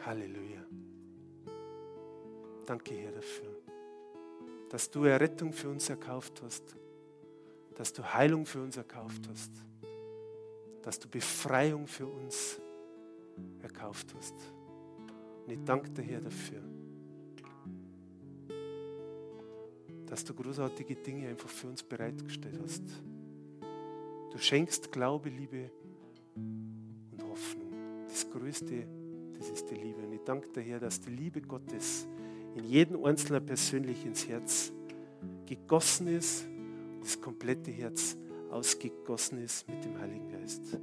Halleluja. 0.05 0.63
Danke, 2.65 2.93
Herr, 2.93 3.11
dafür, 3.11 3.61
dass 4.71 4.89
du 4.89 5.03
Errettung 5.03 5.51
für 5.51 5.69
uns 5.69 5.89
erkauft 5.89 6.41
hast, 6.41 6.63
dass 7.75 7.91
du 7.91 8.01
Heilung 8.01 8.45
für 8.45 8.61
uns 8.61 8.77
erkauft 8.77 9.27
hast, 9.29 9.51
dass 10.81 10.97
du 10.97 11.09
Befreiung 11.09 11.85
für 11.87 12.05
uns 12.05 12.57
erkauft 13.61 14.15
hast. 14.15 14.33
Und 15.45 15.51
ich 15.51 15.59
danke 15.65 15.89
dir, 15.89 16.03
Herr, 16.03 16.21
dafür, 16.21 16.61
dass 20.05 20.23
du 20.23 20.33
großartige 20.33 20.95
Dinge 20.95 21.27
einfach 21.27 21.49
für 21.49 21.67
uns 21.67 21.83
bereitgestellt 21.83 22.57
hast. 22.63 22.83
Du 24.31 24.37
schenkst 24.37 24.89
Glaube, 24.89 25.27
Liebe 25.27 25.69
und 26.37 27.21
Hoffnung. 27.29 27.73
Das 28.07 28.29
Größte, 28.29 28.87
das 29.37 29.49
ist 29.49 29.69
die 29.69 29.75
Liebe. 29.75 30.01
Und 30.01 30.13
ich 30.13 30.23
danke 30.23 30.47
dir, 30.47 30.61
Herr, 30.61 30.79
dass 30.79 31.01
die 31.01 31.09
Liebe 31.09 31.41
Gottes 31.41 32.07
in 32.55 32.65
jeden 32.65 33.03
Einzelnen 33.05 33.45
persönlich 33.45 34.05
ins 34.05 34.27
Herz 34.27 34.71
gegossen 35.45 36.07
ist, 36.07 36.45
das 37.01 37.19
komplette 37.19 37.71
Herz 37.71 38.17
ausgegossen 38.49 39.43
ist 39.43 39.67
mit 39.67 39.83
dem 39.83 39.97
Heiligen 39.99 40.29
Geist. 40.29 40.77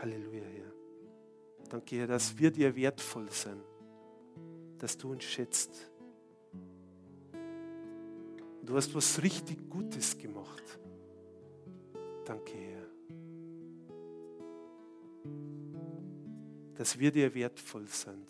Halleluja, 0.00 0.42
Herr. 0.42 0.72
Danke, 1.70 1.96
Herr, 1.96 2.06
dass 2.06 2.36
wir 2.36 2.50
dir 2.50 2.74
wertvoll 2.74 3.30
sind, 3.30 3.62
dass 4.78 4.96
du 4.96 5.12
uns 5.12 5.24
schätzt. 5.24 5.90
Du 8.62 8.76
hast 8.76 8.94
was 8.94 9.22
richtig 9.22 9.68
Gutes 9.68 10.16
gemacht. 10.16 10.78
Danke, 12.24 12.52
Herr. 12.54 12.86
Dass 16.74 16.98
wir 16.98 17.12
dir 17.12 17.32
wertvoll 17.34 17.86
sind. 17.86 18.26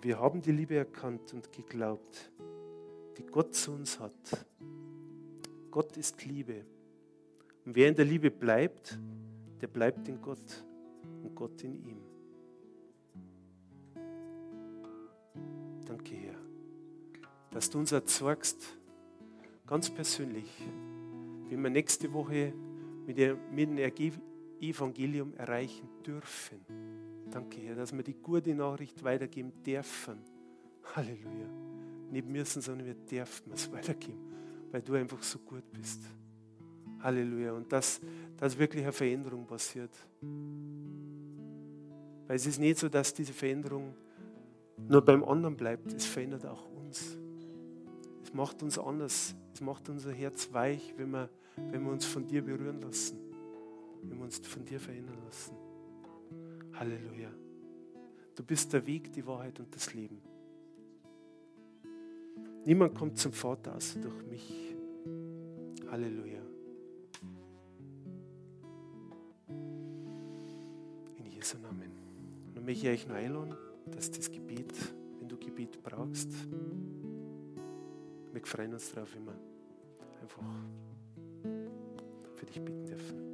Und 0.00 0.06
wir 0.06 0.18
haben 0.18 0.40
die 0.40 0.52
Liebe 0.52 0.76
erkannt 0.76 1.34
und 1.34 1.52
geglaubt, 1.52 2.32
die 3.18 3.26
Gott 3.26 3.54
zu 3.54 3.72
uns 3.72 4.00
hat. 4.00 4.46
Gott 5.70 5.94
ist 5.98 6.24
Liebe. 6.24 6.64
Und 7.66 7.76
wer 7.76 7.88
in 7.88 7.94
der 7.94 8.06
Liebe 8.06 8.30
bleibt, 8.30 8.98
der 9.60 9.66
bleibt 9.66 10.08
in 10.08 10.22
Gott 10.22 10.64
und 11.22 11.34
Gott 11.34 11.62
in 11.64 11.74
ihm. 11.84 11.98
Danke, 15.84 16.14
Herr, 16.14 16.40
dass 17.50 17.68
du 17.68 17.78
uns 17.78 17.92
erzeugst, 17.92 18.78
ganz 19.66 19.90
persönlich, 19.90 20.48
wie 21.50 21.58
wir 21.58 21.68
nächste 21.68 22.10
Woche 22.14 22.54
mit 23.04 23.18
dem 23.18 23.36
Evangelium 24.62 25.34
erreichen 25.34 25.90
dürfen. 26.06 26.64
Danke, 27.30 27.60
Herr, 27.60 27.76
dass 27.76 27.92
wir 27.92 28.02
die 28.02 28.14
gute 28.14 28.54
Nachricht 28.54 29.02
weitergeben 29.04 29.52
dürfen. 29.64 30.18
Halleluja. 30.96 31.48
Nicht 32.10 32.26
müssen, 32.26 32.60
sondern 32.60 32.86
wir 32.86 32.94
dürfen 32.94 33.52
es 33.52 33.70
weitergeben, 33.70 34.18
weil 34.72 34.82
du 34.82 34.94
einfach 34.94 35.22
so 35.22 35.38
gut 35.38 35.62
bist. 35.72 36.02
Halleluja. 37.00 37.52
Und 37.52 37.72
dass, 37.72 38.00
dass 38.36 38.58
wirklich 38.58 38.82
eine 38.82 38.92
Veränderung 38.92 39.46
passiert. 39.46 39.90
Weil 42.26 42.36
es 42.36 42.46
ist 42.46 42.58
nicht 42.58 42.78
so, 42.78 42.88
dass 42.88 43.14
diese 43.14 43.32
Veränderung 43.32 43.94
nur 44.88 45.04
beim 45.04 45.22
anderen 45.24 45.56
bleibt. 45.56 45.92
Es 45.92 46.06
verändert 46.06 46.46
auch 46.46 46.68
uns. 46.72 47.16
Es 48.24 48.34
macht 48.34 48.62
uns 48.62 48.78
anders. 48.78 49.36
Es 49.54 49.60
macht 49.60 49.88
unser 49.88 50.12
Herz 50.12 50.52
weich, 50.52 50.94
wenn 50.96 51.10
wir, 51.10 51.28
wenn 51.56 51.84
wir 51.84 51.92
uns 51.92 52.04
von 52.04 52.26
dir 52.26 52.42
berühren 52.42 52.80
lassen. 52.80 53.18
Wenn 54.02 54.18
wir 54.18 54.24
uns 54.24 54.38
von 54.38 54.64
dir 54.64 54.80
verändern 54.80 55.18
lassen. 55.24 55.69
Halleluja. 56.80 57.28
Du 58.34 58.42
bist 58.42 58.72
der 58.72 58.86
Weg, 58.86 59.12
die 59.12 59.26
Wahrheit 59.26 59.60
und 59.60 59.74
das 59.74 59.92
Leben. 59.92 60.22
Niemand 62.64 62.94
kommt 62.94 63.18
zum 63.18 63.34
Vater 63.34 63.76
außer 63.76 64.00
durch 64.00 64.24
mich. 64.24 64.74
Halleluja. 65.90 66.40
In 71.18 71.26
Jesu 71.26 71.58
Namen. 71.58 71.92
Und 72.46 72.56
dann 72.56 72.64
möchte 72.64 72.86
ich 72.86 73.02
euch 73.02 73.06
noch 73.06 73.16
einladen, 73.16 73.54
dass 73.90 74.10
das 74.10 74.30
Gebet, 74.30 74.72
wenn 75.18 75.28
du 75.28 75.36
Gebet 75.36 75.82
brauchst, 75.82 76.32
wir 78.32 78.46
freuen 78.46 78.72
uns 78.72 78.90
darauf, 78.90 79.14
wir 79.14 79.34
einfach 80.22 80.42
für 82.36 82.46
dich 82.46 82.58
bitten 82.62 82.86
dürfen. 82.86 83.29